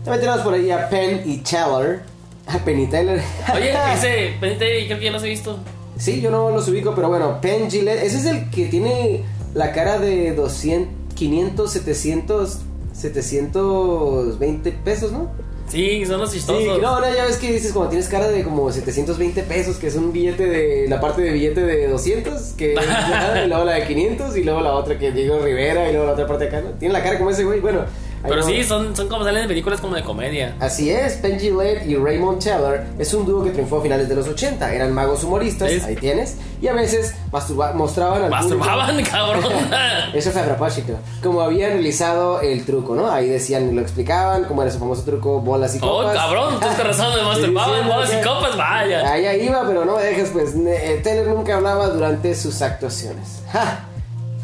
También 0.05 0.21
tenemos 0.21 0.43
por 0.43 0.55
ahí 0.55 0.71
a 0.71 0.89
Penn 0.89 1.23
y 1.25 1.39
Teller. 1.39 2.03
A 2.47 2.59
Penn 2.59 2.81
y 2.81 2.87
Teller. 2.87 3.23
Oye, 3.55 3.73
ese, 3.95 4.37
pendiente, 4.39 4.87
creo 4.87 4.99
que 4.99 5.05
ya 5.05 5.11
los 5.11 5.23
he 5.23 5.29
visto. 5.29 5.59
Sí, 5.99 6.21
yo 6.21 6.31
no 6.31 6.51
los 6.51 6.69
ubico, 6.69 6.95
pero 6.95 7.09
bueno, 7.09 7.41
Penn 7.41 7.71
Gillette. 7.71 8.03
Ese 8.03 8.19
es 8.19 8.27
el 8.27 8.51
que 8.51 8.67
tiene 8.67 9.23
la 9.55 9.73
cara 9.73 9.99
de 9.99 10.35
200, 10.35 11.15
500, 11.15 11.73
700, 11.73 12.59
720 12.95 14.73
pesos, 14.85 15.13
¿no? 15.13 15.31
Sí, 15.69 16.05
son 16.05 16.21
los 16.21 16.31
Sí, 16.31 16.39
chistosos. 16.39 16.81
no, 16.81 17.01
no, 17.01 17.15
ya 17.15 17.25
ves 17.25 17.37
que 17.39 17.51
dices 17.51 17.73
como 17.73 17.89
tienes 17.89 18.09
cara 18.09 18.29
de 18.29 18.45
como 18.45 18.71
720 18.71 19.43
pesos, 19.45 19.77
que 19.77 19.87
es 19.87 19.95
un 19.97 20.13
billete 20.13 20.47
de, 20.47 20.87
la 20.89 21.01
parte 21.01 21.23
de 21.23 21.33
billete 21.33 21.63
de 21.63 21.89
200, 21.89 22.41
que 22.53 22.75
y 23.45 23.49
luego 23.49 23.65
la 23.65 23.73
de 23.75 23.87
500, 23.87 24.37
y 24.37 24.45
luego 24.45 24.61
la 24.61 24.75
otra 24.75 24.99
que 24.99 25.11
Diego 25.11 25.41
Rivera, 25.41 25.89
y 25.89 25.93
luego 25.93 26.07
la 26.07 26.13
otra 26.13 26.27
parte 26.27 26.49
acá, 26.49 26.61
¿no? 26.61 26.71
Tiene 26.73 26.93
la 26.93 27.03
cara 27.03 27.19
como 27.19 27.31
ese 27.31 27.45
güey, 27.45 27.61
bueno. 27.61 27.81
Pero 28.29 28.41
no- 28.41 28.47
sí, 28.47 28.65
son, 28.65 28.97
son 28.97 29.09
como 29.09 29.23
salen 29.25 29.43
en 29.43 29.49
películas 29.49 29.81
como 29.81 29.95
de 29.97 30.03
comedia. 30.03 30.55
Así 30.61 30.91
es, 30.91 31.15
Penn 31.15 31.39
Gillette 31.39 31.87
y 31.87 31.97
Raymond 31.97 32.43
Teller 32.43 32.87
es 32.99 33.13
un 33.15 33.27
dúo 33.27 33.45
que 33.45 33.51
triunfó 33.51 33.79
a 33.79 33.83
finales 33.83 34.09
de 34.09 34.15
los 34.15 34.27
80. 34.27 34.73
Eran 34.73 34.93
magos 34.93 35.23
humoristas, 35.25 35.69
¿Ves? 35.69 35.85
ahí 35.85 35.97
tienes, 35.97 36.37
y 36.63 36.69
a 36.69 36.73
veces 36.73 37.15
masturba- 37.31 37.75
mostraban 37.75 38.23
al 38.25 38.31
Masturbaban, 38.31 38.91
público- 38.91 39.11
cabrón. 39.13 39.45
Eso 40.15 40.31
fue 40.31 40.41
a 40.41 40.45
propósito. 40.45 40.95
Como 41.23 41.41
habían 41.43 41.73
realizado 41.73 42.41
el 42.41 42.65
truco, 42.65 42.95
¿no? 42.95 43.11
Ahí 43.11 43.29
decían, 43.29 43.75
lo 43.75 43.83
explicaban, 43.83 44.45
como 44.45 44.63
era 44.63 44.71
su 44.71 44.79
famoso 44.79 45.03
truco, 45.03 45.41
bolas 45.41 45.75
y 45.75 45.79
Oh, 45.83 45.99
copas. 45.99 46.15
cabrón, 46.17 46.59
tú 46.61 46.67
estás 46.67 46.87
razón 46.87 47.15
de 47.15 47.23
masturbaban, 47.25 47.87
bolas 47.87 48.11
y 48.13 48.25
copas, 48.27 48.57
vaya. 48.57 49.13
Allá 49.13 49.35
iba, 49.35 49.63
pero 49.67 49.85
no 49.85 49.97
me 49.97 50.03
dejes, 50.03 50.31
pues. 50.31 50.55
eh, 50.57 51.01
Teller 51.03 51.27
nunca 51.29 51.57
hablaba 51.57 51.89
durante 51.89 52.35
sus 52.35 52.63
actuaciones. 52.63 53.43
¡Ja! 53.53 53.87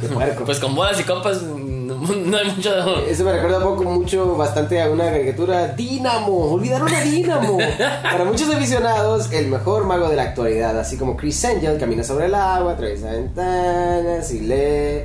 ¡Qué 0.01 0.07
puerco! 0.09 0.45
Pues 0.47 0.59
con 0.59 0.75
bolas 0.75 0.99
y 0.99 1.05
copas 1.05 1.43
no, 1.97 2.15
no 2.15 2.37
hay 2.37 2.51
mucho. 2.51 2.99
Eso 3.07 3.25
me 3.25 3.33
recuerda 3.33 3.59
un 3.59 3.77
poco, 3.77 3.85
mucho, 3.85 4.37
bastante 4.37 4.81
a 4.81 4.91
una 4.91 5.05
caricatura 5.05 5.69
Dínamo. 5.69 6.53
Olvidaron 6.53 6.93
a 6.93 7.01
Dínamo. 7.01 7.59
Para 8.03 8.25
muchos 8.25 8.53
aficionados, 8.53 9.33
el 9.33 9.49
mejor 9.49 9.85
mago 9.87 10.09
de 10.09 10.17
la 10.17 10.25
actualidad. 10.25 10.79
Así 10.79 10.97
como 10.97 11.17
Chris 11.17 11.45
Angel 11.45 11.79
camina 11.79 12.05
sobre 12.05 12.27
el 12.27 12.35
agua, 12.35 12.73
atraviesa 12.73 13.13
ventanas 13.13 14.33
y 14.33 14.41
lee 14.41 15.05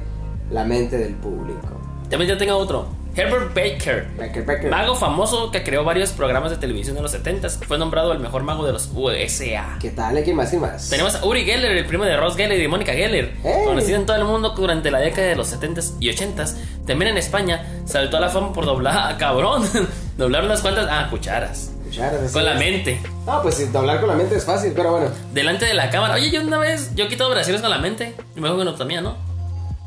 la 0.51 0.63
mente 0.63 0.97
del 0.97 1.15
público. 1.15 1.81
También 2.09 2.29
ya 2.31 2.37
tengo 2.37 2.55
otro. 2.55 3.04
Herbert 3.17 3.53
Baker. 3.55 4.07
Becker, 4.17 4.45
Becker. 4.45 4.69
Mago 4.69 4.93
famoso 4.93 5.49
que 5.49 5.63
creó 5.63 5.85
varios 5.85 6.11
programas 6.11 6.51
de 6.51 6.57
televisión 6.57 6.97
en 6.97 7.03
los 7.03 7.13
70s. 7.13 7.63
Fue 7.65 7.77
nombrado 7.77 8.11
el 8.11 8.19
mejor 8.19 8.43
mago 8.43 8.65
de 8.65 8.73
los 8.73 8.89
USA. 8.93 9.77
¿Qué 9.79 9.91
tal? 9.91 10.21
¿Quién 10.21 10.35
más? 10.35 10.49
¿Quién 10.49 10.61
más? 10.61 10.89
Tenemos 10.89 11.15
a 11.15 11.25
Uri 11.25 11.45
Geller, 11.45 11.71
el 11.71 11.85
primo 11.85 12.03
de 12.03 12.17
Ross 12.17 12.35
Geller 12.35 12.59
y 12.61 12.67
Mónica 12.67 12.91
Geller, 12.91 13.33
¡Ey! 13.43 13.63
conocido 13.65 13.97
en 13.97 14.05
todo 14.05 14.17
el 14.17 14.25
mundo 14.25 14.49
durante 14.49 14.91
la 14.91 14.99
década 14.99 15.27
de 15.27 15.35
los 15.37 15.53
70s 15.53 15.93
y 16.01 16.09
80s. 16.09 16.55
También 16.85 17.11
en 17.11 17.17
España 17.17 17.65
saltó 17.85 18.17
a 18.17 18.19
la 18.19 18.29
fama 18.29 18.51
por 18.51 18.65
doblar, 18.65 19.13
ah, 19.13 19.17
cabrón, 19.17 19.63
doblar 20.17 20.43
unas 20.43 20.61
cuantas, 20.61 20.87
ah, 20.91 21.07
cucharas. 21.09 21.71
Cucharas, 21.85 22.33
Con 22.33 22.43
la 22.43 22.55
mente. 22.55 22.99
No, 23.25 23.41
pues 23.41 23.55
sí, 23.55 23.69
hablar 23.73 24.01
con 24.01 24.09
la 24.09 24.15
mente 24.15 24.35
es 24.35 24.43
fácil, 24.43 24.73
pero 24.75 24.91
bueno. 24.91 25.07
Delante 25.33 25.65
de 25.65 25.73
la 25.73 25.89
cámara. 25.89 26.15
Oye, 26.15 26.31
yo 26.31 26.41
una 26.41 26.57
vez, 26.57 26.93
yo 26.95 27.05
he 27.05 27.07
quitado 27.07 27.29
con 27.33 27.69
la 27.69 27.77
mente. 27.77 28.13
Y 28.35 28.41
me 28.41 28.49
hago 28.49 28.57
con 28.57 28.75
también, 28.75 29.05
¿no? 29.05 29.15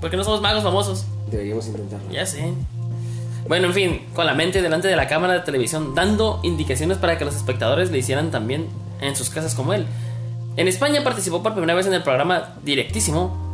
Porque 0.01 0.17
no 0.17 0.25
somos 0.25 0.41
magos 0.41 0.63
famosos. 0.63 1.05
Deberíamos 1.31 1.67
intentarlo. 1.67 2.11
Ya 2.11 2.25
sé. 2.25 2.55
Bueno, 3.49 3.69
en 3.69 3.75
fin, 3.75 4.01
con 4.15 4.27
la 4.27 4.35
mente 4.35 4.61
delante 4.61 4.89
de 4.89 4.97
la 4.97 5.09
cámara 5.09 5.33
de 5.33 5.41
televisión, 5.41 5.95
dando 5.95 6.39
indicaciones 6.43 6.99
para 6.99 7.17
que 7.17 7.25
los 7.25 7.35
espectadores 7.35 7.91
le 7.91 7.99
hicieran 7.99 8.31
también 8.31 8.67
en 9.01 9.17
sus 9.17 9.31
casas 9.31 9.55
como 9.55 9.73
él. 9.73 9.87
En 10.57 10.69
España 10.69 11.03
participó 11.03 11.43
por 11.43 11.53
primera 11.53 11.75
vez 11.75 11.87
en 11.87 11.95
el 11.95 12.03
programa 12.03 12.55
Directísimo 12.65 13.47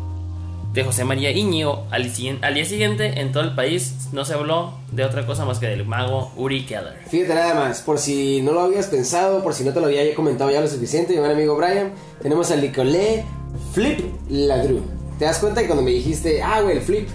de 0.73 0.83
José 0.83 1.05
María 1.05 1.31
siguien- 1.31 2.39
al 2.43 2.55
día 2.55 2.65
siguiente, 2.65 3.21
en 3.21 3.31
todo 3.31 3.45
el 3.45 3.55
país, 3.55 4.09
no 4.11 4.25
se 4.25 4.35
habló 4.35 4.73
de 4.91 5.05
otra 5.05 5.25
cosa 5.27 5.45
más 5.45 5.61
que 5.61 5.67
del 5.69 5.85
mago 5.87 6.33
Uri 6.37 6.65
Keller. 6.67 6.95
Fíjate 7.09 7.35
nada 7.35 7.55
más, 7.55 7.81
por 7.83 7.99
si 8.01 8.43
no 8.43 8.51
lo 8.53 8.63
habías 8.63 8.89
pensado, 8.89 9.45
por 9.45 9.55
si 9.55 9.63
no 9.63 9.73
te 9.73 9.79
lo 9.81 9.87
había 9.87 10.13
comentado 10.17 10.51
ya 10.51 10.61
lo 10.61 10.67
suficiente, 10.67 11.13
mi 11.13 11.21
buen 11.21 11.31
amigo 11.31 11.55
Brian, 11.57 11.93
tenemos 12.21 12.51
al 12.51 12.61
Nicolé 12.63 13.25
Flip 13.73 14.01
Ladru. 14.29 14.83
¿Te 15.21 15.27
das 15.27 15.39
cuenta 15.39 15.61
que 15.61 15.69
cuando 15.69 15.85
me 15.85 15.93
dijiste, 15.93 16.43
ah, 16.43 16.61
güey, 16.63 16.79
el 16.79 16.83
flip, 16.83 17.09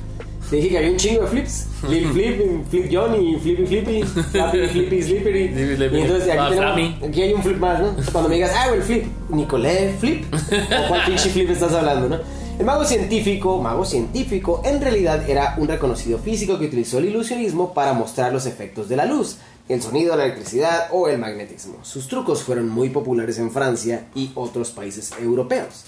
te 0.50 0.56
dije 0.56 0.70
que 0.70 0.78
había 0.78 0.92
un 0.92 0.98
chingo 0.98 1.22
de 1.22 1.28
flips? 1.28 1.68
Lil 1.90 2.08
Flip, 2.14 2.68
Flip 2.70 2.90
Johnny, 2.92 3.38
Flippy 3.40 3.66
Flippy, 3.66 4.04
Flappy 4.04 4.68
Flippy 4.72 5.04
Slippery. 5.04 5.44
Y 5.46 6.02
entonces 6.02 6.30
aquí, 6.30 6.56
tenemos- 6.56 7.04
aquí 7.10 7.22
hay 7.22 7.34
un 7.34 7.44
flip 7.44 7.58
más, 7.58 7.80
¿no? 7.80 7.96
Cuando 8.12 8.30
me 8.30 8.36
digas, 8.36 8.52
ah, 8.56 8.70
el 8.74 8.82
flip, 8.84 9.06
Nicolé 9.30 9.94
Flip, 10.00 10.26
¿o 10.34 10.88
cuál 10.88 11.06
pinche 11.06 11.30
flip 11.30 11.50
estás 11.50 11.74
hablando, 11.74 12.10
no? 12.10 12.20
El 12.60 12.66
mago 12.66 12.84
científico, 12.84 13.62
mago 13.62 13.86
científico, 13.86 14.62
en 14.66 14.82
realidad 14.82 15.30
era 15.30 15.56
un 15.58 15.68
reconocido 15.70 16.18
físico 16.20 16.60
que 16.60 16.66
utilizó 16.66 16.98
el 16.98 17.06
ilusionismo 17.06 17.74
para 17.74 17.94
mostrar 17.94 18.34
los 18.34 18.46
efectos 18.46 18.90
de 18.90 18.98
la 18.98 19.06
luz, 19.06 19.38
el 19.70 19.82
sonido, 19.82 20.18
la 20.18 20.26
electricidad 20.26 20.88
o 20.92 21.08
el 21.08 21.20
magnetismo. 21.20 21.76
Sus 21.84 22.10
trucos 22.10 22.44
fueron 22.44 22.68
muy 22.68 22.90
populares 22.90 23.38
en 23.40 23.52
Francia 23.52 24.08
y 24.14 24.32
otros 24.36 24.72
países 24.72 25.12
europeos. 25.22 25.86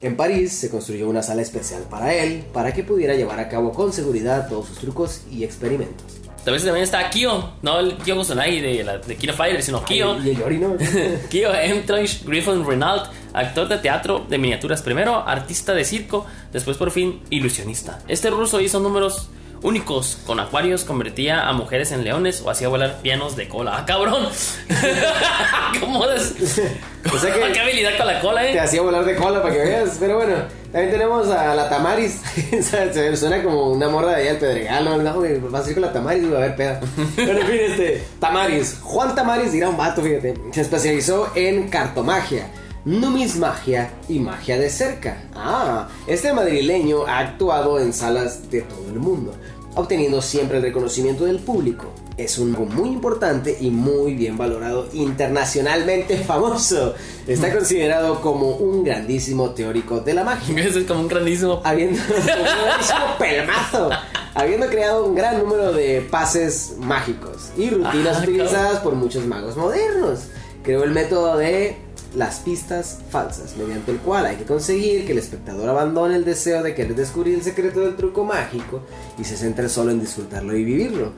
En 0.00 0.16
París 0.16 0.52
se 0.52 0.70
construyó 0.70 1.08
una 1.08 1.22
sala 1.22 1.42
especial 1.42 1.82
para 1.90 2.14
él, 2.14 2.44
para 2.52 2.72
que 2.72 2.82
pudiera 2.82 3.14
llevar 3.14 3.40
a 3.40 3.48
cabo 3.48 3.72
con 3.72 3.92
seguridad 3.92 4.48
todos 4.48 4.66
sus 4.66 4.78
trucos 4.78 5.22
y 5.30 5.44
experimentos. 5.44 6.16
Tal 6.46 6.54
vez 6.54 6.64
también 6.64 6.84
está 6.84 7.10
Kyo, 7.10 7.54
no 7.62 7.80
el 7.80 7.96
Kyo 7.96 8.14
Kusanagi 8.14 8.60
de, 8.60 8.84
la, 8.84 8.98
de 8.98 9.62
sino 9.62 9.84
Kyo. 9.84 10.16
Y 10.22 10.30
el. 10.30 11.18
Kyo 11.28 11.52
Emtrich 11.52 12.24
Griffin 12.24 12.64
Renault, 12.64 13.10
actor 13.32 13.66
de 13.66 13.78
teatro 13.78 14.24
de 14.28 14.38
miniaturas 14.38 14.80
primero, 14.80 15.26
artista 15.26 15.74
de 15.74 15.84
circo, 15.84 16.24
después 16.52 16.76
por 16.76 16.92
fin 16.92 17.20
ilusionista. 17.30 17.98
Este 18.06 18.30
ruso 18.30 18.60
hizo 18.60 18.78
números 18.78 19.28
únicos 19.62 20.18
con 20.26 20.38
acuarios, 20.40 20.84
convertía 20.84 21.48
a 21.48 21.52
mujeres 21.52 21.92
en 21.92 22.04
leones 22.04 22.40
o 22.42 22.50
hacía 22.50 22.68
volar 22.68 22.98
pianos 23.02 23.36
de 23.36 23.48
cola. 23.48 23.76
¡Ah, 23.78 23.84
cabrón! 23.86 24.28
¿Cómo 25.80 26.04
es? 26.10 26.34
O 27.12 27.18
sea 27.18 27.32
que- 27.34 27.46
¿Qué 27.52 27.60
habilidad 27.60 27.96
con 27.96 28.06
la 28.06 28.20
cola, 28.20 28.42
Te 28.42 28.52
eh? 28.52 28.60
hacía 28.60 28.82
volar 28.82 29.04
de 29.04 29.16
cola 29.16 29.42
para 29.42 29.54
que 29.54 29.60
veas. 29.60 29.96
Pero 29.98 30.16
bueno, 30.16 30.34
también 30.72 30.92
tenemos 30.92 31.28
a 31.28 31.54
la 31.54 31.68
Tamaris. 31.68 32.20
Se 32.62 33.16
suena 33.16 33.42
como 33.42 33.70
una 33.70 33.88
morra 33.88 34.10
de 34.10 34.16
allá 34.16 34.30
del 34.32 34.38
Pedregal. 34.38 34.84
No, 34.84 34.96
no, 34.98 35.20
vas 35.50 35.66
a 35.66 35.68
ir 35.68 35.74
con 35.74 35.82
la 35.82 35.92
Tamaris 35.92 36.22
y 36.22 36.28
va 36.28 36.38
a 36.38 36.42
haber 36.42 36.56
peda. 36.56 36.80
Pero 37.16 37.40
en 37.40 37.46
fin, 37.46 37.60
este. 37.70 38.04
Tamaris. 38.20 38.78
Juan 38.82 39.14
Tamaris 39.14 39.52
era 39.54 39.68
un 39.68 39.76
vato, 39.76 40.02
fíjate. 40.02 40.34
Se 40.52 40.60
especializó 40.62 41.30
en 41.34 41.68
cartomagia. 41.68 42.50
Numismagia 42.84 43.90
y 44.08 44.20
magia 44.20 44.58
de 44.58 44.70
cerca. 44.70 45.16
Ah, 45.34 45.88
este 46.06 46.32
madrileño 46.32 47.04
ha 47.06 47.18
actuado 47.18 47.80
en 47.80 47.92
salas 47.92 48.48
de 48.48 48.62
todo 48.62 48.86
el 48.88 49.00
mundo, 49.00 49.34
obteniendo 49.76 50.20
siempre 50.20 50.56
el 50.56 50.62
reconocimiento 50.62 51.24
del 51.24 51.38
público. 51.38 51.92
Es 52.16 52.38
un 52.38 52.50
mago 52.50 52.64
muy 52.64 52.88
importante 52.88 53.56
y 53.60 53.70
muy 53.70 54.14
bien 54.14 54.36
valorado 54.36 54.88
internacionalmente 54.94 56.16
famoso. 56.26 56.94
Está 57.26 57.52
considerado 57.52 58.20
como 58.20 58.56
un 58.56 58.82
grandísimo 58.84 59.50
teórico 59.50 60.00
de 60.00 60.14
la 60.14 60.24
magia. 60.24 60.58
Eso 60.64 60.78
es 60.80 60.86
como 60.86 61.00
un 61.00 61.08
grandísimo. 61.08 61.60
Habiendo, 61.62 62.00
un 62.18 62.26
grandísimo 62.26 63.18
pelmazo. 63.18 63.90
Habiendo 64.34 64.66
creado 64.68 65.06
un 65.06 65.14
gran 65.14 65.38
número 65.38 65.72
de 65.72 66.00
pases 66.10 66.74
mágicos 66.80 67.50
y 67.56 67.70
rutinas 67.70 68.18
Ah, 68.18 68.22
utilizadas 68.22 68.80
por 68.80 68.94
muchos 68.94 69.24
magos 69.26 69.56
modernos. 69.56 70.20
Creó 70.62 70.84
el 70.84 70.90
método 70.90 71.36
de 71.38 71.76
las 72.16 72.36
pistas 72.40 72.98
falsas, 73.10 73.56
mediante 73.56 73.90
el 73.92 73.98
cual 73.98 74.24
hay 74.24 74.36
que 74.36 74.44
conseguir 74.44 75.04
que 75.04 75.12
el 75.12 75.18
espectador 75.18 75.68
abandone 75.68 76.16
el 76.16 76.24
deseo 76.24 76.62
de 76.62 76.74
querer 76.74 76.94
descubrir 76.94 77.34
el 77.34 77.42
secreto 77.42 77.80
del 77.80 77.94
truco 77.94 78.24
mágico 78.24 78.82
y 79.18 79.24
se 79.24 79.36
centre 79.36 79.68
solo 79.68 79.90
en 79.90 80.00
disfrutarlo 80.00 80.56
y 80.56 80.64
vivirlo. 80.64 81.12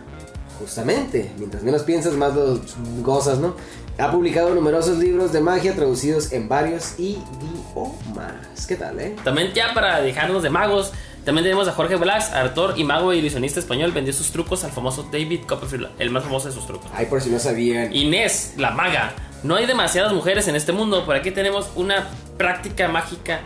Justamente, 0.59 1.31
mientras 1.39 1.63
menos 1.63 1.85
piensas, 1.85 2.15
más 2.15 2.35
lo 2.35 2.61
gozas, 3.01 3.39
¿no? 3.39 3.55
Ha 3.97 4.11
publicado 4.11 4.53
numerosos 4.55 4.99
libros 4.99 5.33
de 5.33 5.41
magia 5.41 5.75
traducidos 5.75 6.33
en 6.33 6.49
varios 6.49 6.99
idiomas. 6.99 8.67
¿Qué 8.67 8.75
tal, 8.75 8.99
eh? 8.99 9.15
También 9.23 9.53
ya 9.55 9.73
para 9.75 10.01
dejarnos 10.01 10.43
de 10.43 10.51
magos, 10.51 10.93
también 11.25 11.45
tenemos 11.45 11.69
a 11.69 11.73
Jorge 11.73 11.95
Blas, 11.95 12.33
actor 12.33 12.75
y 12.77 12.83
mago 12.83 13.13
e 13.13 13.19
ilusionista 13.19 13.61
español, 13.61 13.93
vendió 13.93 14.13
sus 14.13 14.33
trucos 14.33 14.65
al 14.65 14.73
famoso 14.73 15.09
David 15.13 15.43
Copperfield, 15.47 15.91
el 15.99 16.11
más 16.11 16.25
famoso 16.25 16.49
de 16.49 16.55
sus 16.55 16.67
trucos. 16.67 16.91
Ay, 16.93 17.07
por 17.07 17.21
si 17.21 17.31
no 17.31 17.39
sabían. 17.39 17.95
Inés, 17.95 18.55
la 18.57 18.73
maga. 18.73 19.15
No 19.45 19.55
hay 19.55 19.67
demasiadas 19.67 20.13
mujeres 20.13 20.49
en 20.49 20.57
este 20.57 20.73
mundo, 20.73 21.07
por 21.07 21.15
aquí 21.15 21.31
tenemos 21.31 21.71
una 21.77 22.09
práctica 22.37 22.89
mágica. 22.89 23.41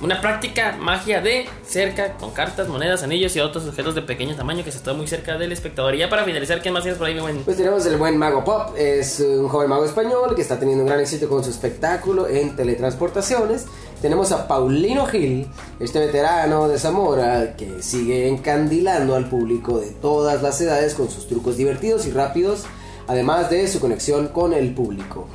Una 0.00 0.22
práctica 0.22 0.78
magia 0.80 1.20
de 1.20 1.46
cerca, 1.62 2.14
con 2.14 2.30
cartas, 2.30 2.68
monedas, 2.68 3.02
anillos 3.02 3.36
y 3.36 3.40
otros 3.40 3.66
objetos 3.66 3.94
de 3.94 4.00
pequeño 4.00 4.34
tamaño 4.34 4.64
que 4.64 4.72
se 4.72 4.78
está 4.78 4.94
muy 4.94 5.06
cerca 5.06 5.36
del 5.36 5.52
espectador. 5.52 5.94
Y 5.94 5.98
ya 5.98 6.08
para 6.08 6.24
finalizar, 6.24 6.62
¿qué 6.62 6.70
más 6.70 6.84
tienes 6.84 6.96
por 6.96 7.06
ahí, 7.06 7.12
mi 7.12 7.20
buen? 7.20 7.42
Pues 7.44 7.58
tenemos 7.58 7.84
el 7.84 7.98
buen 7.98 8.16
mago 8.16 8.42
Pop, 8.42 8.74
es 8.78 9.20
un 9.20 9.46
joven 9.48 9.68
mago 9.68 9.84
español 9.84 10.34
que 10.34 10.40
está 10.40 10.58
teniendo 10.58 10.84
un 10.84 10.88
gran 10.88 11.00
éxito 11.00 11.28
con 11.28 11.44
su 11.44 11.50
espectáculo 11.50 12.26
en 12.26 12.56
teletransportaciones. 12.56 13.66
Tenemos 14.00 14.32
a 14.32 14.48
Paulino 14.48 15.04
Gil, 15.04 15.50
este 15.80 15.98
veterano 15.98 16.66
de 16.66 16.78
Zamora 16.78 17.56
que 17.56 17.82
sigue 17.82 18.26
encandilando 18.26 19.16
al 19.16 19.28
público 19.28 19.80
de 19.80 19.90
todas 19.90 20.40
las 20.40 20.58
edades 20.62 20.94
con 20.94 21.10
sus 21.10 21.28
trucos 21.28 21.58
divertidos 21.58 22.06
y 22.06 22.10
rápidos, 22.10 22.64
además 23.06 23.50
de 23.50 23.66
su 23.68 23.80
conexión 23.80 24.28
con 24.28 24.52
el 24.52 24.74
público. 24.74 25.26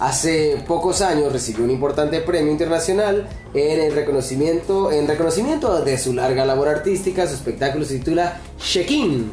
Hace 0.00 0.64
pocos 0.66 1.02
años 1.02 1.30
recibió 1.30 1.62
un 1.62 1.70
importante 1.70 2.22
premio 2.22 2.50
internacional 2.50 3.28
en 3.52 3.80
el 3.80 3.94
reconocimiento, 3.94 4.90
en 4.90 5.06
reconocimiento 5.06 5.82
de 5.82 5.98
su 5.98 6.14
larga 6.14 6.46
labor 6.46 6.68
artística. 6.68 7.26
Su 7.26 7.34
espectáculo 7.34 7.84
se 7.84 7.98
titula 7.98 8.40
Check-in, 8.58 9.30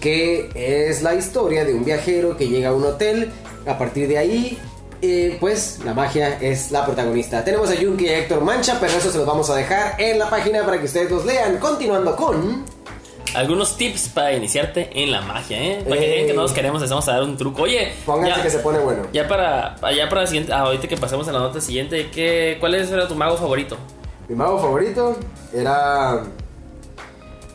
que 0.00 0.50
es 0.54 1.02
la 1.02 1.16
historia 1.16 1.64
de 1.64 1.74
un 1.74 1.84
viajero 1.84 2.36
que 2.36 2.46
llega 2.46 2.68
a 2.68 2.74
un 2.74 2.84
hotel. 2.84 3.32
A 3.66 3.76
partir 3.76 4.06
de 4.06 4.18
ahí, 4.18 4.58
eh, 5.02 5.36
pues 5.40 5.80
la 5.84 5.94
magia 5.94 6.38
es 6.40 6.70
la 6.70 6.86
protagonista. 6.86 7.44
Tenemos 7.44 7.68
a 7.70 7.74
Yunki 7.74 8.04
y 8.04 8.08
a 8.10 8.18
Héctor 8.20 8.42
Mancha, 8.42 8.78
pero 8.80 8.92
eso 8.92 9.10
se 9.10 9.18
los 9.18 9.26
vamos 9.26 9.50
a 9.50 9.56
dejar 9.56 10.00
en 10.00 10.18
la 10.18 10.30
página 10.30 10.64
para 10.64 10.78
que 10.78 10.84
ustedes 10.84 11.10
los 11.10 11.26
lean. 11.26 11.58
Continuando 11.58 12.14
con. 12.14 12.64
Algunos 13.34 13.76
tips 13.76 14.08
para 14.10 14.32
iniciarte 14.34 14.90
en 14.94 15.10
la 15.10 15.20
magia, 15.22 15.60
¿eh? 15.62 15.84
Para 15.88 16.00
que 16.00 16.08
digan 16.10 16.26
que 16.26 16.34
no 16.34 16.42
nos 16.42 16.52
queremos, 16.52 16.80
les 16.80 16.90
vamos 16.90 17.08
a 17.08 17.12
dar 17.14 17.22
un 17.24 17.36
truco. 17.36 17.62
Oye, 17.62 17.92
Pónganse 18.06 18.36
ya- 18.36 18.42
que 18.42 18.50
se 18.50 18.58
pone 18.60 18.78
bueno. 18.78 19.02
Ya 19.12 19.26
para, 19.26 19.76
ya 19.94 20.08
para 20.08 20.22
la 20.22 20.26
siguiente, 20.26 20.52
ah, 20.52 20.60
ahorita 20.60 20.86
que 20.88 20.96
pasemos 20.96 21.26
a 21.28 21.32
la 21.32 21.40
nota 21.40 21.60
siguiente, 21.60 22.10
¿qué, 22.10 22.56
¿cuál 22.60 22.74
es 22.74 22.90
era 22.90 23.08
tu 23.08 23.14
mago 23.14 23.36
favorito? 23.36 23.76
Mi 24.28 24.34
mago 24.36 24.58
favorito 24.58 25.16
era. 25.52 26.22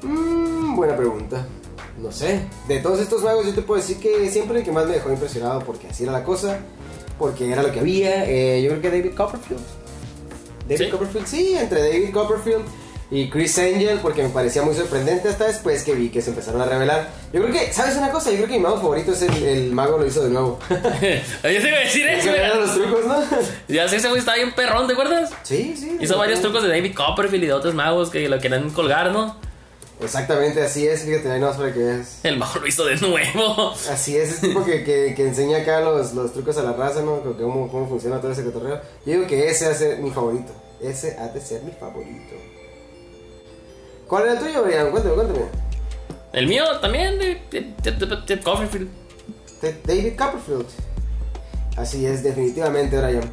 Mm, 0.03 0.75
buena 0.75 0.95
pregunta. 0.95 1.45
No 1.97 2.11
sé. 2.11 2.41
De 2.67 2.79
todos 2.79 2.99
estos 2.99 3.21
magos, 3.23 3.45
yo 3.45 3.53
te 3.53 3.61
puedo 3.61 3.81
decir 3.81 3.99
que 3.99 4.29
siempre 4.29 4.59
el 4.59 4.65
que 4.65 4.71
más 4.71 4.85
me 4.85 4.93
dejó 4.93 5.09
impresionado, 5.11 5.59
porque 5.61 5.87
así 5.87 6.03
era 6.03 6.11
la 6.13 6.23
cosa, 6.23 6.59
porque 7.17 7.51
era 7.51 7.61
lo 7.63 7.71
que 7.71 7.79
había, 7.81 8.25
eh, 8.29 8.61
yo 8.61 8.69
creo 8.69 8.81
que 8.81 8.89
David 8.91 9.15
Copperfield. 9.15 9.61
David 10.67 10.85
¿Sí? 10.85 10.89
Copperfield, 10.91 11.25
sí, 11.25 11.55
entre 11.57 11.81
David 11.81 12.13
Copperfield 12.13 12.63
y 13.11 13.29
Chris 13.29 13.57
Angel, 13.57 13.99
porque 14.01 14.21
me 14.23 14.29
parecía 14.29 14.61
muy 14.61 14.75
sorprendente 14.75 15.29
hasta 15.29 15.47
después 15.47 15.83
que 15.83 15.93
vi 15.95 16.09
que 16.09 16.21
se 16.21 16.29
empezaron 16.29 16.61
a 16.61 16.65
revelar. 16.65 17.09
Yo 17.33 17.41
creo 17.41 17.51
que, 17.53 17.73
¿sabes 17.73 17.95
una 17.95 18.11
cosa? 18.11 18.29
Yo 18.29 18.37
creo 18.37 18.47
que 18.49 18.53
mi 18.53 18.59
mago 18.59 18.77
favorito 18.77 19.13
es 19.13 19.21
el, 19.23 19.43
el 19.43 19.71
mago 19.71 19.97
lo 19.97 20.05
hizo 20.05 20.23
de 20.23 20.29
nuevo. 20.29 20.59
Yo 20.69 20.77
te 21.41 21.51
iba 21.67 21.77
a 21.77 21.79
decir 21.81 22.07
eso, 22.07 22.29
güey. 22.29 22.55
los 22.59 22.73
trucos, 22.75 23.05
¿no? 23.05 23.23
Ya 23.67 23.87
sé, 23.87 23.95
ese 23.95 24.07
güey 24.09 24.19
estaba 24.19 24.37
bien 24.37 24.53
perrón, 24.53 24.85
¿te 24.87 24.93
acuerdas? 24.93 25.31
Sí, 25.43 25.75
sí. 25.77 25.97
Hizo 25.99 26.17
varios 26.17 26.39
trucos 26.41 26.61
de 26.63 26.69
David 26.69 26.93
Copperfield 26.95 27.43
y 27.45 27.47
de 27.47 27.53
otros 27.53 27.73
magos 27.73 28.09
que 28.11 28.29
lo 28.29 28.39
querían 28.39 28.69
colgar, 28.69 29.11
¿no? 29.11 29.35
Exactamente, 30.01 30.61
así 30.61 30.87
es, 30.87 31.01
fíjate, 31.03 31.29
ahí 31.29 31.41
no 31.41 31.51
para 31.51 31.73
que 31.73 31.79
veas. 31.79 32.19
El 32.23 32.37
mago 32.37 32.59
lo 32.59 32.67
hizo 32.67 32.85
de 32.85 32.95
nuevo. 32.97 33.73
Así 33.91 34.15
es, 34.15 34.29
ese 34.31 34.47
tipo 34.47 34.63
que, 34.63 34.83
que, 34.85 35.13
que 35.13 35.27
enseña 35.27 35.57
acá 35.57 35.81
los, 35.81 36.13
los 36.13 36.31
trucos 36.31 36.57
a 36.57 36.61
la 36.63 36.71
raza, 36.71 37.01
¿no? 37.01 37.21
Que- 37.21 37.41
Cómo, 37.43 37.69
cómo 37.69 37.85
funciona 37.89 38.21
todo 38.21 38.31
ese 38.31 38.45
cotorreo. 38.45 38.79
Yo 39.05 39.13
digo 39.13 39.27
que 39.27 39.49
ese 39.49 39.65
ha 39.65 39.69
de 39.69 39.75
ser 39.75 39.97
mi 39.99 40.11
favorito. 40.11 40.53
Ese 40.81 41.17
ha 41.19 41.27
de 41.27 41.41
ser 41.41 41.63
mi 41.63 41.71
favorito. 41.71 42.33
¿Cuál 44.09 44.23
era 44.23 44.33
el 44.33 44.39
tuyo, 44.39 44.63
Brian? 44.63 44.91
Cuéntame, 44.91 45.15
cuéntame. 45.15 45.45
El 46.33 46.47
mío 46.47 46.63
también, 46.81 47.17
de, 47.17 47.41
de- 47.49 47.73
de- 47.81 47.91
de- 48.05 48.15
de 48.35 48.39
Copperfield. 48.41 48.89
David 49.85 50.17
Copperfield. 50.17 50.65
Así 51.77 52.05
es, 52.05 52.21
definitivamente, 52.23 52.97
Brian. 52.99 53.23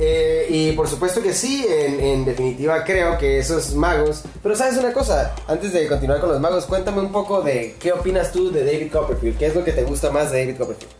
Eh, 0.00 0.46
y 0.50 0.72
por 0.72 0.88
supuesto 0.88 1.22
que 1.22 1.32
sí, 1.32 1.64
en, 1.68 2.00
en 2.00 2.24
definitiva 2.24 2.82
creo 2.82 3.16
que 3.16 3.38
esos 3.38 3.74
magos... 3.74 4.24
Pero 4.42 4.56
sabes 4.56 4.76
una 4.76 4.92
cosa, 4.92 5.32
antes 5.46 5.72
de 5.72 5.86
continuar 5.86 6.18
con 6.18 6.30
los 6.30 6.40
magos, 6.40 6.64
cuéntame 6.66 7.00
un 7.00 7.12
poco 7.12 7.42
de 7.42 7.76
qué 7.78 7.92
opinas 7.92 8.32
tú 8.32 8.50
de 8.50 8.64
David 8.64 8.90
Copperfield. 8.90 9.38
¿Qué 9.38 9.46
es 9.46 9.54
lo 9.54 9.62
que 9.62 9.70
te 9.72 9.84
gusta 9.84 10.10
más 10.10 10.32
de 10.32 10.40
David 10.40 10.58
Copperfield? 10.58 10.92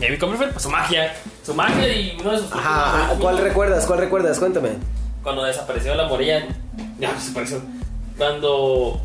David 0.00 0.20
Copperfield, 0.20 0.52
pues 0.52 0.62
su 0.62 0.70
magia. 0.70 1.14
Su 1.44 1.54
magia 1.54 1.88
y 1.88 2.16
uno 2.20 2.32
de 2.32 2.38
sus. 2.38 2.52
Ajá, 2.52 3.14
¿cuál 3.20 3.38
recuerdas? 3.38 3.84
¿Cuál 3.86 3.98
recuerdas? 4.00 4.38
Cuéntame. 4.38 4.70
Cuando 5.22 5.42
desapareció 5.44 5.94
la 5.94 6.06
morilla. 6.08 6.46
Ya 6.98 7.12
desapareció. 7.12 7.60
Cuando 8.16 9.00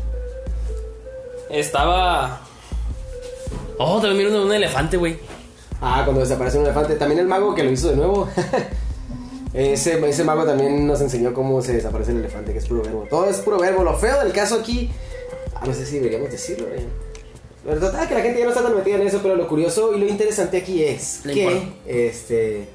estaba. 1.50 2.40
Oh, 3.78 4.00
también 4.00 4.28
vino 4.28 4.42
un 4.42 4.52
elefante, 4.52 4.96
güey. 4.96 5.18
Ah, 5.80 6.02
cuando 6.04 6.20
desapareció 6.20 6.60
un 6.60 6.66
elefante. 6.66 6.94
También 6.96 7.20
el 7.20 7.26
mago 7.26 7.54
que 7.54 7.62
lo 7.62 7.70
hizo 7.70 7.90
de 7.90 7.96
nuevo. 7.96 8.28
ese, 9.54 10.08
ese 10.08 10.24
mago 10.24 10.44
también 10.44 10.86
nos 10.86 11.00
enseñó 11.00 11.34
cómo 11.34 11.60
se 11.60 11.74
desaparece 11.74 12.12
el 12.12 12.18
elefante, 12.18 12.52
que 12.52 12.58
es 12.58 12.66
puro 12.66 12.82
verbo. 12.82 13.06
Todo 13.10 13.28
es 13.28 13.38
puro 13.38 13.58
verbo. 13.58 13.82
Lo 13.82 13.96
feo 13.98 14.22
del 14.22 14.32
caso 14.32 14.56
aquí. 14.56 14.90
ah, 15.54 15.66
no 15.66 15.74
sé 15.74 15.84
si 15.84 15.96
deberíamos 15.98 16.30
decirlo, 16.30 16.68
eh. 16.68 16.86
Pero 17.64 17.78
total, 17.78 18.08
que 18.08 18.14
la 18.14 18.20
gente 18.22 18.38
ya 18.40 18.44
no 18.44 18.50
está 18.50 18.62
tan 18.62 18.76
metida 18.76 18.96
en 18.96 19.06
eso, 19.06 19.20
pero 19.22 19.36
lo 19.36 19.46
curioso 19.46 19.94
y 19.94 20.00
lo 20.00 20.08
interesante 20.08 20.56
aquí 20.56 20.82
es 20.82 21.20
que 21.22 21.62
este 21.86 22.68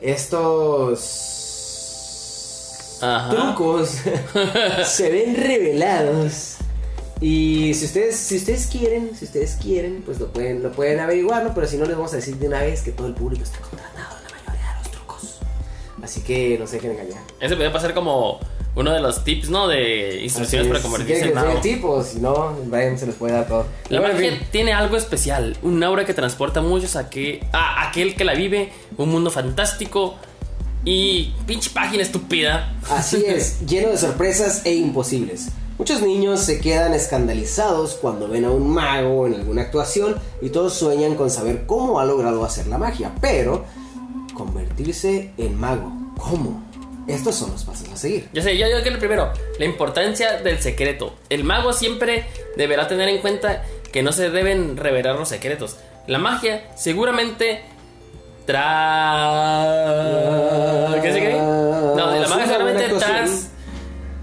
estos 0.00 1.41
Ajá. 3.02 3.30
trucos 3.30 3.90
se 4.86 5.10
ven 5.10 5.36
revelados. 5.36 6.56
Y 7.20 7.72
si 7.74 7.84
ustedes, 7.84 8.16
si 8.16 8.36
ustedes 8.36 8.66
quieren, 8.66 9.12
si 9.16 9.26
ustedes 9.26 9.56
quieren, 9.62 10.02
pues 10.04 10.18
lo 10.18 10.32
pueden, 10.32 10.62
lo 10.62 10.72
pueden 10.72 10.98
averiguar, 10.98 11.44
¿no? 11.44 11.54
Pero 11.54 11.66
si 11.68 11.76
no 11.76 11.84
les 11.84 11.94
vamos 11.96 12.12
a 12.12 12.16
decir 12.16 12.36
de 12.36 12.48
una 12.48 12.60
vez 12.62 12.82
que 12.82 12.90
todo 12.90 13.06
el 13.06 13.14
público 13.14 13.44
está 13.44 13.58
contratado 13.60 14.16
en 14.18 14.24
la 14.24 14.30
mayoría 14.44 14.68
de 14.72 14.78
los 14.82 14.90
trucos. 14.90 15.38
Así 16.02 16.22
que 16.22 16.56
no 16.58 16.66
se 16.66 16.76
dejen 16.76 16.92
engañar. 16.92 17.22
Ese 17.38 17.54
podría 17.54 17.72
pasar 17.72 17.94
como 17.94 18.40
uno 18.74 18.90
de 18.92 19.00
los 19.00 19.22
tips, 19.22 19.50
¿no? 19.50 19.68
De 19.68 20.20
instrucciones 20.22 20.66
para 20.66 20.80
si 20.80 20.84
convertirse 20.84 21.22
quieren 21.22 21.38
en 21.38 21.44
mago. 21.44 21.60
tipo, 21.60 22.02
si 22.02 22.18
no, 22.18 22.56
Brian 22.64 22.98
se 22.98 23.06
les 23.06 23.14
puede 23.14 23.34
dar 23.34 23.46
todo. 23.46 23.66
La 23.88 24.00
Bueno, 24.00 24.16
en 24.16 24.20
magia 24.20 24.38
fin. 24.38 24.48
tiene 24.50 24.72
algo 24.72 24.96
especial, 24.96 25.56
un 25.62 25.80
aura 25.84 26.04
que 26.04 26.14
transporta 26.14 26.58
a 26.58 26.62
muchos 26.64 26.96
a, 26.96 27.08
que, 27.08 27.46
a 27.52 27.86
aquel 27.88 28.16
que 28.16 28.24
la 28.24 28.34
vive, 28.34 28.72
un 28.96 29.10
mundo 29.10 29.30
fantástico 29.30 30.16
y 30.84 31.32
pinche 31.46 31.70
página 31.70 32.02
estúpida. 32.02 32.74
Así 32.90 33.24
es, 33.26 33.64
lleno 33.66 33.88
de 33.88 33.98
sorpresas 33.98 34.62
e 34.64 34.74
imposibles. 34.74 35.48
Muchos 35.78 36.02
niños 36.02 36.40
se 36.40 36.60
quedan 36.60 36.94
escandalizados 36.94 37.94
cuando 37.94 38.28
ven 38.28 38.44
a 38.44 38.50
un 38.50 38.70
mago 38.70 39.26
en 39.26 39.34
alguna 39.34 39.62
actuación 39.62 40.16
y 40.40 40.50
todos 40.50 40.74
sueñan 40.74 41.16
con 41.16 41.30
saber 41.30 41.66
cómo 41.66 41.98
ha 41.98 42.04
logrado 42.04 42.44
hacer 42.44 42.66
la 42.66 42.78
magia, 42.78 43.12
pero 43.20 43.64
convertirse 44.34 45.32
en 45.38 45.58
mago, 45.58 45.92
¿cómo? 46.18 46.62
Estos 47.08 47.34
son 47.34 47.50
los 47.50 47.64
pasos 47.64 47.88
a 47.88 47.96
seguir. 47.96 48.28
Yo 48.32 48.42
sé, 48.42 48.56
yo 48.56 48.66
digo 48.68 48.82
que 48.84 48.90
lo 48.90 48.98
primero, 48.98 49.32
la 49.58 49.64
importancia 49.64 50.40
del 50.40 50.60
secreto. 50.60 51.14
El 51.30 51.42
mago 51.42 51.72
siempre 51.72 52.26
deberá 52.56 52.86
tener 52.86 53.08
en 53.08 53.20
cuenta 53.20 53.64
que 53.90 54.02
no 54.02 54.12
se 54.12 54.30
deben 54.30 54.76
revelar 54.76 55.16
los 55.16 55.28
secretos. 55.28 55.78
La 56.06 56.18
magia 56.18 56.64
seguramente 56.76 57.62
tras... 58.44 59.82
¿Qué 61.02 61.12
se 61.12 61.18
cree? 61.18 61.38
No, 61.40 62.10
de 62.10 62.20
la 62.20 62.26
una 62.26 62.46
seguramente 62.46 62.88
tras... 62.98 63.48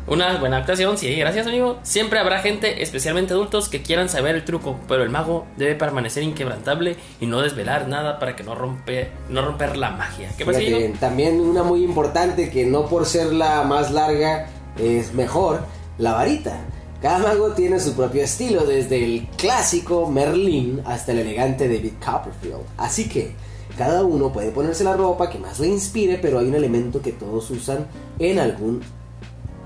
Una 0.09 0.38
buena 0.38 0.57
actuación, 0.57 0.97
sí, 0.97 1.13
gracias 1.13 1.45
amigo. 1.45 1.78
Siempre 1.84 2.17
habrá 2.17 2.39
gente, 2.39 2.82
especialmente 2.82 3.34
adultos, 3.34 3.70
que 3.70 3.84
quieran 3.84 4.09
saber 4.09 4.34
el 4.34 4.43
truco, 4.43 4.80
pero 4.88 5.03
el 5.03 5.11
mago 5.11 5.45
debe 5.55 5.76
permanecer 5.76 6.24
inquebrantable 6.24 6.95
y 7.22 7.28
no 7.28 7.41
desvelar 7.41 7.88
nada 7.88 8.17
para 8.17 8.36
que 8.36 8.43
no, 8.43 8.55
rompe, 8.55 9.11
no 9.30 9.45
romper 9.45 9.78
la 9.78 9.91
magia. 9.91 10.32
¿Qué 10.36 10.45
pasa, 10.45 10.57
Fíjate, 10.57 10.86
amigo? 10.86 10.99
también 10.99 11.39
una 11.39 11.61
muy 11.61 11.84
importante 11.84 12.49
que 12.49 12.65
no 12.65 12.88
por 12.88 13.05
ser 13.05 13.34
la 13.34 13.61
más 13.61 13.91
larga 13.91 14.47
es 14.80 15.13
mejor, 15.13 15.61
la 15.99 16.13
varita. 16.13 16.59
Cada 17.03 17.20
mago 17.20 17.51
tiene 17.51 17.80
su 17.80 17.93
propio 17.95 18.24
estilo, 18.24 18.65
desde 18.65 19.03
el 19.03 19.28
clásico 19.38 20.09
Merlin 20.09 20.82
hasta 20.86 21.11
el 21.11 21.20
elegante 21.20 21.67
David 21.67 21.93
Copperfield. 22.03 22.65
Así 22.78 23.07
que 23.07 23.36
cada 23.80 24.03
uno 24.03 24.30
puede 24.34 24.51
ponerse 24.51 24.84
la 24.84 24.93
ropa 24.93 25.30
que 25.30 25.39
más 25.39 25.57
le 25.57 25.67
inspire, 25.67 26.17
pero 26.17 26.39
hay 26.39 26.47
un 26.47 26.55
elemento 26.55 27.01
que 27.01 27.13
todos 27.13 27.49
usan 27.49 27.88
en 28.19 28.38
algún 28.38 28.82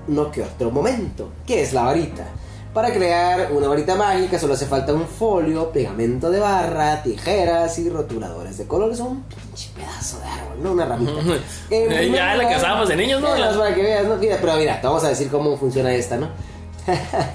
no 0.06 0.30
que 0.30 0.40
otro 0.40 0.70
momento, 0.70 1.30
que 1.44 1.62
es 1.62 1.72
la 1.72 1.82
varita. 1.82 2.24
Para 2.72 2.92
crear 2.92 3.50
una 3.50 3.66
varita 3.66 3.96
mágica 3.96 4.38
solo 4.38 4.54
hace 4.54 4.66
falta 4.66 4.94
un 4.94 5.08
folio, 5.08 5.72
pegamento 5.72 6.30
de 6.30 6.38
barra, 6.38 7.02
tijeras 7.02 7.76
y 7.80 7.90
rotuladores 7.90 8.56
de 8.56 8.68
colores. 8.68 9.00
Un 9.00 9.24
pinche 9.24 9.70
pedazo 9.74 10.20
de 10.20 10.26
árbol, 10.26 10.62
no 10.62 10.72
una 10.74 10.84
ramita. 10.84 11.12
Ya 11.68 12.36
la 12.36 12.48
que 12.48 12.56
usábamos 12.56 12.88
de 12.88 12.94
niños, 12.94 13.20
¿no? 13.20 13.34
Eh, 13.34 13.40
las 13.40 13.56
para 13.56 13.74
que 13.74 13.82
veas, 13.82 14.06
¿no? 14.06 14.14
Mira, 14.16 14.38
pero 14.40 14.54
mira, 14.54 14.80
te 14.80 14.86
vamos 14.86 15.02
a 15.02 15.08
decir 15.08 15.28
cómo 15.28 15.56
funciona 15.56 15.92
esta, 15.92 16.18
¿no? 16.18 16.28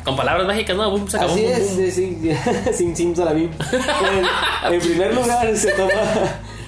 Con 0.06 0.16
palabras 0.16 0.48
mágicas, 0.48 0.78
¿no? 0.78 0.90
Boom, 0.92 1.10
saca, 1.10 1.26
Así 1.26 1.42
boom, 1.42 1.52
es, 1.52 1.76
boom. 1.76 1.92
sí, 1.92 1.92
sí, 1.92 2.74
sin 2.74 2.96
sim 2.96 3.16
salabim. 3.16 3.52
En, 4.64 4.74
en 4.74 4.80
primer 4.80 5.14
lugar, 5.14 5.58
se 5.58 5.72
toma 5.72 5.92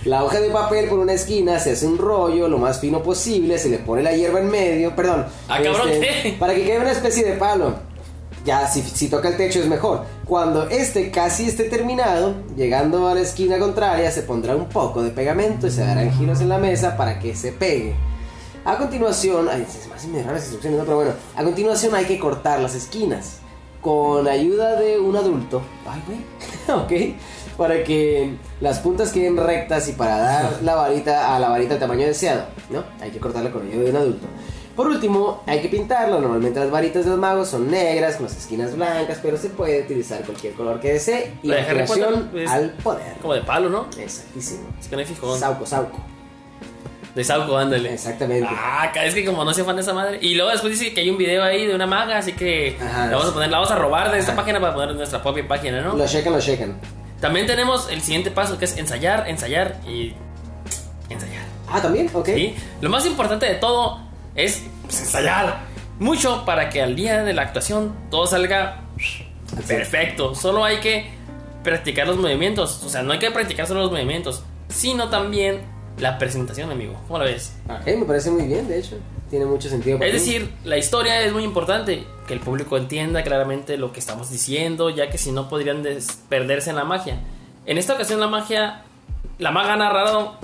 la 0.06 0.24
hoja 0.24 0.40
de 0.40 0.50
papel 0.50 0.90
por 0.90 1.00
una 1.00 1.14
esquina, 1.14 1.60
se 1.60 1.72
hace 1.72 1.86
un 1.86 1.98
rollo 1.98 2.48
lo 2.48 2.58
más 2.58 2.80
fino 2.80 3.04
posible, 3.04 3.58
se 3.60 3.70
le 3.70 3.78
pone 3.78 4.02
la 4.02 4.14
hierba 4.14 4.40
en 4.40 4.50
medio, 4.50 4.96
perdón. 4.96 5.26
Ah, 5.48 5.60
cabrón, 5.62 5.90
este, 5.90 6.00
¿qué? 6.00 6.36
Para 6.40 6.56
que 6.56 6.64
quede 6.64 6.80
una 6.80 6.92
especie 6.92 7.24
de 7.24 7.34
palo. 7.34 7.76
Ya, 8.44 8.68
si, 8.68 8.82
si 8.82 9.08
toca 9.08 9.30
el 9.30 9.38
techo 9.38 9.60
es 9.60 9.68
mejor. 9.68 10.04
Cuando 10.26 10.68
este 10.70 11.12
casi 11.12 11.48
esté 11.48 11.66
terminado, 11.66 12.34
llegando 12.56 13.08
a 13.08 13.14
la 13.14 13.22
esquina 13.22 13.60
contraria, 13.60 14.10
se 14.10 14.24
pondrá 14.24 14.56
un 14.56 14.68
poco 14.68 15.04
de 15.04 15.12
pegamento 15.12 15.68
y 15.68 15.72
se 15.72 15.86
darán 15.86 16.12
giros 16.14 16.42
en 16.42 16.50
la 16.50 16.58
mesa 16.58 16.98
para 16.98 17.20
que 17.20 17.36
se 17.36 17.52
pegue. 17.52 17.94
A 18.66 18.78
continuación, 18.78 19.48
ay, 19.50 19.68
se 19.70 19.88
me 19.88 19.96
hacen 19.96 20.12
medio 20.12 20.26
raras 20.26 20.42
las 20.42 20.44
instrucciones, 20.44 20.80
¿no? 20.80 20.86
pero 20.86 20.98
bueno, 20.98 21.12
a 21.36 21.44
continuación 21.44 21.94
hay 21.94 22.06
que 22.06 22.18
cortar 22.18 22.60
las 22.60 22.74
esquinas 22.74 23.38
con 23.82 24.28
ayuda 24.28 24.80
de 24.80 25.00
un 25.00 25.16
adulto. 25.16 25.62
Ay, 25.88 26.02
güey, 26.08 26.80
ok, 27.12 27.18
para 27.58 27.84
que 27.84 28.36
las 28.60 28.80
puntas 28.80 29.12
queden 29.12 29.38
rectas 29.38 29.88
y 29.90 29.94
para 29.94 30.18
dar 30.18 30.50
la 30.64 30.76
varita 30.76 31.36
a 31.36 31.40
la 31.40 31.50
varita 31.50 31.76
el 31.76 31.80
tamaño 31.80 32.06
deseado, 32.06 32.46
¿no? 32.70 32.84
Hay 33.02 33.12
que 33.12 33.20
cortarla 33.20 33.52
con 33.52 33.68
ayuda 33.68 33.84
de 33.84 33.90
un 33.92 33.96
adulto. 33.98 34.28
Por 34.76 34.88
último, 34.88 35.44
hay 35.48 35.62
que 35.62 35.68
pintarlo. 35.68 36.20
Normalmente 36.22 36.60
las 36.60 36.72
varitas 36.72 37.04
de 37.04 37.12
los 37.12 37.20
magos 37.20 37.50
son 37.50 37.70
negras 37.70 38.16
con 38.16 38.26
las 38.28 38.38
esquinas 38.38 38.76
blancas, 38.76 39.20
pero 39.22 39.38
se 39.38 39.50
puede 39.50 39.82
utilizar 39.82 40.22
cualquier 40.24 40.54
color 40.54 40.80
que 40.80 40.94
desee. 40.94 41.34
Y 41.44 41.50
La 41.50 41.58
de 41.58 41.66
creación 41.66 42.32
al 42.48 42.70
poder. 42.82 43.18
Como 43.22 43.34
de 43.34 43.42
palo, 43.42 43.70
¿no? 43.70 43.88
Exactísimo. 44.00 44.62
Es 44.80 44.88
que 44.88 44.96
no 44.96 45.02
hay 45.02 45.06
fijón. 45.06 45.38
Sauco, 45.38 45.66
sauco. 45.66 46.00
De 47.14 47.24
Sauco, 47.26 47.58
ándale. 47.58 47.94
Exactamente. 47.94 48.48
Ah, 48.50 48.90
es 49.04 49.14
que 49.14 49.26
como 49.26 49.44
no 49.44 49.54
soy 49.54 49.66
fan 49.66 49.76
de 49.76 49.82
esa 49.82 49.94
madre. 49.94 50.18
Y 50.22 50.36
luego 50.36 50.50
después 50.52 50.80
dice 50.80 50.94
que 50.94 51.02
hay 51.02 51.10
un 51.10 51.18
video 51.18 51.44
ahí 51.44 51.66
de 51.68 51.76
una 51.76 51.86
maga, 51.86 52.18
así 52.18 52.32
que 52.32 52.78
Ajá. 52.82 53.08
la 53.08 53.18
vamos 53.18 53.30
a 53.30 53.34
poner, 53.34 53.50
la 53.52 53.58
vamos 53.58 53.72
a 53.72 53.76
robar 53.76 54.10
de 54.12 54.20
esta 54.20 54.32
Ajá. 54.32 54.40
página 54.42 54.62
para 54.62 54.74
poner 54.74 54.92
en 54.92 54.98
nuestra 54.98 55.22
propia 55.22 55.46
página, 55.46 55.82
¿no? 55.82 55.98
Lo 55.98 56.08
checan, 56.08 56.32
lo 56.32 56.40
checan. 56.40 56.80
También 57.22 57.46
tenemos 57.46 57.90
el 57.90 58.02
siguiente 58.02 58.32
paso 58.32 58.58
que 58.58 58.66
es 58.66 58.76
ensayar, 58.78 59.30
ensayar 59.30 59.80
y 59.88 60.14
ensayar. 61.10 61.46
Ah, 61.70 61.82
también, 61.82 62.10
ok. 62.12 62.26
¿sí? 62.26 62.56
Lo 62.82 62.90
más 62.90 63.06
importante 63.06 63.46
de 63.46 63.56
todo 63.56 64.02
es 64.36 64.64
pues, 64.82 65.02
ensayar 65.02 65.60
mucho 66.00 66.44
para 66.46 66.70
que 66.70 66.82
al 66.82 66.96
día 66.96 67.24
de 67.24 67.34
la 67.34 67.44
actuación 67.44 67.96
todo 68.10 68.26
salga 68.26 68.82
perfecto. 69.68 70.34
Solo 70.34 70.66
hay 70.66 70.80
que 70.80 71.12
practicar 71.64 72.08
los 72.08 72.18
movimientos. 72.18 72.84
O 72.84 72.90
sea, 72.90 73.04
no 73.04 73.14
hay 73.14 73.20
que 73.20 73.30
practicar 73.30 73.68
solo 73.68 73.82
los 73.82 73.92
movimientos, 73.92 74.44
sino 74.70 75.10
también 75.10 75.62
la 76.02 76.18
presentación, 76.18 76.72
amigo. 76.72 76.96
¿Cómo 77.08 77.20
la 77.20 77.26
ves? 77.26 77.54
Ok, 77.70 77.86
me 77.98 78.06
parece 78.06 78.32
muy 78.32 78.46
bien, 78.48 78.68
de 78.68 78.80
hecho. 78.80 78.98
Tiene 79.30 79.46
mucho 79.46 79.70
sentido. 79.70 79.98
para 79.98 80.10
Es 80.10 80.14
mí. 80.14 80.20
decir, 80.20 80.52
la 80.66 80.78
historia 80.78 81.22
es 81.22 81.32
muy 81.32 81.44
importante, 81.44 82.06
que 82.28 82.34
el 82.34 82.40
público 82.42 82.76
entienda 82.78 83.24
claramente 83.24 83.78
lo 83.78 83.94
que 83.94 84.00
estamos 84.00 84.30
diciendo, 84.30 84.90
ya 84.90 85.10
que 85.10 85.18
si 85.18 85.32
no 85.32 85.48
podrían 85.48 85.84
perderse 86.28 86.70
en 86.72 86.76
la 86.76 86.84
magia. 86.84 87.20
En 87.66 87.78
esta 87.78 87.94
ocasión 87.94 88.20
la 88.20 88.28
magia, 88.28 88.84
la 89.38 89.52
maga 89.52 89.74
ha 89.74 89.78
narrado, 89.78 90.38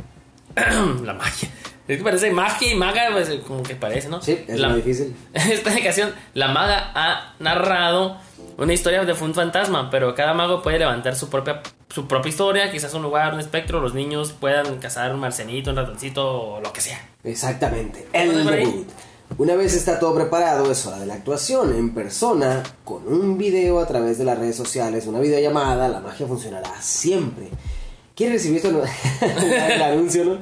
la 1.03 1.13
magia, 1.13 1.49
es 1.87 1.97
que 1.97 2.03
parece 2.03 2.31
magia 2.31 2.71
y 2.71 2.75
maga, 2.75 3.09
pues, 3.13 3.29
como 3.47 3.63
que 3.63 3.75
parece, 3.75 4.09
¿no? 4.09 4.21
Sí, 4.21 4.37
es 4.47 4.59
la, 4.59 4.69
muy 4.69 4.81
difícil. 4.81 5.15
Esta 5.33 5.75
ocasión, 5.75 6.13
la 6.33 6.49
maga 6.49 6.91
ha 6.93 7.35
narrado 7.39 8.17
una 8.57 8.73
historia 8.73 9.03
de 9.05 9.13
un 9.13 9.33
fantasma, 9.33 9.89
pero 9.89 10.13
cada 10.15 10.33
mago 10.33 10.61
puede 10.61 10.79
levantar 10.79 11.15
su 11.15 11.29
propia, 11.29 11.61
su 11.89 12.07
propia 12.07 12.29
historia, 12.29 12.71
quizás 12.71 12.93
un 12.93 13.03
lugar, 13.03 13.33
un 13.33 13.39
espectro, 13.39 13.79
los 13.79 13.93
niños 13.93 14.33
puedan 14.33 14.79
cazar 14.79 15.13
un 15.13 15.19
marcenito, 15.19 15.69
un 15.69 15.77
ratoncito 15.77 16.25
o 16.25 16.61
lo 16.61 16.73
que 16.73 16.81
sea. 16.81 17.09
Exactamente. 17.23 18.07
¿Cómo 18.11 18.31
El 18.31 18.45
debut. 18.45 18.87
Una 19.37 19.55
vez 19.55 19.73
está 19.75 19.99
todo 19.99 20.15
preparado, 20.15 20.71
es 20.71 20.85
hora 20.85 20.99
de 20.99 21.05
la 21.05 21.15
actuación 21.15 21.75
en 21.75 21.93
persona, 21.93 22.63
con 22.83 23.07
un 23.07 23.37
video 23.37 23.79
a 23.79 23.85
través 23.85 24.17
de 24.17 24.23
las 24.23 24.39
redes 24.39 24.55
sociales, 24.55 25.05
una 25.05 25.19
videollamada, 25.19 25.87
la 25.89 25.99
magia 25.99 26.25
funcionará 26.25 26.81
siempre. 26.81 27.49
¿Quieres 28.15 28.41
recibir 28.41 28.57
esto? 28.57 28.83
El 29.21 29.81
anuncio, 29.81 30.25
¿no? 30.25 30.37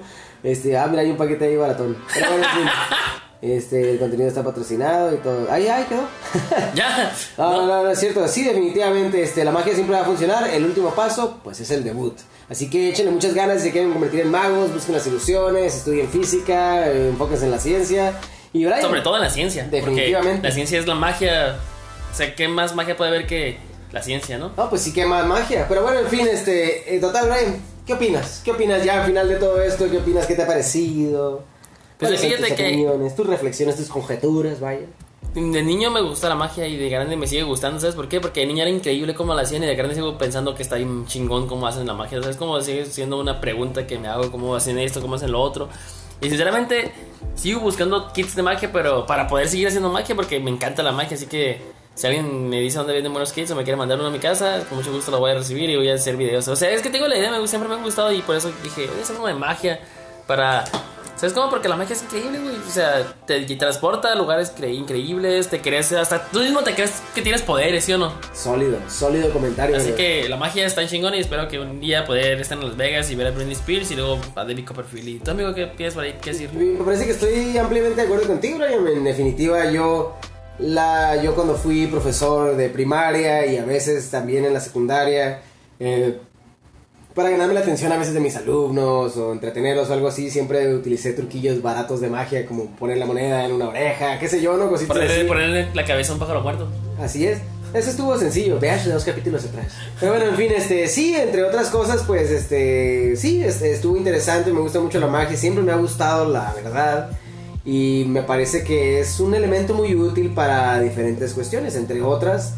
Este, 0.46 0.78
ah, 0.78 0.86
mira, 0.88 1.02
hay 1.02 1.10
un 1.10 1.18
paquete 1.18 1.46
ahí 1.46 1.56
baratón. 1.56 1.98
Pero 2.14 2.30
bueno, 2.30 2.46
en 2.46 2.52
fin. 2.52 2.68
Este, 3.42 3.92
el 3.92 4.00
contenido 4.00 4.28
está 4.28 4.44
patrocinado 4.44 5.14
y 5.14 5.18
todo. 5.18 5.48
Ay, 5.52 5.68
ay, 5.68 5.84
quedó. 5.88 6.08
Ya. 6.74 7.14
No, 7.38 7.52
¿no? 7.52 7.68
no, 7.68 7.84
no, 7.84 7.92
es 7.92 8.00
cierto. 8.00 8.28
Sí, 8.28 8.44
definitivamente, 8.44 9.22
este, 9.22 9.44
la 9.44 9.52
magia 9.52 9.74
siempre 9.76 9.96
va 9.96 10.02
a 10.02 10.06
funcionar. 10.06 10.50
El 10.50 10.66
último 10.66 10.90
paso, 10.96 11.40
pues 11.44 11.60
es 11.60 11.70
el 11.70 11.84
debut. 11.84 12.18
Así 12.50 12.70
que 12.70 12.90
échenle 12.90 13.12
muchas 13.12 13.36
ganas 13.36 13.58
si 13.58 13.66
se 13.68 13.72
quieren 13.72 13.92
convertir 13.92 14.22
en 14.22 14.32
magos, 14.32 14.74
busquen 14.74 14.96
las 14.96 15.06
ilusiones, 15.06 15.76
estudien 15.76 16.08
física, 16.08 16.88
eh, 16.88 17.10
enfóquense 17.10 17.46
en 17.46 17.52
la 17.52 17.60
ciencia. 17.60 18.14
Y 18.52 18.66
Brian, 18.66 18.82
Sobre 18.82 19.02
todo 19.02 19.18
en 19.18 19.22
la 19.24 19.30
ciencia. 19.30 19.64
porque 19.64 19.82
Definitivamente. 19.82 20.48
La 20.48 20.54
ciencia 20.54 20.80
es 20.80 20.88
la 20.88 20.96
magia. 20.96 21.58
O 22.12 22.16
sea, 22.16 22.34
¿qué 22.34 22.48
más 22.48 22.74
magia 22.74 22.96
puede 22.98 23.12
haber 23.12 23.28
que 23.28 23.58
la 23.92 24.02
ciencia, 24.02 24.40
no? 24.40 24.54
No, 24.58 24.70
pues 24.70 24.82
sí 24.82 24.92
que 24.92 25.06
más 25.06 25.26
magia. 25.28 25.68
Pero 25.68 25.84
bueno, 25.84 26.00
en 26.00 26.08
fin, 26.08 26.26
este, 26.28 26.96
en 26.96 27.02
total, 27.02 27.30
Brian, 27.30 27.62
¿qué 27.86 27.94
opinas? 27.94 28.42
¿Qué 28.44 28.52
opinas 28.52 28.84
ya 28.84 29.02
al 29.02 29.06
final 29.08 29.28
de 29.28 29.36
todo 29.36 29.62
esto? 29.62 29.90
¿Qué 29.90 29.98
opinas? 29.98 30.26
¿Qué 30.26 30.36
te 30.36 30.44
ha 30.44 30.48
parecido? 30.48 31.44
Pues 31.98 32.12
¿Cuáles 32.12 32.20
son 32.22 32.30
fíjate 32.30 32.48
tus 32.50 32.58
que- 32.58 32.68
opiniones, 32.68 33.16
tus 33.16 33.28
reflexiones, 33.28 33.76
tus 33.78 33.88
conjeturas, 33.90 34.60
vaya? 34.60 34.86
de 35.34 35.64
niño 35.64 35.92
me 35.92 36.00
gusta 36.00 36.30
la 36.30 36.36
magia 36.36 36.66
y 36.66 36.78
de 36.78 36.88
grande 36.88 37.18
me 37.18 37.28
sigue 37.28 37.44
gustando, 37.44 37.78
¿sabes 37.78 37.94
por 37.94 38.08
qué? 38.08 38.22
Porque 38.22 38.40
de 38.40 38.46
niño 38.46 38.62
era 38.62 38.72
increíble 38.72 39.14
cómo 39.14 39.34
la 39.34 39.42
hacían 39.42 39.64
y 39.64 39.66
de 39.66 39.76
grande 39.76 39.94
sigo 39.94 40.18
pensando 40.18 40.56
que 40.56 40.64
está 40.64 40.78
bien 40.78 41.06
chingón 41.08 41.46
cómo 41.48 41.68
hacen 41.68 41.86
la 41.86 41.94
magia. 41.94 42.22
¿Sabes? 42.22 42.38
Como 42.38 42.62
sigue 42.62 42.86
siendo 42.86 43.20
una 43.20 43.42
pregunta 43.42 43.86
que 43.86 44.00
me 44.00 44.08
hago, 44.08 44.32
cómo 44.32 44.56
hacen 44.56 44.80
esto, 44.80 45.02
cómo 45.02 45.16
hacen 45.16 45.34
lo 45.34 45.42
otro. 45.42 45.68
Y 46.22 46.30
sinceramente 46.30 46.94
sigo 47.36 47.60
buscando 47.60 48.14
kits 48.14 48.34
de 48.38 48.44
magia, 48.44 48.72
pero 48.72 49.06
para 49.06 49.28
poder 49.28 49.50
seguir 49.50 49.68
haciendo 49.68 49.90
magia 49.90 50.16
porque 50.16 50.40
me 50.40 50.52
encanta 50.52 50.84
la 50.84 50.94
magia, 50.94 51.18
así 51.18 51.26
que 51.26 51.60
si 51.96 52.08
alguien 52.08 52.50
me 52.50 52.60
dice 52.60 52.78
dónde 52.78 52.94
venden 52.94 53.12
buenos 53.12 53.34
kits 53.34 53.52
o 53.52 53.56
me 53.56 53.64
quiere 53.64 53.78
mandar 53.78 53.98
uno 53.98 54.10
a 54.10 54.12
mi 54.12 54.20
casa, 54.20 54.64
con 54.70 54.78
mucho 54.78 54.92
gusto 54.92 55.12
lo 55.12 55.20
voy 55.20 55.32
a 55.32 55.36
recibir 55.36 55.70
y 55.70 55.76
voy 55.76 55.90
a 55.90 55.96
hacer 55.96 56.18
videos. 56.18 56.48
O 56.48 56.56
sea, 56.56 56.70
es 56.70 56.82
que 56.82 56.90
tengo 56.90 57.08
la 57.08 57.18
idea, 57.18 57.32
me, 57.32 57.48
siempre 57.48 57.70
me 57.70 57.76
ha 57.76 57.84
gustado 57.84 58.12
y 58.12 58.22
por 58.22 58.36
eso 58.36 58.52
dije, 58.64 58.88
voy 58.88 59.00
a 59.00 59.02
hacer 59.02 59.16
uno 59.16 59.28
de 59.28 59.34
magia 59.34 59.80
para 60.28 60.66
¿Sabes 61.16 61.32
cómo? 61.32 61.50
Porque 61.50 61.70
la 61.70 61.78
magia 61.78 61.96
es 61.96 62.04
increíble, 62.04 62.40
güey. 62.40 62.56
O 62.58 62.70
sea, 62.70 63.16
te, 63.26 63.42
transporta 63.56 64.12
a 64.12 64.16
lugares 64.16 64.52
increíbles, 64.62 65.48
te 65.48 65.62
crees, 65.62 65.94
hasta 65.94 66.26
tú 66.26 66.40
mismo 66.40 66.62
te 66.62 66.74
crees 66.74 67.02
que 67.14 67.22
tienes 67.22 67.42
poderes, 67.42 67.86
¿sí 67.86 67.94
o 67.94 67.98
no? 67.98 68.14
Sólido, 68.34 68.80
sólido 68.90 69.30
comentario. 69.32 69.78
Así 69.78 69.94
que 69.94 70.28
la 70.28 70.36
magia 70.36 70.66
está 70.66 70.82
en 70.82 70.90
chingón 70.90 71.16
y 71.16 71.20
espero 71.20 71.48
que 71.48 71.58
un 71.58 71.80
día 71.80 72.06
poder 72.06 72.42
estar 72.42 72.58
en 72.58 72.68
Las 72.68 72.76
Vegas 72.76 73.10
y 73.12 73.16
ver 73.16 73.28
a 73.28 73.32
Britney 73.32 73.54
Spears 73.54 73.92
y 73.92 73.96
luego 73.96 74.20
a 74.36 74.44
David 74.44 74.66
Copperfield. 74.66 75.08
¿Y 75.08 75.20
tú, 75.20 75.32
amigo, 75.32 75.54
qué 75.54 75.68
piensas 75.68 75.96
por 75.96 76.04
ahí? 76.04 76.18
¿Qué 76.22 76.32
decir? 76.32 76.52
Me 76.52 76.84
parece 76.84 77.06
que 77.06 77.12
estoy 77.12 77.58
ampliamente 77.58 77.96
de 77.96 78.02
acuerdo 78.02 78.28
contigo, 78.28 78.58
Brian. 78.58 78.86
En 78.86 79.04
definitiva, 79.06 79.72
yo... 79.72 80.18
La, 80.60 81.22
yo 81.22 81.36
cuando 81.36 81.56
fui 81.56 81.88
profesor 81.88 82.56
de 82.56 82.70
primaria 82.70 83.46
y 83.46 83.58
a 83.58 83.66
veces 83.66 84.10
también 84.10 84.46
en 84.46 84.54
la 84.54 84.60
secundaria, 84.60 85.42
eh, 85.80 86.18
para 87.14 87.30
ganarme 87.30 87.54
la 87.54 87.62
atención 87.62 87.92
a 87.92 87.98
veces 87.98 88.14
de 88.14 88.20
mis 88.20 88.36
alumnos 88.36 89.16
o 89.18 89.32
entretenerlos 89.32 89.90
o 89.90 89.94
algo 89.94 90.08
así, 90.08 90.30
siempre 90.30 90.74
utilicé 90.74 91.14
truquillos 91.14 91.62
baratos 91.62 92.02
de 92.02 92.10
magia, 92.10 92.46
como 92.46 92.68
poner 92.76 92.98
la 92.98 93.06
moneda 93.06 93.46
en 93.46 93.54
una 93.54 93.70
oreja, 93.70 94.20
qué 94.20 94.28
sé 94.28 94.42
yo, 94.42 94.58
¿no? 94.58 94.70
Cositas 94.70 94.96
ponerle, 94.96 95.26
ponerle 95.26 95.68
la 95.74 95.86
cabeza 95.86 96.12
a 96.12 96.16
un 96.16 96.20
pájaro 96.20 96.42
muerto. 96.42 96.68
Así 97.00 97.26
es. 97.26 97.40
Eso 97.74 97.90
estuvo 97.90 98.18
sencillo, 98.18 98.58
veas 98.58 98.88
dos 98.88 99.04
capítulos 99.04 99.44
atrás. 99.46 99.74
Pero 100.00 100.14
bueno, 100.14 100.30
en 100.30 100.38
fin, 100.38 100.52
este, 100.56 100.88
sí, 100.88 101.14
entre 101.14 101.44
otras 101.44 101.70
cosas, 101.70 102.04
pues, 102.08 102.32
este, 102.32 103.18
sí, 103.18 103.44
este, 103.44 103.74
estuvo 103.74 103.98
interesante, 103.98 104.54
me 104.54 104.62
gusta 104.62 104.80
mucho 104.80 104.98
la 105.00 105.08
magia, 105.08 105.36
siempre 105.36 105.62
me 105.62 105.74
ha 105.74 105.76
gustado, 105.76 106.30
la 106.30 106.54
verdad. 106.54 107.10
Y 107.66 108.06
me 108.08 108.22
parece 108.22 108.64
que 108.64 109.00
es 109.00 109.20
un 109.20 109.34
elemento 109.34 109.74
muy 109.74 109.96
útil 109.96 110.30
para 110.30 110.80
diferentes 110.80 111.34
cuestiones, 111.34 111.76
entre 111.76 112.02
otras 112.02 112.54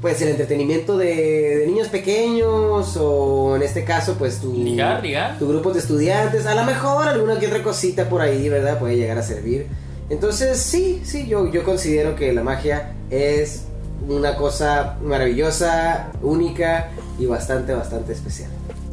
pues 0.00 0.20
el 0.22 0.28
entretenimiento 0.28 0.96
de, 0.96 1.64
niños 1.66 1.88
pequeños 1.88 2.96
o 2.98 3.56
en 3.56 3.62
este 3.62 3.84
caso 3.84 4.14
pues 4.18 4.40
tu, 4.40 4.52
tu 5.38 5.48
grupo 5.48 5.72
de 5.72 5.78
estudiantes, 5.78 6.46
a 6.46 6.54
lo 6.54 6.64
mejor 6.64 7.08
alguna 7.08 7.38
que 7.38 7.46
otra 7.46 7.62
cosita 7.62 8.08
por 8.08 8.22
ahí, 8.22 8.48
¿verdad? 8.48 8.78
Puede 8.78 8.96
llegar 8.96 9.18
a 9.18 9.22
servir. 9.22 9.66
Entonces 10.08 10.58
sí, 10.58 11.02
sí, 11.04 11.26
yo, 11.26 11.50
yo 11.50 11.64
considero 11.64 12.16
que 12.16 12.32
la 12.32 12.42
magia 12.42 12.94
es 13.10 13.64
una 14.08 14.36
cosa 14.36 14.96
maravillosa, 15.02 16.10
única 16.22 16.90
y 17.18 17.26
bastante, 17.26 17.74
bastante 17.74 18.12
especial. 18.12 18.50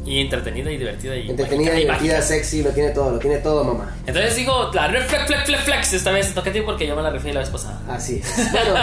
Y 0.08 0.20
entretenida 0.22 0.72
y 0.72 0.78
divertida. 0.78 1.16
Y 1.16 1.28
entretenida, 1.28 1.74
y 1.74 1.80
divertida, 1.80 2.22
sexy, 2.22 2.62
lo 2.62 2.70
tiene 2.70 2.90
todo, 2.92 3.10
lo 3.10 3.18
tiene 3.18 3.36
todo, 3.38 3.62
mamá. 3.62 3.94
Entonces 4.06 4.36
digo, 4.36 4.70
la 4.72 4.88
reflex, 4.88 5.26
flex, 5.26 5.44
flex, 5.44 5.62
flex, 5.64 5.92
esta 5.92 6.12
vez 6.12 6.32
toca 6.32 6.48
a 6.48 6.52
ti 6.54 6.62
porque 6.62 6.86
yo 6.86 6.96
me 6.96 7.02
la 7.02 7.10
referí 7.10 7.34
la 7.34 7.40
vez 7.40 7.50
pasada. 7.50 7.78
Así 7.88 8.22
es. 8.22 8.48
Bueno, 8.52 8.74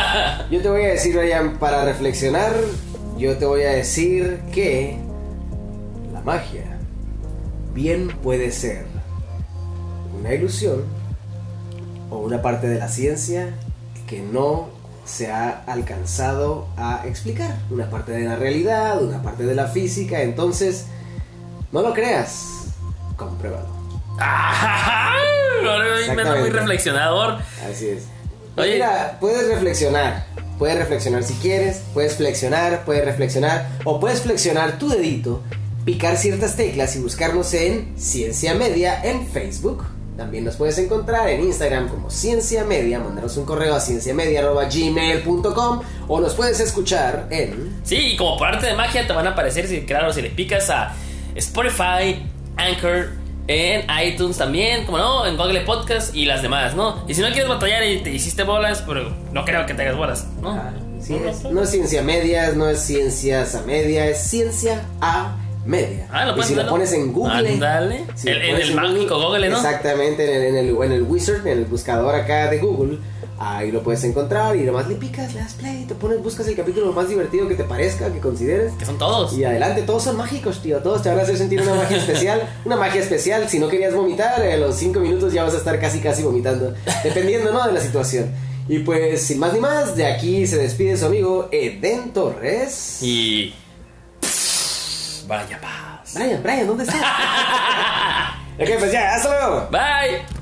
yo 0.51 0.61
te 0.61 0.69
voy 0.69 0.83
a 0.83 0.87
decir, 0.89 1.15
Ryan, 1.15 1.57
para 1.57 1.83
reflexionar, 1.83 2.53
yo 3.17 3.35
te 3.37 3.45
voy 3.45 3.63
a 3.63 3.71
decir 3.71 4.39
que 4.53 4.97
la 6.13 6.21
magia 6.21 6.77
bien 7.73 8.09
puede 8.21 8.51
ser 8.51 8.85
una 10.19 10.31
ilusión 10.31 10.83
o 12.11 12.19
una 12.19 12.43
parte 12.43 12.67
de 12.67 12.77
la 12.77 12.87
ciencia 12.87 13.55
que 14.05 14.21
no 14.21 14.69
se 15.05 15.31
ha 15.31 15.63
alcanzado 15.65 16.67
a 16.77 17.03
explicar. 17.07 17.57
Una 17.71 17.89
parte 17.89 18.11
de 18.11 18.25
la 18.25 18.35
realidad, 18.35 19.01
una 19.01 19.23
parte 19.23 19.43
de 19.43 19.55
la 19.55 19.67
física. 19.67 20.21
Entonces, 20.21 20.85
no 21.75 21.81
lo 21.81 21.93
creas, 21.93 22.69
compruébalo. 23.17 23.67
me 26.15 26.23
muy 26.39 26.49
reflexionador. 26.49 27.39
Así 27.69 27.89
es. 27.89 28.03
Oye, 28.55 28.75
mira, 28.75 29.17
puedes 29.19 29.49
reflexionar. 29.49 30.25
Puedes 30.57 30.77
reflexionar 30.77 31.23
si 31.23 31.33
quieres, 31.33 31.81
puedes 31.93 32.15
flexionar, 32.15 32.85
puedes 32.85 33.03
reflexionar 33.03 33.67
o 33.83 33.99
puedes 33.99 34.21
flexionar 34.21 34.79
tu 34.79 34.87
dedito, 34.87 35.43
picar 35.83 36.15
ciertas 36.15 36.55
teclas 36.55 36.95
y 36.95 36.99
buscarnos 36.99 37.53
en 37.53 37.91
Ciencia 37.97 38.53
Media 38.53 39.03
en 39.03 39.27
Facebook. 39.27 39.83
También 40.15 40.45
nos 40.45 40.55
puedes 40.55 40.77
encontrar 40.77 41.27
en 41.27 41.43
Instagram 41.43 41.89
como 41.89 42.09
Ciencia 42.09 42.63
Media, 42.63 42.99
mandaros 42.99 43.35
un 43.35 43.43
correo 43.43 43.75
a 43.75 43.81
cienciamedia.gmail.com 43.81 45.81
o 46.07 46.21
nos 46.21 46.35
puedes 46.35 46.61
escuchar 46.61 47.27
en... 47.31 47.81
Sí, 47.83 48.13
y 48.13 48.15
como 48.15 48.39
parte 48.39 48.67
de 48.67 48.75
magia 48.75 49.05
te 49.05 49.11
van 49.11 49.27
a 49.27 49.31
aparecer, 49.31 49.67
si, 49.67 49.81
claro, 49.81 50.13
si 50.13 50.21
le 50.21 50.29
picas 50.29 50.69
a 50.69 50.95
Spotify, 51.35 52.25
Anchor, 52.57 53.09
en 53.47 53.85
iTunes 54.03 54.37
también, 54.37 54.85
como 54.85 54.97
no, 54.97 55.25
en 55.25 55.37
Google 55.37 55.61
Podcast 55.61 56.15
y 56.15 56.25
las 56.25 56.41
demás, 56.41 56.75
¿no? 56.75 57.03
Y 57.07 57.13
si 57.13 57.21
no 57.21 57.27
quieres 57.27 57.47
batallar 57.47 57.83
y 57.83 57.99
te 57.99 58.11
hiciste 58.11 58.43
bolas, 58.43 58.83
pero 58.87 59.13
no 59.31 59.45
creo 59.45 59.65
que 59.65 59.73
te 59.73 59.83
hagas 59.83 59.97
bolas, 59.97 60.27
¿no? 60.41 60.51
Ah, 60.51 60.73
¿No, 61.51 61.61
es, 61.61 61.69
ciencia 61.69 62.01
media, 62.01 62.51
no 62.53 62.67
es 62.67 62.79
ciencias 62.79 63.53
a 63.53 63.61
media, 63.61 64.07
es 64.07 64.17
ciencia 64.17 64.83
a 65.01 65.35
media. 65.63 66.07
Ah, 66.11 66.25
lo 66.25 66.35
y 66.37 66.43
si 66.43 66.55
lo 66.55 66.67
pones 66.67 66.93
en 66.93 67.13
Google. 67.13 67.49
Ándale. 67.49 68.05
en, 68.23 68.55
el 68.55 68.73
mágico 68.73 69.21
Google, 69.21 69.49
¿no? 69.49 69.57
Exactamente, 69.57 70.47
en 70.47 70.55
el, 70.55 70.69
en 70.69 70.91
el 70.91 71.03
wizard, 71.03 71.45
en 71.45 71.59
el 71.59 71.65
buscador 71.65 72.15
acá 72.15 72.49
de 72.49 72.57
Google 72.57 72.97
Ahí 73.37 73.69
lo 73.71 73.83
puedes 73.83 74.01
encontrar 74.05 74.55
y 74.55 74.61
nomás 74.61 74.87
le 74.87 74.95
picas, 74.95 75.33
le 75.33 75.41
das 75.41 75.53
play, 75.55 75.83
te 75.85 75.93
pones, 75.93 76.23
buscas 76.23 76.47
el 76.47 76.55
capítulo 76.55 76.93
más 76.93 77.09
divertido 77.09 77.47
que 77.49 77.55
te 77.55 77.65
parezca, 77.65 78.11
que 78.11 78.19
consideres. 78.19 78.71
Que 78.73 78.85
son 78.85 78.97
todos. 78.97 79.33
Y 79.37 79.43
adelante, 79.43 79.81
todos 79.81 80.03
son 80.03 80.15
mágicos, 80.15 80.61
tío. 80.61 80.77
Todos 80.79 81.01
te 81.01 81.09
van 81.09 81.19
a 81.19 81.23
hacer 81.23 81.37
sentir 81.37 81.61
una 81.61 81.75
magia 81.75 81.97
especial. 81.97 82.49
Una 82.65 82.77
magia 82.77 83.01
especial. 83.01 83.49
Si 83.49 83.59
no 83.59 83.67
querías 83.67 83.93
vomitar, 83.93 84.41
en 84.41 84.61
los 84.61 84.75
5 84.75 84.99
minutos 84.99 85.33
ya 85.33 85.43
vas 85.43 85.53
a 85.53 85.57
estar 85.57 85.79
casi, 85.79 85.99
casi 85.99 86.23
vomitando. 86.23 86.73
Dependiendo, 87.03 87.51
¿no? 87.51 87.65
De 87.67 87.73
la 87.73 87.81
situación. 87.81 88.31
Y 88.67 88.79
pues, 88.79 89.21
sin 89.21 89.39
más 89.39 89.53
ni 89.53 89.59
más, 89.59 89.95
de 89.95 90.07
aquí 90.07 90.47
se 90.47 90.57
despide 90.57 90.97
su 90.97 91.05
amigo 91.05 91.49
Eden 91.51 92.11
Y. 93.01 93.53
vaya 95.27 95.59
paz. 95.61 96.13
Brian, 96.15 96.41
Brian, 96.41 96.67
¿dónde 96.67 96.83
estás? 96.85 97.01
ok, 98.59 98.69
pues 98.79 98.91
ya, 98.91 99.15
hasta 99.15 99.29
luego. 99.29 99.67
Bye. 99.69 100.34